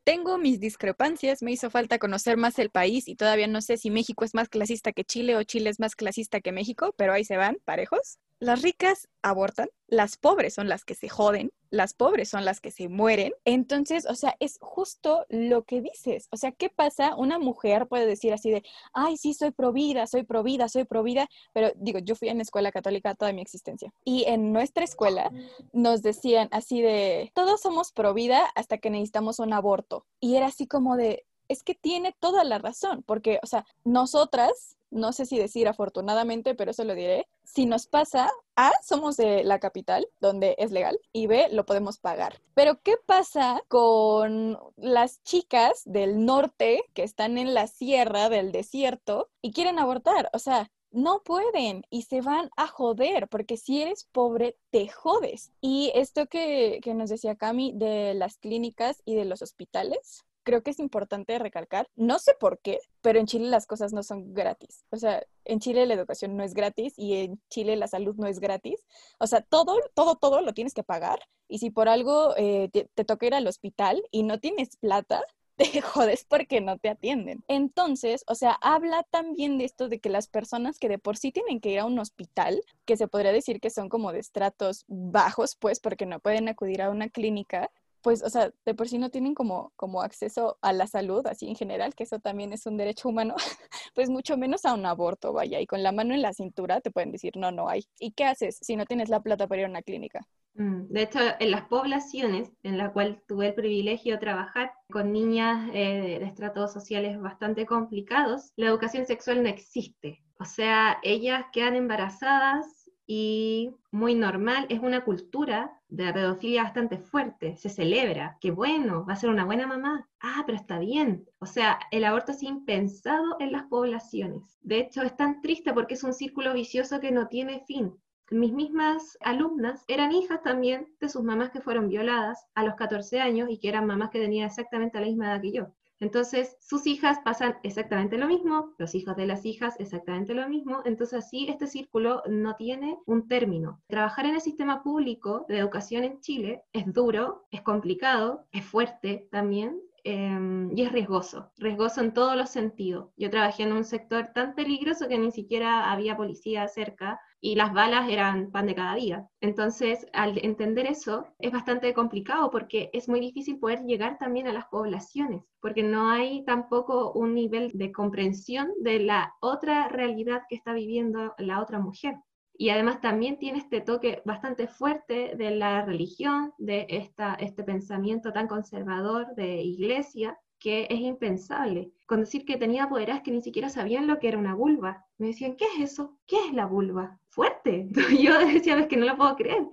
tengo 0.08 0.38
mis 0.38 0.58
discrepancias, 0.58 1.42
me 1.42 1.52
hizo 1.52 1.70
falta 1.70 1.98
conocer 1.98 2.36
más 2.36 2.58
el 2.58 2.70
país 2.70 3.08
y 3.08 3.14
todavía 3.14 3.46
no 3.46 3.60
sé 3.60 3.76
si 3.76 3.90
México 3.90 4.24
es 4.24 4.34
más 4.34 4.48
clasista 4.48 4.92
que 4.92 5.04
Chile 5.04 5.36
o 5.36 5.42
Chile 5.42 5.70
es 5.70 5.78
más 5.78 5.94
clasista 5.94 6.40
que 6.40 6.50
México, 6.50 6.94
pero 6.96 7.12
ahí 7.12 7.24
se 7.24 7.36
van, 7.36 7.58
parejos. 7.64 8.18
Las 8.40 8.62
ricas 8.62 9.08
abortan, 9.22 9.68
las 9.86 10.16
pobres 10.16 10.54
son 10.54 10.68
las 10.68 10.84
que 10.84 10.94
se 10.94 11.08
joden, 11.08 11.50
las 11.70 11.94
pobres 11.94 12.28
son 12.28 12.44
las 12.44 12.60
que 12.60 12.70
se 12.70 12.88
mueren. 12.88 13.32
Entonces, 13.44 14.06
o 14.06 14.14
sea, 14.14 14.36
es 14.40 14.58
justo 14.60 15.24
lo 15.28 15.64
que 15.64 15.80
dices. 15.80 16.28
O 16.30 16.36
sea, 16.36 16.52
¿qué 16.52 16.70
pasa? 16.70 17.14
Una 17.16 17.38
mujer 17.38 17.86
puede 17.86 18.06
decir 18.06 18.32
así 18.32 18.50
de, 18.50 18.62
ay, 18.92 19.16
sí, 19.16 19.34
soy 19.34 19.50
provida, 19.50 20.06
soy 20.06 20.22
provida, 20.22 20.68
soy 20.68 20.84
provida, 20.84 21.28
pero 21.52 21.72
digo, 21.76 21.98
yo 21.98 22.14
fui 22.14 22.28
en 22.28 22.40
escuela 22.40 22.72
católica 22.72 23.14
toda 23.14 23.32
mi 23.32 23.42
existencia. 23.42 23.92
Y 24.04 24.24
en 24.26 24.52
nuestra 24.52 24.84
escuela 24.84 25.30
nos 25.72 26.02
decían 26.02 26.48
así 26.50 26.82
de, 26.82 27.30
todos 27.34 27.60
somos 27.60 27.92
provida 27.92 28.44
hasta 28.54 28.78
que 28.78 28.90
necesitamos 28.90 29.38
un 29.38 29.52
aborto. 29.52 30.06
Y 30.20 30.36
era 30.36 30.46
así 30.46 30.66
como 30.66 30.96
de, 30.96 31.24
es 31.48 31.62
que 31.62 31.74
tiene 31.74 32.14
toda 32.18 32.44
la 32.44 32.58
razón, 32.58 33.02
porque, 33.06 33.40
o 33.42 33.46
sea, 33.46 33.64
nosotras 33.84 34.78
no 34.90 35.12
sé 35.12 35.26
si 35.26 35.38
decir 35.38 35.68
afortunadamente, 35.68 36.54
pero 36.54 36.70
eso 36.70 36.84
lo 36.84 36.94
diré. 36.94 37.28
Si 37.44 37.66
nos 37.66 37.86
pasa, 37.86 38.30
A, 38.60 38.72
somos 38.82 39.16
de 39.16 39.44
la 39.44 39.60
capital, 39.60 40.08
donde 40.18 40.56
es 40.58 40.72
legal, 40.72 40.98
y 41.12 41.28
B, 41.28 41.48
lo 41.52 41.64
podemos 41.64 41.98
pagar. 41.98 42.42
Pero 42.54 42.82
¿qué 42.82 42.96
pasa 43.06 43.62
con 43.68 44.58
las 44.76 45.22
chicas 45.22 45.82
del 45.84 46.24
norte 46.24 46.82
que 46.92 47.04
están 47.04 47.38
en 47.38 47.54
la 47.54 47.68
sierra 47.68 48.28
del 48.28 48.50
desierto 48.50 49.30
y 49.42 49.52
quieren 49.52 49.78
abortar? 49.78 50.28
O 50.32 50.40
sea, 50.40 50.72
no 50.90 51.22
pueden 51.22 51.84
y 51.88 52.02
se 52.02 52.20
van 52.20 52.50
a 52.56 52.66
joder, 52.66 53.28
porque 53.28 53.56
si 53.56 53.80
eres 53.80 54.08
pobre, 54.10 54.56
te 54.70 54.88
jodes. 54.88 55.52
Y 55.60 55.92
esto 55.94 56.26
que, 56.26 56.80
que 56.82 56.94
nos 56.94 57.10
decía 57.10 57.36
Cami 57.36 57.74
de 57.76 58.14
las 58.14 58.38
clínicas 58.38 59.02
y 59.04 59.14
de 59.14 59.24
los 59.24 59.40
hospitales, 59.40 60.24
creo 60.48 60.62
que 60.62 60.70
es 60.70 60.78
importante 60.78 61.38
recalcar, 61.38 61.90
no 61.94 62.18
sé 62.18 62.32
por 62.40 62.58
qué, 62.60 62.78
pero 63.02 63.18
en 63.18 63.26
Chile 63.26 63.48
las 63.48 63.66
cosas 63.66 63.92
no 63.92 64.02
son 64.02 64.32
gratis. 64.32 64.86
O 64.88 64.96
sea, 64.96 65.22
en 65.44 65.60
Chile 65.60 65.84
la 65.84 65.92
educación 65.92 66.38
no 66.38 66.42
es 66.42 66.54
gratis 66.54 66.94
y 66.96 67.16
en 67.16 67.38
Chile 67.50 67.76
la 67.76 67.86
salud 67.86 68.14
no 68.16 68.26
es 68.26 68.40
gratis. 68.40 68.82
O 69.18 69.26
sea, 69.26 69.42
todo, 69.42 69.76
todo, 69.92 70.14
todo 70.14 70.40
lo 70.40 70.54
tienes 70.54 70.72
que 70.72 70.82
pagar. 70.82 71.20
Y 71.48 71.58
si 71.58 71.68
por 71.68 71.90
algo 71.90 72.34
eh, 72.38 72.70
te, 72.72 72.88
te 72.94 73.04
toca 73.04 73.26
ir 73.26 73.34
al 73.34 73.46
hospital 73.46 74.02
y 74.10 74.22
no 74.22 74.40
tienes 74.40 74.78
plata, 74.78 75.22
te 75.58 75.82
jodes 75.82 76.24
porque 76.24 76.62
no 76.62 76.78
te 76.78 76.88
atienden. 76.88 77.44
Entonces, 77.46 78.24
o 78.26 78.34
sea, 78.34 78.52
habla 78.62 79.02
también 79.10 79.58
de 79.58 79.66
esto 79.66 79.90
de 79.90 80.00
que 80.00 80.08
las 80.08 80.28
personas 80.28 80.78
que 80.78 80.88
de 80.88 80.98
por 80.98 81.18
sí 81.18 81.30
tienen 81.30 81.60
que 81.60 81.72
ir 81.72 81.80
a 81.80 81.84
un 81.84 81.98
hospital, 81.98 82.62
que 82.86 82.96
se 82.96 83.06
podría 83.06 83.32
decir 83.32 83.60
que 83.60 83.68
son 83.68 83.90
como 83.90 84.12
de 84.12 84.20
estratos 84.20 84.86
bajos, 84.88 85.56
pues 85.56 85.78
porque 85.78 86.06
no 86.06 86.20
pueden 86.20 86.48
acudir 86.48 86.80
a 86.80 86.88
una 86.88 87.10
clínica, 87.10 87.70
pues, 88.08 88.22
o 88.22 88.30
sea, 88.30 88.50
de 88.64 88.74
por 88.74 88.88
sí 88.88 88.96
no 88.96 89.10
tienen 89.10 89.34
como, 89.34 89.70
como 89.76 90.00
acceso 90.00 90.56
a 90.62 90.72
la 90.72 90.86
salud, 90.86 91.26
así 91.26 91.46
en 91.46 91.56
general, 91.56 91.94
que 91.94 92.04
eso 92.04 92.18
también 92.18 92.54
es 92.54 92.64
un 92.64 92.78
derecho 92.78 93.10
humano, 93.10 93.34
pues 93.94 94.08
mucho 94.08 94.38
menos 94.38 94.64
a 94.64 94.72
un 94.72 94.86
aborto, 94.86 95.34
vaya, 95.34 95.60
y 95.60 95.66
con 95.66 95.82
la 95.82 95.92
mano 95.92 96.14
en 96.14 96.22
la 96.22 96.32
cintura 96.32 96.80
te 96.80 96.90
pueden 96.90 97.12
decir, 97.12 97.36
no, 97.36 97.52
no 97.52 97.68
hay. 97.68 97.84
¿Y 98.00 98.12
qué 98.12 98.24
haces 98.24 98.56
si 98.62 98.76
no 98.76 98.86
tienes 98.86 99.10
la 99.10 99.20
plata 99.20 99.46
para 99.46 99.60
ir 99.60 99.66
a 99.66 99.68
una 99.68 99.82
clínica? 99.82 100.26
Mm, 100.54 100.86
de 100.88 101.02
hecho, 101.02 101.18
en 101.38 101.50
las 101.50 101.68
poblaciones 101.68 102.50
en 102.62 102.78
las 102.78 102.92
cuales 102.92 103.18
tuve 103.26 103.48
el 103.48 103.54
privilegio 103.54 104.14
de 104.14 104.20
trabajar 104.20 104.72
con 104.90 105.12
niñas 105.12 105.68
eh, 105.74 106.18
de 106.18 106.24
estratos 106.24 106.72
sociales 106.72 107.20
bastante 107.20 107.66
complicados, 107.66 108.52
la 108.56 108.68
educación 108.68 109.04
sexual 109.04 109.42
no 109.42 109.50
existe. 109.50 110.24
O 110.40 110.46
sea, 110.46 110.96
ellas 111.02 111.44
quedan 111.52 111.76
embarazadas 111.76 112.90
y 113.06 113.70
muy 113.90 114.14
normal, 114.14 114.64
es 114.70 114.80
una 114.80 115.04
cultura 115.04 115.77
de 115.88 116.12
pedofilia 116.12 116.64
bastante 116.64 116.98
fuerte, 116.98 117.56
se 117.56 117.68
celebra, 117.70 118.36
qué 118.40 118.50
bueno, 118.50 119.06
va 119.06 119.14
a 119.14 119.16
ser 119.16 119.30
una 119.30 119.44
buena 119.44 119.66
mamá, 119.66 120.08
ah, 120.20 120.42
pero 120.44 120.58
está 120.58 120.78
bien. 120.78 121.26
O 121.38 121.46
sea, 121.46 121.78
el 121.90 122.04
aborto 122.04 122.32
es 122.32 122.42
impensado 122.42 123.36
en 123.40 123.52
las 123.52 123.64
poblaciones. 123.64 124.58
De 124.60 124.78
hecho, 124.78 125.02
es 125.02 125.16
tan 125.16 125.40
triste 125.40 125.72
porque 125.72 125.94
es 125.94 126.04
un 126.04 126.12
círculo 126.12 126.52
vicioso 126.52 127.00
que 127.00 127.10
no 127.10 127.28
tiene 127.28 127.64
fin. 127.66 127.94
Mis 128.30 128.52
mismas 128.52 129.16
alumnas 129.22 129.84
eran 129.88 130.12
hijas 130.12 130.42
también 130.42 130.86
de 131.00 131.08
sus 131.08 131.22
mamás 131.22 131.50
que 131.50 131.62
fueron 131.62 131.88
violadas 131.88 132.46
a 132.54 132.62
los 132.62 132.74
14 132.74 133.20
años 133.20 133.48
y 133.50 133.58
que 133.58 133.70
eran 133.70 133.86
mamás 133.86 134.10
que 134.10 134.20
tenían 134.20 134.46
exactamente 134.46 135.00
la 135.00 135.06
misma 135.06 135.32
edad 135.32 135.40
que 135.40 135.52
yo. 135.52 135.68
Entonces, 136.00 136.56
sus 136.60 136.86
hijas 136.86 137.18
pasan 137.24 137.56
exactamente 137.62 138.18
lo 138.18 138.26
mismo, 138.26 138.74
los 138.78 138.94
hijos 138.94 139.16
de 139.16 139.26
las 139.26 139.44
hijas 139.44 139.74
exactamente 139.78 140.34
lo 140.34 140.48
mismo, 140.48 140.82
entonces 140.84 141.24
así 141.24 141.48
este 141.48 141.66
círculo 141.66 142.22
no 142.28 142.54
tiene 142.56 142.98
un 143.06 143.26
término. 143.26 143.80
Trabajar 143.88 144.26
en 144.26 144.36
el 144.36 144.40
sistema 144.40 144.82
público 144.82 145.44
de 145.48 145.58
educación 145.58 146.04
en 146.04 146.20
Chile 146.20 146.62
es 146.72 146.92
duro, 146.92 147.46
es 147.50 147.62
complicado, 147.62 148.46
es 148.52 148.64
fuerte 148.64 149.28
también, 149.32 149.80
em, 150.04 150.70
y 150.76 150.82
es 150.82 150.92
riesgoso, 150.92 151.50
riesgoso 151.56 152.00
en 152.00 152.14
todos 152.14 152.36
los 152.36 152.50
sentidos. 152.50 153.10
Yo 153.16 153.30
trabajé 153.30 153.64
en 153.64 153.72
un 153.72 153.84
sector 153.84 154.28
tan 154.34 154.54
peligroso 154.54 155.08
que 155.08 155.18
ni 155.18 155.32
siquiera 155.32 155.90
había 155.90 156.16
policía 156.16 156.68
cerca 156.68 157.20
y 157.40 157.54
las 157.54 157.72
balas 157.72 158.08
eran 158.08 158.50
pan 158.50 158.66
de 158.66 158.74
cada 158.74 158.94
día. 158.94 159.28
Entonces, 159.40 160.06
al 160.12 160.38
entender 160.44 160.86
eso, 160.86 161.26
es 161.38 161.52
bastante 161.52 161.94
complicado 161.94 162.50
porque 162.50 162.90
es 162.92 163.08
muy 163.08 163.20
difícil 163.20 163.58
poder 163.58 163.84
llegar 163.84 164.18
también 164.18 164.48
a 164.48 164.52
las 164.52 164.66
poblaciones, 164.66 165.44
porque 165.60 165.82
no 165.82 166.10
hay 166.10 166.44
tampoco 166.44 167.12
un 167.12 167.34
nivel 167.34 167.70
de 167.74 167.92
comprensión 167.92 168.70
de 168.80 169.00
la 169.00 169.34
otra 169.40 169.88
realidad 169.88 170.42
que 170.48 170.56
está 170.56 170.72
viviendo 170.72 171.34
la 171.38 171.60
otra 171.62 171.78
mujer. 171.78 172.16
Y 172.60 172.70
además 172.70 173.00
también 173.00 173.38
tiene 173.38 173.58
este 173.58 173.80
toque 173.80 174.20
bastante 174.24 174.66
fuerte 174.66 175.36
de 175.36 175.52
la 175.52 175.84
religión, 175.84 176.52
de 176.58 176.86
esta, 176.88 177.34
este 177.34 177.62
pensamiento 177.62 178.32
tan 178.32 178.48
conservador 178.48 179.32
de 179.36 179.62
iglesia, 179.62 180.36
que 180.58 180.86
es 180.90 181.00
impensable. 181.00 181.92
Con 182.06 182.20
decir 182.20 182.44
que 182.44 182.56
tenía 182.56 182.88
poderes 182.88 183.22
que 183.22 183.30
ni 183.30 183.40
siquiera 183.40 183.68
sabían 183.68 184.06
lo 184.06 184.18
que 184.18 184.28
era 184.28 184.38
una 184.38 184.54
vulva. 184.54 185.06
Me 185.18 185.28
decían, 185.28 185.56
¿qué 185.56 185.66
es 185.76 185.92
eso? 185.92 186.18
¿Qué 186.26 186.36
es 186.46 186.52
la 186.52 186.66
vulva? 186.66 187.18
Fuerte. 187.28 187.88
Yo 188.20 188.38
decía, 188.38 188.76
ves 188.76 188.86
que 188.86 188.96
no 188.96 189.06
lo 189.06 189.16
puedo 189.16 189.36
creer. 189.36 189.68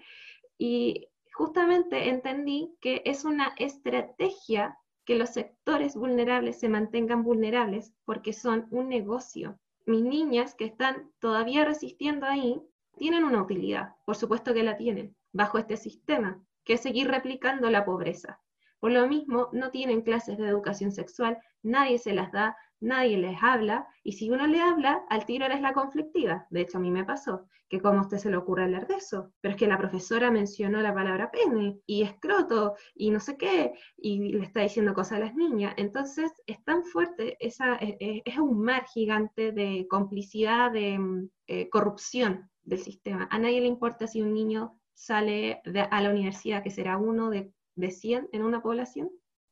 Y 0.58 1.08
justamente 1.34 2.10
entendí 2.10 2.76
que 2.82 3.02
es 3.06 3.26
una 3.26 3.54
estrategia 3.58 4.78
que 5.06 5.16
los 5.16 5.30
sectores 5.30 5.96
vulnerables 5.96 6.60
se 6.60 6.70
mantengan 6.70 7.24
vulnerables 7.24 7.94
porque 8.06 8.34
son 8.34 8.68
un 8.72 8.90
negocio. 8.90 9.60
Mis 9.86 10.02
niñas 10.02 10.56
que 10.56 10.66
están 10.66 11.12
todavía 11.20 11.64
resistiendo 11.64 12.26
ahí 12.26 12.62
tienen 12.98 13.24
una 13.24 13.42
utilidad, 13.42 13.96
por 14.06 14.16
supuesto 14.16 14.54
que 14.54 14.64
la 14.64 14.78
tienen, 14.78 15.16
bajo 15.32 15.60
este 15.60 15.78
sistema, 15.78 16.42
que 16.64 16.74
es 16.74 16.82
seguir 16.82 17.08
replicando 17.08 17.70
la 17.70 17.86
pobreza. 17.86 18.40
Por 18.86 18.92
lo 18.92 19.08
mismo, 19.08 19.50
no 19.52 19.72
tienen 19.72 20.04
clases 20.04 20.38
de 20.38 20.48
educación 20.48 20.92
sexual, 20.92 21.40
nadie 21.64 21.98
se 21.98 22.14
las 22.14 22.32
da, 22.32 22.56
nadie 22.80 23.18
les 23.18 23.36
habla, 23.42 23.88
y 24.04 24.12
si 24.12 24.30
uno 24.30 24.46
le 24.46 24.62
habla, 24.62 25.04
al 25.10 25.26
tiro 25.26 25.48
eres 25.48 25.60
la 25.60 25.74
conflictiva. 25.74 26.46
De 26.52 26.62
hecho, 26.62 26.78
a 26.78 26.82
mí 26.82 26.92
me 26.92 27.04
pasó, 27.04 27.48
que 27.68 27.82
como 27.82 27.98
a 27.98 28.02
usted 28.04 28.20
se 28.20 28.30
le 28.30 28.38
ocurre 28.38 28.66
hablar 28.66 28.86
de 28.86 28.98
eso, 28.98 29.32
pero 29.42 29.54
es 29.54 29.58
que 29.58 29.66
la 29.66 29.80
profesora 29.80 30.30
mencionó 30.30 30.84
la 30.84 30.94
palabra 30.94 31.32
pene, 31.32 31.80
y 31.88 32.04
escroto, 32.04 32.76
y 32.94 33.10
no 33.10 33.20
sé 33.20 33.38
qué, 33.38 33.74
y 33.98 34.34
le 34.34 34.44
está 34.44 34.62
diciendo 34.62 34.94
cosas 34.94 35.14
a 35.14 35.22
las 35.22 35.34
niñas. 35.34 35.74
Entonces, 35.78 36.32
es 36.46 36.64
tan 36.64 36.84
fuerte, 36.84 37.38
esa, 37.40 37.78
es, 37.78 37.96
e, 38.00 38.22
es 38.24 38.38
un 38.38 38.62
mar 38.62 38.86
gigante 38.94 39.52
de 39.52 39.88
complicidad, 39.90 40.72
de 40.72 41.00
mm, 41.00 41.30
eh, 41.48 41.70
corrupción 41.70 42.52
del 42.62 42.78
sistema. 42.78 43.28
A 43.32 43.40
nadie 43.40 43.62
le 43.62 43.68
importa 43.68 44.06
si 44.06 44.22
un 44.22 44.36
niño 44.36 44.80
sale 44.94 45.64
a 45.90 46.02
la 46.02 46.12
universidad, 46.12 46.62
que 46.62 46.70
será 46.70 46.98
uno 46.98 47.32
de, 47.32 47.52
de 47.76 47.92
100 47.92 48.30
en 48.32 48.44
una 48.44 48.62
población, 48.62 49.10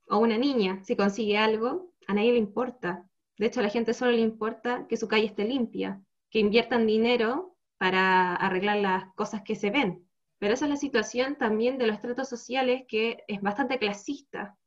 o 0.07 0.17
una 0.17 0.37
niña, 0.37 0.81
si 0.83 0.95
consigue 0.95 1.37
algo, 1.37 1.91
a 2.07 2.13
nadie 2.13 2.33
le 2.33 2.37
importa. 2.37 3.07
De 3.37 3.47
hecho, 3.47 3.59
a 3.59 3.63
la 3.63 3.69
gente 3.69 3.93
solo 3.93 4.11
le 4.11 4.19
importa 4.19 4.85
que 4.87 4.97
su 4.97 5.07
calle 5.07 5.25
esté 5.25 5.45
limpia, 5.45 6.01
que 6.29 6.39
inviertan 6.39 6.85
dinero 6.85 7.55
para 7.77 8.35
arreglar 8.35 8.77
las 8.77 9.13
cosas 9.15 9.41
que 9.43 9.55
se 9.55 9.69
ven. 9.69 10.07
Pero 10.39 10.53
esa 10.53 10.65
es 10.65 10.71
la 10.71 10.77
situación 10.77 11.37
también 11.37 11.77
de 11.77 11.87
los 11.87 12.01
tratos 12.01 12.27
sociales 12.27 12.83
que 12.87 13.23
es 13.27 13.41
bastante 13.41 13.79
clasista 13.79 14.57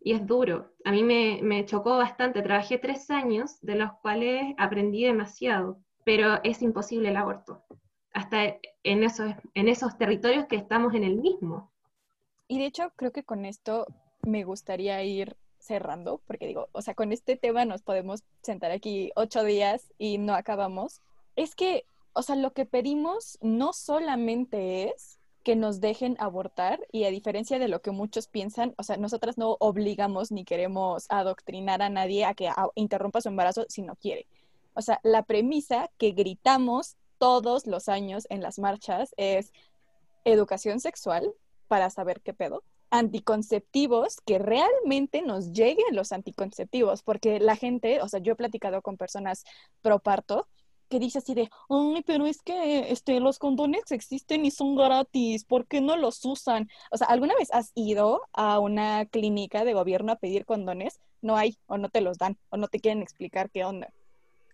y 0.00 0.12
es 0.12 0.26
duro. 0.26 0.74
A 0.84 0.92
mí 0.92 1.02
me, 1.02 1.64
chocó 1.64 1.96
bastante. 1.96 2.42
Trabajé 2.42 2.78
tres 2.78 3.10
años, 3.10 3.60
de 3.60 3.74
los 3.74 3.92
cuales 4.00 4.54
aprendí 4.58 5.04
demasiado, 5.04 5.80
pero 6.04 6.40
es 6.44 6.62
imposible 6.62 7.08
el 7.08 7.16
aborto 7.16 7.64
hasta 8.12 8.56
en 8.84 9.02
esos 9.02 9.98
territorios 9.98 10.46
que 10.46 10.56
estamos 10.56 10.94
en 10.94 11.02
el 11.02 11.16
mismo. 11.16 11.73
Y 12.48 12.58
de 12.58 12.66
hecho, 12.66 12.92
creo 12.96 13.12
que 13.12 13.24
con 13.24 13.44
esto 13.44 13.86
me 14.22 14.44
gustaría 14.44 15.02
ir 15.02 15.36
cerrando, 15.58 16.20
porque 16.26 16.46
digo, 16.46 16.68
o 16.72 16.82
sea, 16.82 16.94
con 16.94 17.10
este 17.12 17.36
tema 17.36 17.64
nos 17.64 17.82
podemos 17.82 18.22
sentar 18.42 18.70
aquí 18.70 19.10
ocho 19.16 19.42
días 19.44 19.92
y 19.98 20.18
no 20.18 20.34
acabamos. 20.34 21.00
Es 21.36 21.54
que, 21.54 21.86
o 22.12 22.22
sea, 22.22 22.36
lo 22.36 22.52
que 22.52 22.66
pedimos 22.66 23.38
no 23.40 23.72
solamente 23.72 24.90
es 24.90 25.18
que 25.42 25.56
nos 25.56 25.80
dejen 25.80 26.16
abortar 26.20 26.80
y 26.92 27.04
a 27.04 27.10
diferencia 27.10 27.58
de 27.58 27.68
lo 27.68 27.82
que 27.82 27.90
muchos 27.90 28.28
piensan, 28.28 28.74
o 28.78 28.82
sea, 28.82 28.96
nosotras 28.96 29.36
no 29.38 29.56
obligamos 29.60 30.32
ni 30.32 30.44
queremos 30.44 31.06
adoctrinar 31.10 31.82
a 31.82 31.90
nadie 31.90 32.24
a 32.24 32.34
que 32.34 32.50
interrumpa 32.74 33.20
su 33.20 33.28
embarazo 33.28 33.66
si 33.68 33.82
no 33.82 33.96
quiere. 33.96 34.26
O 34.74 34.82
sea, 34.82 35.00
la 35.02 35.22
premisa 35.22 35.90
que 35.98 36.12
gritamos 36.12 36.96
todos 37.18 37.66
los 37.66 37.88
años 37.88 38.26
en 38.30 38.42
las 38.42 38.58
marchas 38.58 39.14
es 39.16 39.52
educación 40.24 40.80
sexual 40.80 41.34
para 41.74 41.90
saber 41.90 42.20
qué 42.20 42.32
pedo, 42.32 42.62
anticonceptivos, 42.90 44.20
que 44.24 44.38
realmente 44.38 45.22
nos 45.22 45.50
lleguen 45.50 45.96
los 45.96 46.12
anticonceptivos, 46.12 47.02
porque 47.02 47.40
la 47.40 47.56
gente, 47.56 48.00
o 48.00 48.08
sea, 48.08 48.20
yo 48.20 48.34
he 48.34 48.36
platicado 48.36 48.80
con 48.80 48.96
personas 48.96 49.42
pro 49.82 49.98
parto 49.98 50.46
que 50.88 51.00
dice 51.00 51.18
así 51.18 51.34
de, 51.34 51.50
ay, 51.68 52.04
pero 52.06 52.28
es 52.28 52.42
que 52.42 52.92
este, 52.92 53.18
los 53.18 53.40
condones 53.40 53.90
existen 53.90 54.44
y 54.44 54.52
son 54.52 54.76
gratis, 54.76 55.44
¿por 55.44 55.66
qué 55.66 55.80
no 55.80 55.96
los 55.96 56.24
usan? 56.24 56.68
O 56.92 56.96
sea, 56.96 57.08
¿alguna 57.08 57.34
vez 57.34 57.52
has 57.52 57.72
ido 57.74 58.20
a 58.32 58.60
una 58.60 59.04
clínica 59.06 59.64
de 59.64 59.74
gobierno 59.74 60.12
a 60.12 60.16
pedir 60.20 60.44
condones? 60.44 61.00
No 61.22 61.36
hay, 61.36 61.58
o 61.66 61.76
no 61.76 61.88
te 61.88 62.02
los 62.02 62.18
dan, 62.18 62.38
o 62.50 62.56
no 62.56 62.68
te 62.68 62.78
quieren 62.78 63.02
explicar 63.02 63.50
qué 63.50 63.64
onda. 63.64 63.92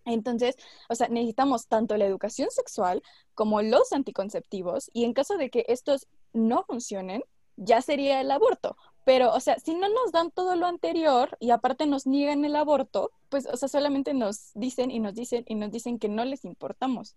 Entonces, 0.04 0.56
o 0.88 0.94
sea, 0.94 1.08
necesitamos 1.08 1.66
tanto 1.66 1.96
la 1.96 2.06
educación 2.06 2.50
sexual 2.50 3.02
como 3.34 3.62
los 3.62 3.92
anticonceptivos 3.92 4.90
y 4.92 5.04
en 5.04 5.12
caso 5.12 5.36
de 5.36 5.50
que 5.50 5.64
estos 5.68 6.06
no 6.32 6.64
funcionen, 6.64 7.22
ya 7.56 7.82
sería 7.82 8.20
el 8.20 8.30
aborto. 8.30 8.76
Pero, 9.04 9.32
o 9.32 9.40
sea, 9.40 9.58
si 9.58 9.74
no 9.74 9.88
nos 9.88 10.12
dan 10.12 10.30
todo 10.30 10.56
lo 10.56 10.66
anterior 10.66 11.36
y 11.40 11.50
aparte 11.50 11.86
nos 11.86 12.06
niegan 12.06 12.44
el 12.44 12.56
aborto, 12.56 13.10
pues, 13.28 13.46
o 13.46 13.56
sea, 13.56 13.68
solamente 13.68 14.14
nos 14.14 14.52
dicen 14.54 14.90
y 14.90 15.00
nos 15.00 15.14
dicen 15.14 15.44
y 15.46 15.54
nos 15.54 15.70
dicen 15.70 15.98
que 15.98 16.08
no 16.08 16.24
les 16.24 16.44
importamos. 16.44 17.16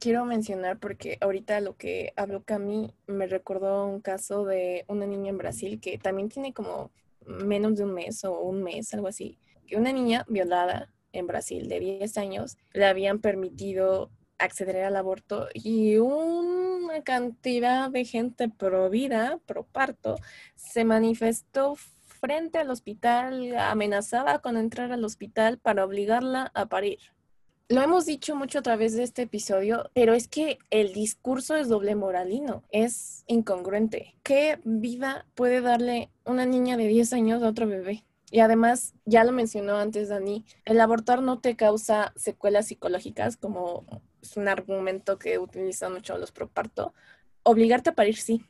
Quiero 0.00 0.24
mencionar 0.24 0.78
porque 0.78 1.18
ahorita 1.20 1.60
lo 1.60 1.76
que 1.76 2.12
habló 2.16 2.42
Cami 2.42 2.94
me 3.06 3.26
recordó 3.26 3.86
un 3.86 4.00
caso 4.00 4.44
de 4.44 4.84
una 4.88 5.06
niña 5.06 5.30
en 5.30 5.38
Brasil 5.38 5.80
que 5.80 5.98
también 5.98 6.30
tiene 6.30 6.54
como 6.54 6.90
menos 7.26 7.76
de 7.76 7.84
un 7.84 7.92
mes 7.92 8.24
o 8.24 8.40
un 8.40 8.62
mes, 8.62 8.92
algo 8.94 9.08
así, 9.08 9.38
que 9.66 9.76
una 9.76 9.92
niña 9.92 10.24
violada 10.28 10.92
en 11.12 11.26
Brasil 11.26 11.68
de 11.68 11.80
10 11.80 12.18
años 12.18 12.56
le 12.72 12.86
habían 12.86 13.20
permitido 13.20 14.10
acceder 14.38 14.84
al 14.84 14.96
aborto 14.96 15.48
y 15.54 15.96
una 15.96 17.02
cantidad 17.02 17.90
de 17.90 18.04
gente 18.04 18.48
pro 18.48 18.90
vida, 18.90 19.38
pro 19.46 19.64
parto, 19.64 20.16
se 20.56 20.84
manifestó 20.84 21.76
frente 22.20 22.58
al 22.58 22.70
hospital, 22.70 23.56
amenazaba 23.56 24.40
con 24.40 24.56
entrar 24.56 24.92
al 24.92 25.04
hospital 25.04 25.58
para 25.58 25.84
obligarla 25.84 26.50
a 26.54 26.66
parir. 26.66 26.98
Lo 27.68 27.80
hemos 27.80 28.04
dicho 28.04 28.36
mucho 28.36 28.58
a 28.58 28.62
través 28.62 28.94
de 28.94 29.02
este 29.02 29.22
episodio, 29.22 29.90
pero 29.94 30.12
es 30.12 30.28
que 30.28 30.58
el 30.70 30.92
discurso 30.92 31.56
es 31.56 31.68
doble 31.68 31.94
moralino, 31.94 32.64
es 32.70 33.24
incongruente. 33.26 34.14
¿Qué 34.22 34.60
vida 34.64 35.26
puede 35.34 35.62
darle 35.62 36.10
una 36.24 36.44
niña 36.44 36.76
de 36.76 36.86
10 36.86 37.12
años 37.14 37.42
a 37.42 37.48
otro 37.48 37.66
bebé? 37.66 38.04
Y 38.32 38.40
además, 38.40 38.94
ya 39.04 39.24
lo 39.24 39.32
mencionó 39.32 39.76
antes 39.76 40.08
Dani, 40.08 40.46
el 40.64 40.80
abortar 40.80 41.20
no 41.20 41.40
te 41.40 41.54
causa 41.54 42.14
secuelas 42.16 42.66
psicológicas, 42.66 43.36
como 43.36 43.84
es 44.22 44.38
un 44.38 44.48
argumento 44.48 45.18
que 45.18 45.38
utilizan 45.38 45.92
mucho 45.92 46.16
los 46.16 46.32
proparto. 46.32 46.94
Obligarte 47.42 47.90
a 47.90 47.94
parir, 47.94 48.16
sí. 48.16 48.42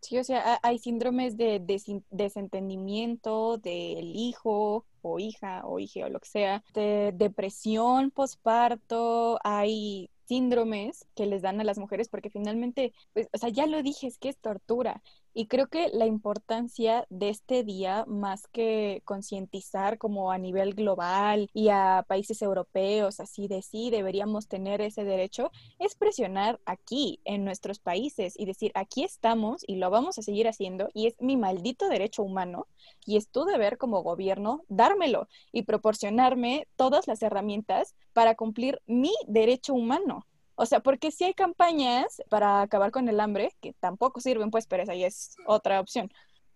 Sí, 0.00 0.16
o 0.16 0.24
sea, 0.24 0.58
hay 0.62 0.78
síndromes 0.78 1.36
de 1.36 1.62
desentendimiento 2.10 3.58
del 3.58 4.16
hijo 4.16 4.86
o 5.02 5.18
hija 5.18 5.60
o 5.66 5.78
hija 5.78 6.06
o 6.06 6.08
lo 6.08 6.20
que 6.20 6.28
sea, 6.28 6.64
de 6.72 7.12
depresión 7.14 8.10
postparto, 8.10 9.38
hay 9.44 10.08
síndromes 10.24 11.06
que 11.14 11.26
les 11.26 11.42
dan 11.42 11.60
a 11.60 11.64
las 11.64 11.78
mujeres 11.78 12.08
porque 12.08 12.30
finalmente, 12.30 12.92
pues, 13.12 13.28
o 13.32 13.38
sea, 13.38 13.48
ya 13.48 13.66
lo 13.66 13.82
dije, 13.82 14.06
es 14.06 14.18
que 14.18 14.28
es 14.28 14.38
tortura. 14.38 15.02
Y 15.38 15.46
creo 15.46 15.68
que 15.68 15.88
la 15.92 16.04
importancia 16.04 17.06
de 17.10 17.28
este 17.28 17.62
día, 17.62 18.04
más 18.08 18.48
que 18.48 19.02
concientizar 19.04 19.96
como 19.96 20.32
a 20.32 20.38
nivel 20.38 20.74
global 20.74 21.48
y 21.54 21.68
a 21.68 22.04
países 22.08 22.42
europeos, 22.42 23.20
así 23.20 23.46
de 23.46 23.62
sí, 23.62 23.90
deberíamos 23.90 24.48
tener 24.48 24.80
ese 24.80 25.04
derecho, 25.04 25.52
es 25.78 25.94
presionar 25.94 26.58
aquí, 26.66 27.20
en 27.24 27.44
nuestros 27.44 27.78
países, 27.78 28.34
y 28.36 28.46
decir, 28.46 28.72
aquí 28.74 29.04
estamos 29.04 29.62
y 29.64 29.76
lo 29.76 29.90
vamos 29.90 30.18
a 30.18 30.22
seguir 30.22 30.48
haciendo, 30.48 30.88
y 30.92 31.06
es 31.06 31.14
mi 31.20 31.36
maldito 31.36 31.88
derecho 31.88 32.24
humano, 32.24 32.66
y 33.06 33.16
es 33.16 33.28
tu 33.28 33.44
deber 33.44 33.78
como 33.78 34.02
gobierno 34.02 34.64
dármelo 34.66 35.28
y 35.52 35.62
proporcionarme 35.62 36.66
todas 36.74 37.06
las 37.06 37.22
herramientas 37.22 37.94
para 38.12 38.34
cumplir 38.34 38.82
mi 38.86 39.12
derecho 39.28 39.72
humano. 39.72 40.26
O 40.60 40.66
sea, 40.66 40.80
porque 40.80 41.12
si 41.12 41.22
hay 41.22 41.34
campañas 41.34 42.20
para 42.28 42.62
acabar 42.62 42.90
con 42.90 43.08
el 43.08 43.20
hambre, 43.20 43.54
que 43.60 43.74
tampoco 43.74 44.20
sirven, 44.20 44.50
pues, 44.50 44.66
pero 44.66 44.82
esa 44.82 44.94
ya 44.96 45.06
es 45.06 45.36
otra 45.46 45.80
opción. 45.80 46.10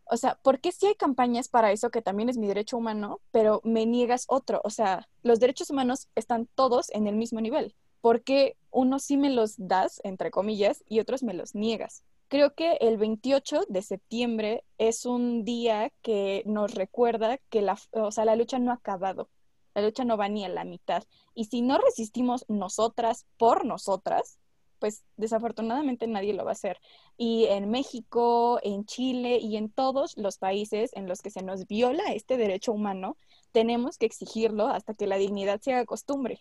O 0.04 0.16
sea, 0.16 0.34
¿por 0.42 0.60
qué 0.60 0.72
si 0.72 0.86
hay 0.86 0.96
campañas 0.96 1.48
para 1.48 1.70
eso 1.70 1.90
que 1.90 2.02
también 2.02 2.28
es 2.28 2.36
mi 2.36 2.48
derecho 2.48 2.76
humano, 2.76 3.20
pero 3.30 3.60
me 3.62 3.86
niegas 3.86 4.24
otro? 4.26 4.60
O 4.64 4.70
sea, 4.70 5.08
los 5.22 5.38
derechos 5.38 5.70
humanos 5.70 6.08
están 6.16 6.48
todos 6.56 6.90
en 6.90 7.06
el 7.06 7.14
mismo 7.14 7.40
nivel. 7.40 7.76
¿Por 8.00 8.24
qué 8.24 8.56
unos 8.72 9.04
sí 9.04 9.16
me 9.16 9.30
los 9.30 9.54
das, 9.56 10.00
entre 10.02 10.32
comillas, 10.32 10.82
y 10.88 10.98
otros 10.98 11.22
me 11.22 11.32
los 11.32 11.54
niegas? 11.54 12.02
creo 12.32 12.54
que 12.54 12.78
el 12.80 12.96
28 12.96 13.66
de 13.68 13.82
septiembre 13.82 14.64
es 14.78 15.04
un 15.04 15.44
día 15.44 15.92
que 16.00 16.42
nos 16.46 16.74
recuerda 16.74 17.36
que 17.50 17.60
la, 17.60 17.78
o 17.90 18.10
sea, 18.10 18.24
la 18.24 18.36
lucha 18.36 18.58
no 18.58 18.70
ha 18.70 18.76
acabado. 18.76 19.28
La 19.74 19.82
lucha 19.82 20.04
no 20.04 20.16
va 20.16 20.28
ni 20.28 20.44
a 20.44 20.48
la 20.48 20.64
mitad. 20.64 21.02
Y 21.34 21.46
si 21.46 21.62
no 21.62 21.78
resistimos 21.78 22.44
nosotras 22.48 23.26
por 23.36 23.64
nosotras, 23.64 24.38
pues 24.78 25.04
desafortunadamente 25.16 26.08
nadie 26.08 26.34
lo 26.34 26.44
va 26.44 26.50
a 26.50 26.52
hacer. 26.52 26.80
Y 27.16 27.46
en 27.46 27.70
México, 27.70 28.58
en 28.64 28.84
Chile 28.84 29.38
y 29.38 29.56
en 29.56 29.70
todos 29.70 30.16
los 30.16 30.38
países 30.38 30.90
en 30.94 31.06
los 31.06 31.22
que 31.22 31.30
se 31.30 31.42
nos 31.42 31.68
viola 31.68 32.12
este 32.12 32.36
derecho 32.36 32.72
humano, 32.72 33.16
tenemos 33.52 33.96
que 33.96 34.06
exigirlo 34.06 34.66
hasta 34.66 34.94
que 34.94 35.06
la 35.06 35.18
dignidad 35.18 35.60
se 35.60 35.72
haga 35.72 35.84
costumbre. 35.84 36.40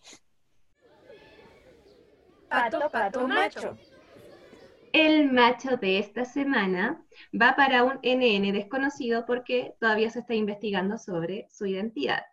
Pato, 2.49 2.89
pato, 2.89 3.27
macho. 3.27 3.77
El 4.91 5.31
macho 5.31 5.77
de 5.77 5.99
esta 5.99 6.25
semana 6.25 7.05
va 7.39 7.55
para 7.55 7.83
un 7.83 7.99
NN 8.03 8.51
desconocido 8.51 9.25
porque 9.25 9.75
todavía 9.79 10.09
se 10.09 10.19
está 10.19 10.33
investigando 10.33 10.97
sobre 10.97 11.47
su 11.49 11.65
identidad, 11.65 12.23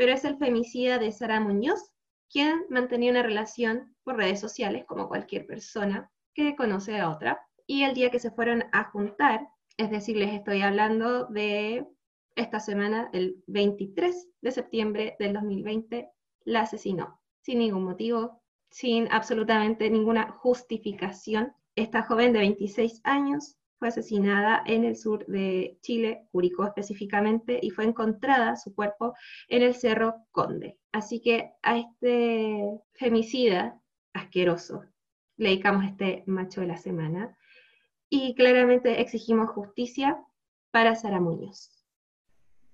pero 0.00 0.14
es 0.14 0.24
el 0.24 0.38
femicida 0.38 0.98
de 0.98 1.12
Sara 1.12 1.40
Muñoz, 1.40 1.92
quien 2.32 2.64
mantenía 2.70 3.10
una 3.10 3.22
relación 3.22 3.94
por 4.02 4.16
redes 4.16 4.40
sociales 4.40 4.86
como 4.86 5.08
cualquier 5.08 5.46
persona 5.46 6.10
que 6.32 6.56
conoce 6.56 6.98
a 6.98 7.10
otra. 7.10 7.46
Y 7.66 7.82
el 7.82 7.92
día 7.92 8.10
que 8.10 8.18
se 8.18 8.30
fueron 8.30 8.64
a 8.72 8.84
juntar, 8.84 9.46
es 9.76 9.90
decir, 9.90 10.16
les 10.16 10.32
estoy 10.32 10.62
hablando 10.62 11.26
de 11.26 11.86
esta 12.34 12.60
semana, 12.60 13.10
el 13.12 13.44
23 13.46 14.28
de 14.40 14.50
septiembre 14.50 15.16
del 15.18 15.34
2020, 15.34 16.08
la 16.44 16.62
asesinó 16.62 17.20
sin 17.42 17.58
ningún 17.58 17.84
motivo, 17.84 18.40
sin 18.70 19.06
absolutamente 19.12 19.90
ninguna 19.90 20.30
justificación. 20.30 21.52
Esta 21.74 22.04
joven 22.04 22.32
de 22.32 22.38
26 22.38 23.02
años 23.04 23.58
fue 23.80 23.88
asesinada 23.88 24.62
en 24.66 24.84
el 24.84 24.94
sur 24.94 25.24
de 25.26 25.78
Chile, 25.80 26.26
Curicó 26.30 26.66
específicamente, 26.66 27.58
y 27.62 27.70
fue 27.70 27.84
encontrada 27.84 28.54
su 28.56 28.74
cuerpo 28.74 29.14
en 29.48 29.62
el 29.62 29.74
Cerro 29.74 30.26
Conde. 30.30 30.78
Así 30.92 31.22
que 31.22 31.54
a 31.62 31.78
este 31.78 32.78
femicida 32.92 33.80
asqueroso 34.12 34.84
le 35.38 35.48
dedicamos 35.48 35.86
este 35.86 36.22
macho 36.26 36.60
de 36.60 36.66
la 36.66 36.76
semana 36.76 37.38
y 38.10 38.34
claramente 38.34 39.00
exigimos 39.00 39.48
justicia 39.48 40.22
para 40.70 40.94
Sara 40.94 41.18
Muñoz. 41.18 41.86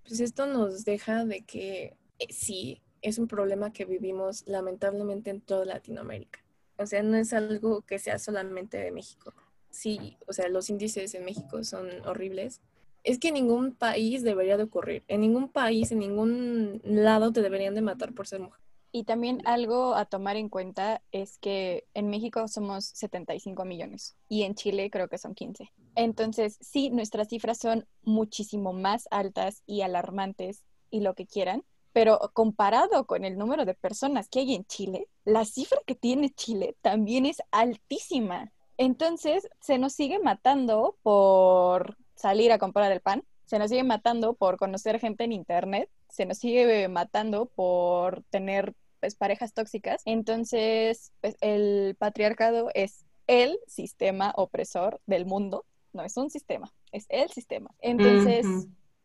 Pues 0.02 0.18
esto 0.18 0.46
nos 0.46 0.84
deja 0.84 1.24
de 1.24 1.44
que 1.44 1.96
eh, 2.18 2.32
sí, 2.32 2.82
es 3.00 3.18
un 3.18 3.28
problema 3.28 3.72
que 3.72 3.84
vivimos 3.84 4.42
lamentablemente 4.48 5.30
en 5.30 5.40
toda 5.40 5.66
Latinoamérica. 5.66 6.40
O 6.78 6.86
sea, 6.86 7.04
no 7.04 7.16
es 7.16 7.32
algo 7.32 7.82
que 7.82 8.00
sea 8.00 8.18
solamente 8.18 8.76
de 8.76 8.90
México 8.90 9.32
sí, 9.76 10.16
o 10.26 10.32
sea, 10.32 10.48
los 10.48 10.70
índices 10.70 11.14
en 11.14 11.24
México 11.24 11.62
son 11.64 11.88
horribles. 12.06 12.60
Es 13.04 13.18
que 13.18 13.28
en 13.28 13.34
ningún 13.34 13.72
país 13.72 14.22
debería 14.22 14.56
de 14.56 14.64
ocurrir. 14.64 15.04
En 15.06 15.20
ningún 15.20 15.48
país, 15.48 15.92
en 15.92 16.00
ningún 16.00 16.80
lado 16.84 17.32
te 17.32 17.42
deberían 17.42 17.74
de 17.74 17.82
matar 17.82 18.12
por 18.12 18.26
ser 18.26 18.40
mujer. 18.40 18.60
Y 18.92 19.04
también 19.04 19.42
algo 19.44 19.94
a 19.94 20.06
tomar 20.06 20.36
en 20.36 20.48
cuenta 20.48 21.02
es 21.12 21.38
que 21.38 21.84
en 21.92 22.08
México 22.08 22.48
somos 22.48 22.86
75 22.86 23.64
millones 23.66 24.16
y 24.28 24.44
en 24.44 24.54
Chile 24.54 24.90
creo 24.90 25.08
que 25.08 25.18
son 25.18 25.34
15. 25.34 25.70
Entonces, 25.96 26.56
sí, 26.60 26.90
nuestras 26.90 27.28
cifras 27.28 27.58
son 27.58 27.86
muchísimo 28.04 28.72
más 28.72 29.06
altas 29.10 29.62
y 29.66 29.82
alarmantes 29.82 30.62
y 30.90 31.00
lo 31.00 31.14
que 31.14 31.26
quieran, 31.26 31.62
pero 31.92 32.18
comparado 32.32 33.06
con 33.06 33.24
el 33.24 33.36
número 33.36 33.64
de 33.64 33.74
personas 33.74 34.28
que 34.28 34.40
hay 34.40 34.54
en 34.54 34.64
Chile, 34.64 35.08
la 35.24 35.44
cifra 35.44 35.78
que 35.86 35.94
tiene 35.94 36.30
Chile 36.30 36.76
también 36.80 37.26
es 37.26 37.42
altísima. 37.50 38.52
Entonces, 38.78 39.48
se 39.60 39.78
nos 39.78 39.92
sigue 39.92 40.18
matando 40.18 40.96
por 41.02 41.96
salir 42.14 42.52
a 42.52 42.58
comprar 42.58 42.92
el 42.92 43.00
pan, 43.00 43.24
se 43.44 43.58
nos 43.58 43.70
sigue 43.70 43.84
matando 43.84 44.34
por 44.34 44.58
conocer 44.58 44.98
gente 44.98 45.24
en 45.24 45.32
internet, 45.32 45.88
se 46.08 46.26
nos 46.26 46.38
sigue 46.38 46.88
matando 46.88 47.46
por 47.46 48.22
tener 48.30 48.74
pues, 49.00 49.14
parejas 49.14 49.54
tóxicas. 49.54 50.02
Entonces, 50.04 51.12
pues, 51.20 51.36
el 51.40 51.96
patriarcado 51.98 52.70
es 52.74 53.04
el 53.26 53.58
sistema 53.66 54.32
opresor 54.36 55.00
del 55.06 55.26
mundo, 55.26 55.64
no 55.92 56.02
es 56.02 56.16
un 56.16 56.30
sistema, 56.30 56.72
es 56.92 57.06
el 57.08 57.30
sistema. 57.30 57.70
Entonces, 57.80 58.46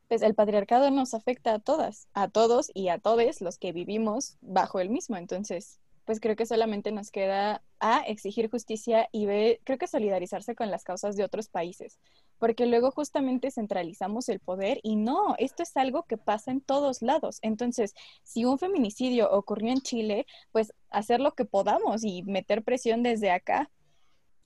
pues 0.07 0.22
el 0.22 0.36
patriarcado 0.36 0.91
nos 0.91 1.13
afecta 1.13 1.53
a 1.53 1.59
todas, 1.59 2.07
a 2.13 2.28
todos 2.28 2.69
y 2.74 2.89
a 2.89 2.99
todos 2.99 3.39
los 3.41 3.57
que 3.57 3.72
vivimos 3.72 4.38
bajo 4.41 4.80
el 4.80 4.89
mismo. 4.89 5.15
Entonces, 5.15 5.80
pues 6.06 6.20
creo 6.20 6.36
que 6.36 6.45
solamente 6.45 6.91
nos 6.91 7.12
queda 7.12 7.64
a 7.80 7.99
exigir 7.99 8.49
justicia 8.49 9.08
y 9.12 9.26
creo 9.64 9.78
que 9.78 9.88
solidarizarse 9.88 10.56
con 10.56 10.72
las 10.72 10.84
causas 10.84 11.16
de 11.16 11.24
otros 11.24 11.47
países, 11.47 11.99
porque 12.39 12.66
luego 12.66 12.91
justamente 12.91 13.52
centralizamos 13.52 14.30
el 14.30 14.39
poder 14.39 14.80
y 14.84 14.95
no, 14.95 15.36
esto 15.38 15.64
es 15.64 15.76
algo 15.78 16.04
que 16.04 16.18
pasa 16.18 16.52
en 16.52 16.62
todos 16.62 17.02
lados. 17.02 17.39
Entonces, 17.41 17.93
si 18.24 18.45
un 18.45 18.58
feminicidio 18.58 19.32
ocurrió 19.32 19.72
en 19.72 19.82
Chile, 19.82 20.26
pues 20.52 20.74
hacer 20.89 21.20
lo 21.20 21.34
que 21.34 21.45
podamos 21.45 22.04
y 22.04 22.24
meter 22.24 22.64
presión 22.64 23.04
desde 23.04 23.32
acá. 23.32 23.70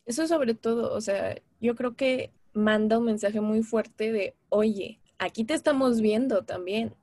Eso 0.05 0.27
sobre 0.27 0.53
todo, 0.53 0.93
o 0.93 1.01
sea, 1.01 1.35
yo 1.59 1.75
creo 1.75 1.95
que 1.95 2.31
manda 2.53 2.99
un 2.99 3.05
mensaje 3.05 3.41
muy 3.41 3.63
fuerte 3.63 4.11
de, 4.11 4.35
oye, 4.49 4.99
aquí 5.17 5.43
te 5.43 5.53
estamos 5.53 6.01
viendo 6.01 6.45
también. 6.45 6.93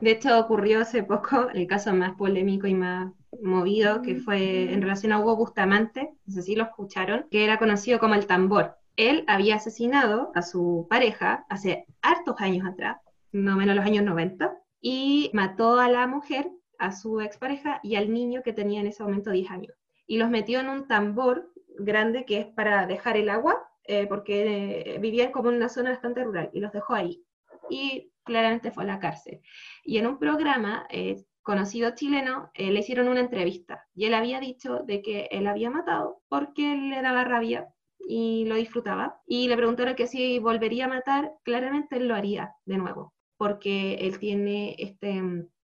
De 0.00 0.10
hecho, 0.10 0.38
ocurrió 0.38 0.80
hace 0.80 1.02
poco 1.02 1.48
el 1.54 1.66
caso 1.66 1.94
más 1.94 2.14
polémico 2.16 2.66
y 2.66 2.74
más 2.74 3.12
movido, 3.40 4.02
que 4.02 4.16
fue 4.16 4.72
en 4.72 4.82
relación 4.82 5.12
a 5.12 5.20
Hugo 5.20 5.36
Bustamante, 5.36 6.10
no 6.26 6.32
sé 6.32 6.42
si 6.42 6.56
lo 6.56 6.64
escucharon, 6.64 7.26
que 7.30 7.44
era 7.44 7.58
conocido 7.58 7.98
como 7.98 8.14
el 8.14 8.26
tambor. 8.26 8.76
Él 8.96 9.24
había 9.28 9.56
asesinado 9.56 10.32
a 10.34 10.42
su 10.42 10.86
pareja 10.90 11.46
hace 11.48 11.86
hartos 12.02 12.34
años 12.40 12.66
atrás, 12.66 12.96
más 13.32 13.54
o 13.54 13.58
menos 13.58 13.76
los 13.76 13.84
años 13.84 14.04
90, 14.04 14.56
y 14.80 15.30
mató 15.34 15.78
a 15.78 15.88
la 15.88 16.06
mujer, 16.06 16.50
a 16.78 16.92
su 16.92 17.20
expareja 17.20 17.80
y 17.82 17.96
al 17.96 18.12
niño 18.12 18.42
que 18.42 18.52
tenía 18.52 18.80
en 18.80 18.88
ese 18.88 19.02
momento 19.02 19.30
10 19.30 19.50
años. 19.50 19.74
Y 20.06 20.18
los 20.18 20.30
metió 20.30 20.58
en 20.60 20.68
un 20.68 20.88
tambor 20.88 21.52
grande 21.78 22.24
que 22.24 22.40
es 22.40 22.46
para 22.46 22.86
dejar 22.86 23.16
el 23.16 23.28
agua, 23.28 23.56
eh, 23.84 24.06
porque 24.08 24.94
eh, 24.94 24.98
vivían 24.98 25.32
como 25.32 25.50
en 25.50 25.56
una 25.56 25.68
zona 25.68 25.90
bastante 25.90 26.24
rural, 26.24 26.50
y 26.52 26.60
los 26.60 26.72
dejó 26.72 26.94
ahí. 26.94 27.22
Y 27.70 28.12
claramente 28.24 28.70
fue 28.70 28.84
a 28.84 28.86
la 28.86 28.98
cárcel. 28.98 29.40
Y 29.84 29.98
en 29.98 30.06
un 30.06 30.18
programa 30.18 30.86
eh, 30.90 31.24
conocido 31.42 31.94
chileno, 31.94 32.50
eh, 32.54 32.70
le 32.70 32.80
hicieron 32.80 33.08
una 33.08 33.20
entrevista 33.20 33.86
y 33.94 34.04
él 34.04 34.12
había 34.12 34.38
dicho 34.38 34.80
de 34.84 35.00
que 35.00 35.28
él 35.30 35.46
había 35.46 35.70
matado 35.70 36.20
porque 36.28 36.76
le 36.76 37.00
daba 37.00 37.24
rabia 37.24 37.68
y 37.98 38.44
lo 38.46 38.56
disfrutaba. 38.56 39.20
Y 39.26 39.48
le 39.48 39.56
preguntaron 39.56 39.94
que 39.94 40.06
si 40.06 40.38
volvería 40.38 40.84
a 40.84 40.88
matar, 40.88 41.32
claramente 41.44 41.96
él 41.96 42.08
lo 42.08 42.14
haría 42.14 42.52
de 42.66 42.76
nuevo, 42.76 43.14
porque 43.38 43.94
él 43.94 44.18
tiene 44.18 44.76
este, 44.78 45.22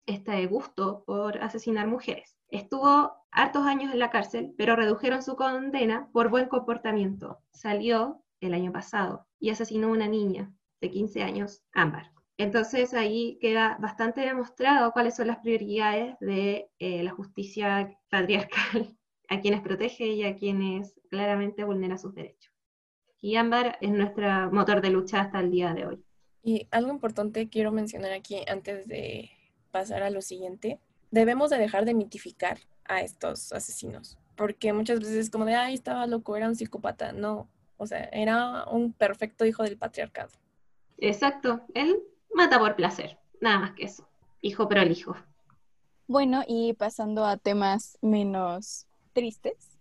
este 0.07 0.47
gusto 0.47 1.03
por 1.05 1.43
asesinar 1.43 1.89
mujeres. 1.89 2.37
Estuvo 2.49 3.13
hartos 3.33 3.67
años 3.67 3.93
en 3.93 3.99
la 3.99 4.11
cárcel, 4.11 4.55
pero 4.57 4.77
redujeron 4.77 5.23
su 5.23 5.35
condena 5.35 6.09
por 6.13 6.31
buen 6.31 6.49
comportamiento. 6.49 7.39
Salió 7.53 8.23
el 8.41 8.55
año 8.55 8.73
pasado 8.73 9.27
y 9.41 9.51
asesinó 9.51 9.89
a 9.89 9.93
una 9.93 10.07
niña 10.07 10.53
de 10.83 10.91
15 10.91 11.23
años, 11.23 11.63
Ámbar. 11.73 12.13
Entonces 12.37 12.93
ahí 12.93 13.39
queda 13.41 13.79
bastante 13.81 14.21
demostrado 14.21 14.93
cuáles 14.93 15.17
son 15.17 15.29
las 15.29 15.39
prioridades 15.39 16.17
de 16.21 16.69
eh, 16.79 17.03
la 17.03 17.13
justicia 17.13 17.97
patriarcal, 18.11 18.99
a 19.29 19.41
quienes 19.41 19.63
protege 19.63 20.09
y 20.09 20.25
a 20.25 20.37
quienes 20.37 21.01
claramente 21.09 21.65
vulnera 21.65 21.97
sus 21.97 22.15
derechos. 22.15 22.53
Y 23.21 23.37
Ámbar 23.37 23.79
es 23.81 23.91
nuestro 23.91 24.51
motor 24.51 24.83
de 24.83 24.91
lucha 24.91 25.21
hasta 25.21 25.41
el 25.41 25.53
día 25.53 25.73
de 25.73 25.87
hoy. 25.87 26.05
Y 26.43 26.67
algo 26.73 26.91
importante 26.91 27.49
quiero 27.49 27.71
mencionar 27.71 28.13
aquí 28.13 28.43
antes 28.49 28.89
de 28.89 29.31
pasar 29.71 30.03
a 30.03 30.11
lo 30.11 30.21
siguiente. 30.21 30.81
Debemos 31.13 31.51
de 31.51 31.59
dejar 31.59 31.85
de 31.85 31.95
mitificar 31.95 32.59
a 32.85 33.03
estos 33.03 33.53
asesinos, 33.53 34.19
porque 34.35 34.73
muchas 34.73 34.99
veces 34.99 35.15
es 35.15 35.31
como 35.31 35.45
de, 35.45 35.55
ay, 35.55 35.75
estaba 35.75 36.09
loco, 36.09 36.37
era 36.37 36.49
un 36.49 36.57
psicópata. 36.57 37.13
No, 37.13 37.49
o 37.77 37.87
sea, 37.87 38.09
era 38.13 38.65
un 38.65 38.93
perfecto 38.93 39.45
hijo 39.45 39.63
del 39.63 39.79
patriarcado. 39.79 40.31
Exacto, 41.05 41.63
él 41.75 42.01
mata 42.33 42.61
por 42.61 42.77
placer, 42.77 43.19
nada 43.41 43.59
más 43.59 43.73
que 43.73 43.87
eso. 43.87 44.09
Hijo 44.41 44.69
prolijo. 44.69 45.17
Bueno, 46.07 46.45
y 46.47 46.75
pasando 46.75 47.25
a 47.25 47.37
temas 47.37 47.99
menos 48.03 48.87
tristes, 49.13 49.81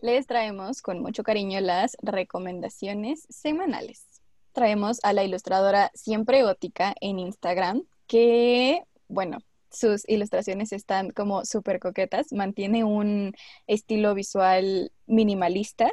les 0.00 0.28
traemos 0.28 0.80
con 0.80 1.00
mucho 1.02 1.24
cariño 1.24 1.60
las 1.60 1.96
recomendaciones 2.02 3.26
semanales. 3.30 4.06
Traemos 4.52 5.00
a 5.02 5.12
la 5.12 5.24
ilustradora 5.24 5.90
Siempre 5.92 6.44
Gótica 6.44 6.94
en 7.00 7.18
Instagram, 7.18 7.82
que, 8.06 8.84
bueno, 9.08 9.38
sus 9.72 10.08
ilustraciones 10.08 10.72
están 10.72 11.10
como 11.10 11.44
súper 11.44 11.80
coquetas, 11.80 12.32
mantiene 12.32 12.84
un 12.84 13.34
estilo 13.66 14.14
visual 14.14 14.92
minimalista 15.06 15.92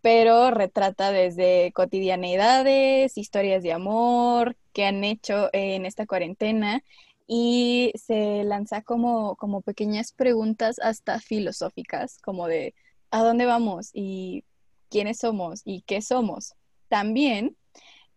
pero 0.00 0.50
retrata 0.50 1.12
desde 1.12 1.72
cotidianeidades, 1.72 3.18
historias 3.18 3.62
de 3.62 3.72
amor 3.72 4.56
que 4.72 4.84
han 4.84 5.04
hecho 5.04 5.50
en 5.52 5.86
esta 5.86 6.06
cuarentena 6.06 6.82
y 7.26 7.92
se 7.94 8.44
lanza 8.44 8.82
como, 8.82 9.36
como 9.36 9.60
pequeñas 9.60 10.12
preguntas 10.12 10.78
hasta 10.80 11.20
filosóficas, 11.20 12.18
como 12.22 12.46
de 12.48 12.74
¿a 13.10 13.22
dónde 13.22 13.44
vamos? 13.46 13.90
Y 13.92 14.44
quiénes 14.90 15.18
somos 15.18 15.62
y 15.64 15.82
qué 15.82 16.00
somos. 16.00 16.54
También 16.88 17.56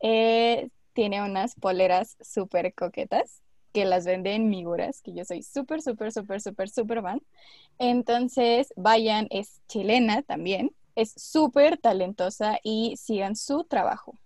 eh, 0.02 0.70
tiene 0.94 1.22
unas 1.24 1.56
poleras 1.56 2.18
súper 2.22 2.74
coquetas 2.74 3.42
que 3.74 3.86
las 3.86 4.06
vende 4.06 4.34
en 4.34 4.50
Miguras, 4.50 5.02
que 5.02 5.14
yo 5.14 5.26
soy 5.26 5.44
súper, 5.44 5.82
súper, 5.82 6.12
súper, 6.12 6.42
súper, 6.42 6.70
súper 6.70 7.02
fan. 7.02 7.22
Entonces, 7.80 8.74
vayan, 8.76 9.28
es 9.30 9.62
chilena 9.68 10.24
también, 10.24 10.72
es 10.96 11.14
súper 11.16 11.78
talentosa 11.78 12.60
y 12.64 12.96
sigan 12.98 13.36
su 13.36 13.64
trabajo. 13.64 14.18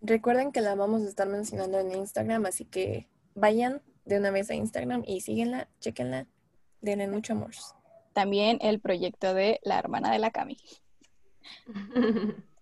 Recuerden 0.00 0.52
que 0.52 0.60
la 0.60 0.74
vamos 0.74 1.02
a 1.02 1.08
estar 1.08 1.28
mencionando 1.28 1.78
en 1.78 1.92
Instagram, 1.92 2.46
así 2.46 2.64
que 2.64 3.08
vayan 3.34 3.82
de 4.04 4.18
una 4.18 4.30
vez 4.30 4.50
a 4.50 4.54
Instagram 4.54 5.04
y 5.06 5.20
síguenla, 5.20 5.68
chequenla, 5.80 6.26
denle 6.80 7.08
mucho 7.08 7.34
amor. 7.34 7.52
También 8.12 8.58
el 8.60 8.80
proyecto 8.80 9.32
de 9.32 9.60
la 9.62 9.78
hermana 9.78 10.10
de 10.12 10.18
la 10.18 10.30
Cami. 10.30 10.58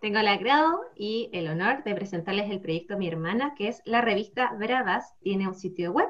Tengo 0.00 0.18
el 0.18 0.28
agrado 0.28 0.80
y 0.94 1.30
el 1.32 1.48
honor 1.48 1.82
de 1.84 1.94
presentarles 1.94 2.50
el 2.50 2.60
proyecto 2.60 2.98
Mi 2.98 3.08
Hermana, 3.08 3.54
que 3.56 3.68
es 3.68 3.82
la 3.84 4.02
revista 4.02 4.52
Bravas. 4.58 5.14
Tiene 5.20 5.48
un 5.48 5.54
sitio 5.54 5.92
web 5.92 6.08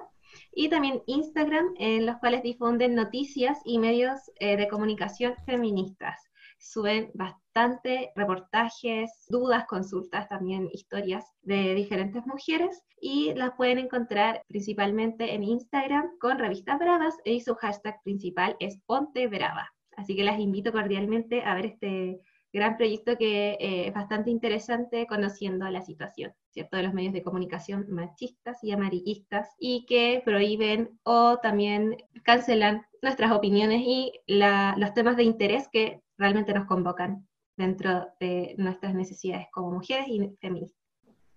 y 0.53 0.68
también 0.68 1.03
Instagram, 1.07 1.74
en 1.79 2.07
los 2.07 2.16
cuales 2.16 2.43
difunden 2.43 2.95
noticias 2.95 3.59
y 3.64 3.79
medios 3.79 4.18
eh, 4.41 4.57
de 4.57 4.68
comunicación 4.68 5.35
feministas. 5.45 6.20
Suben 6.68 7.10
bastante 7.14 8.10
reportajes, 8.16 9.24
dudas, 9.28 9.66
consultas, 9.66 10.28
también 10.28 10.68
historias 10.72 11.24
de 11.42 11.74
diferentes 11.74 12.26
mujeres 12.26 12.82
y 13.00 13.32
las 13.34 13.52
pueden 13.52 13.78
encontrar 13.78 14.42
principalmente 14.48 15.34
en 15.34 15.44
Instagram 15.44 16.18
con 16.18 16.38
Revistas 16.38 16.78
Bravas 16.78 17.14
y 17.24 17.40
su 17.40 17.54
hashtag 17.54 18.02
principal 18.02 18.56
es 18.58 18.78
Ponte 18.84 19.28
Brava. 19.28 19.70
Así 19.96 20.16
que 20.16 20.24
las 20.24 20.40
invito 20.40 20.72
cordialmente 20.72 21.42
a 21.44 21.54
ver 21.54 21.66
este 21.66 22.20
gran 22.52 22.76
proyecto 22.76 23.16
que 23.16 23.56
eh, 23.60 23.86
es 23.88 23.94
bastante 23.94 24.30
interesante 24.30 25.06
conociendo 25.06 25.68
la 25.70 25.82
situación, 25.82 26.32
¿cierto? 26.50 26.76
De 26.76 26.82
los 26.82 26.94
medios 26.94 27.12
de 27.12 27.22
comunicación 27.22 27.86
machistas 27.90 28.62
y 28.64 28.72
amarillistas 28.72 29.54
y 29.58 29.86
que 29.86 30.22
prohíben 30.24 30.98
o 31.04 31.38
también 31.38 31.96
cancelan 32.24 32.84
nuestras 33.02 33.30
opiniones 33.32 33.82
y 33.84 34.12
los 34.26 34.94
temas 34.94 35.16
de 35.16 35.24
interés 35.24 35.68
que 35.70 36.00
realmente 36.18 36.52
nos 36.52 36.66
convocan 36.66 37.26
dentro 37.56 38.08
de 38.20 38.54
nuestras 38.58 38.94
necesidades 38.94 39.46
como 39.52 39.72
mujeres 39.72 40.06
y 40.08 40.36
feministas. 40.40 40.86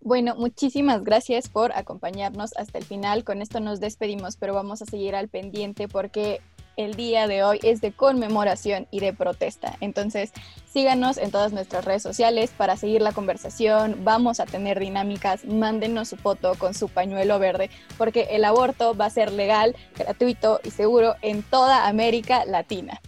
Bueno, 0.01 0.35
muchísimas 0.35 1.03
gracias 1.03 1.49
por 1.49 1.73
acompañarnos 1.73 2.55
hasta 2.55 2.77
el 2.77 2.85
final. 2.85 3.25
Con 3.25 3.41
esto 3.41 3.59
nos 3.59 3.81
despedimos, 3.81 4.37
pero 4.37 4.53
vamos 4.53 4.81
a 4.81 4.85
seguir 4.85 5.13
al 5.13 5.27
pendiente 5.27 5.89
porque 5.89 6.39
el 6.77 6.95
día 6.95 7.27
de 7.27 7.43
hoy 7.43 7.59
es 7.63 7.81
de 7.81 7.91
conmemoración 7.91 8.87
y 8.91 9.01
de 9.01 9.11
protesta. 9.11 9.75
Entonces, 9.81 10.31
síganos 10.65 11.17
en 11.17 11.31
todas 11.31 11.51
nuestras 11.51 11.83
redes 11.83 12.01
sociales 12.01 12.51
para 12.55 12.77
seguir 12.77 13.01
la 13.01 13.11
conversación. 13.11 14.05
Vamos 14.05 14.39
a 14.39 14.45
tener 14.45 14.79
dinámicas. 14.79 15.43
Mándenos 15.43 16.07
su 16.07 16.15
foto 16.15 16.53
con 16.57 16.73
su 16.73 16.87
pañuelo 16.87 17.37
verde, 17.37 17.69
porque 17.97 18.27
el 18.31 18.45
aborto 18.45 18.95
va 18.95 19.07
a 19.07 19.09
ser 19.09 19.33
legal, 19.33 19.75
gratuito 19.97 20.61
y 20.63 20.71
seguro 20.71 21.15
en 21.21 21.43
toda 21.43 21.89
América 21.89 22.45
Latina. 22.45 23.01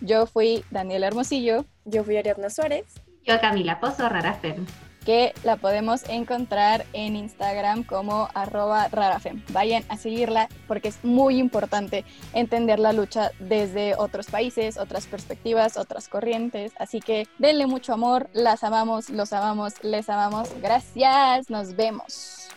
Yo 0.00 0.26
fui 0.26 0.64
Daniela 0.70 1.06
Hermosillo. 1.06 1.64
Yo 1.84 2.04
fui 2.04 2.16
Ariadna 2.16 2.50
Suárez. 2.50 2.86
Yo 3.24 3.40
Camila 3.40 3.80
Pozo 3.80 4.08
Rarafem 4.08 4.66
que 5.08 5.32
la 5.42 5.56
podemos 5.56 6.06
encontrar 6.10 6.84
en 6.92 7.16
Instagram 7.16 7.82
como 7.82 8.28
arroba 8.34 8.88
rarafem. 8.88 9.42
Vayan 9.52 9.82
a 9.88 9.96
seguirla 9.96 10.50
porque 10.66 10.88
es 10.88 11.02
muy 11.02 11.38
importante 11.38 12.04
entender 12.34 12.78
la 12.78 12.92
lucha 12.92 13.30
desde 13.38 13.94
otros 13.96 14.26
países, 14.26 14.76
otras 14.76 15.06
perspectivas, 15.06 15.78
otras 15.78 16.08
corrientes. 16.08 16.72
Así 16.78 17.00
que 17.00 17.26
denle 17.38 17.66
mucho 17.66 17.94
amor, 17.94 18.28
las 18.34 18.62
amamos, 18.64 19.08
los 19.08 19.32
amamos, 19.32 19.82
les 19.82 20.10
amamos. 20.10 20.50
Gracias, 20.60 21.48
nos 21.48 21.74
vemos. 21.74 22.50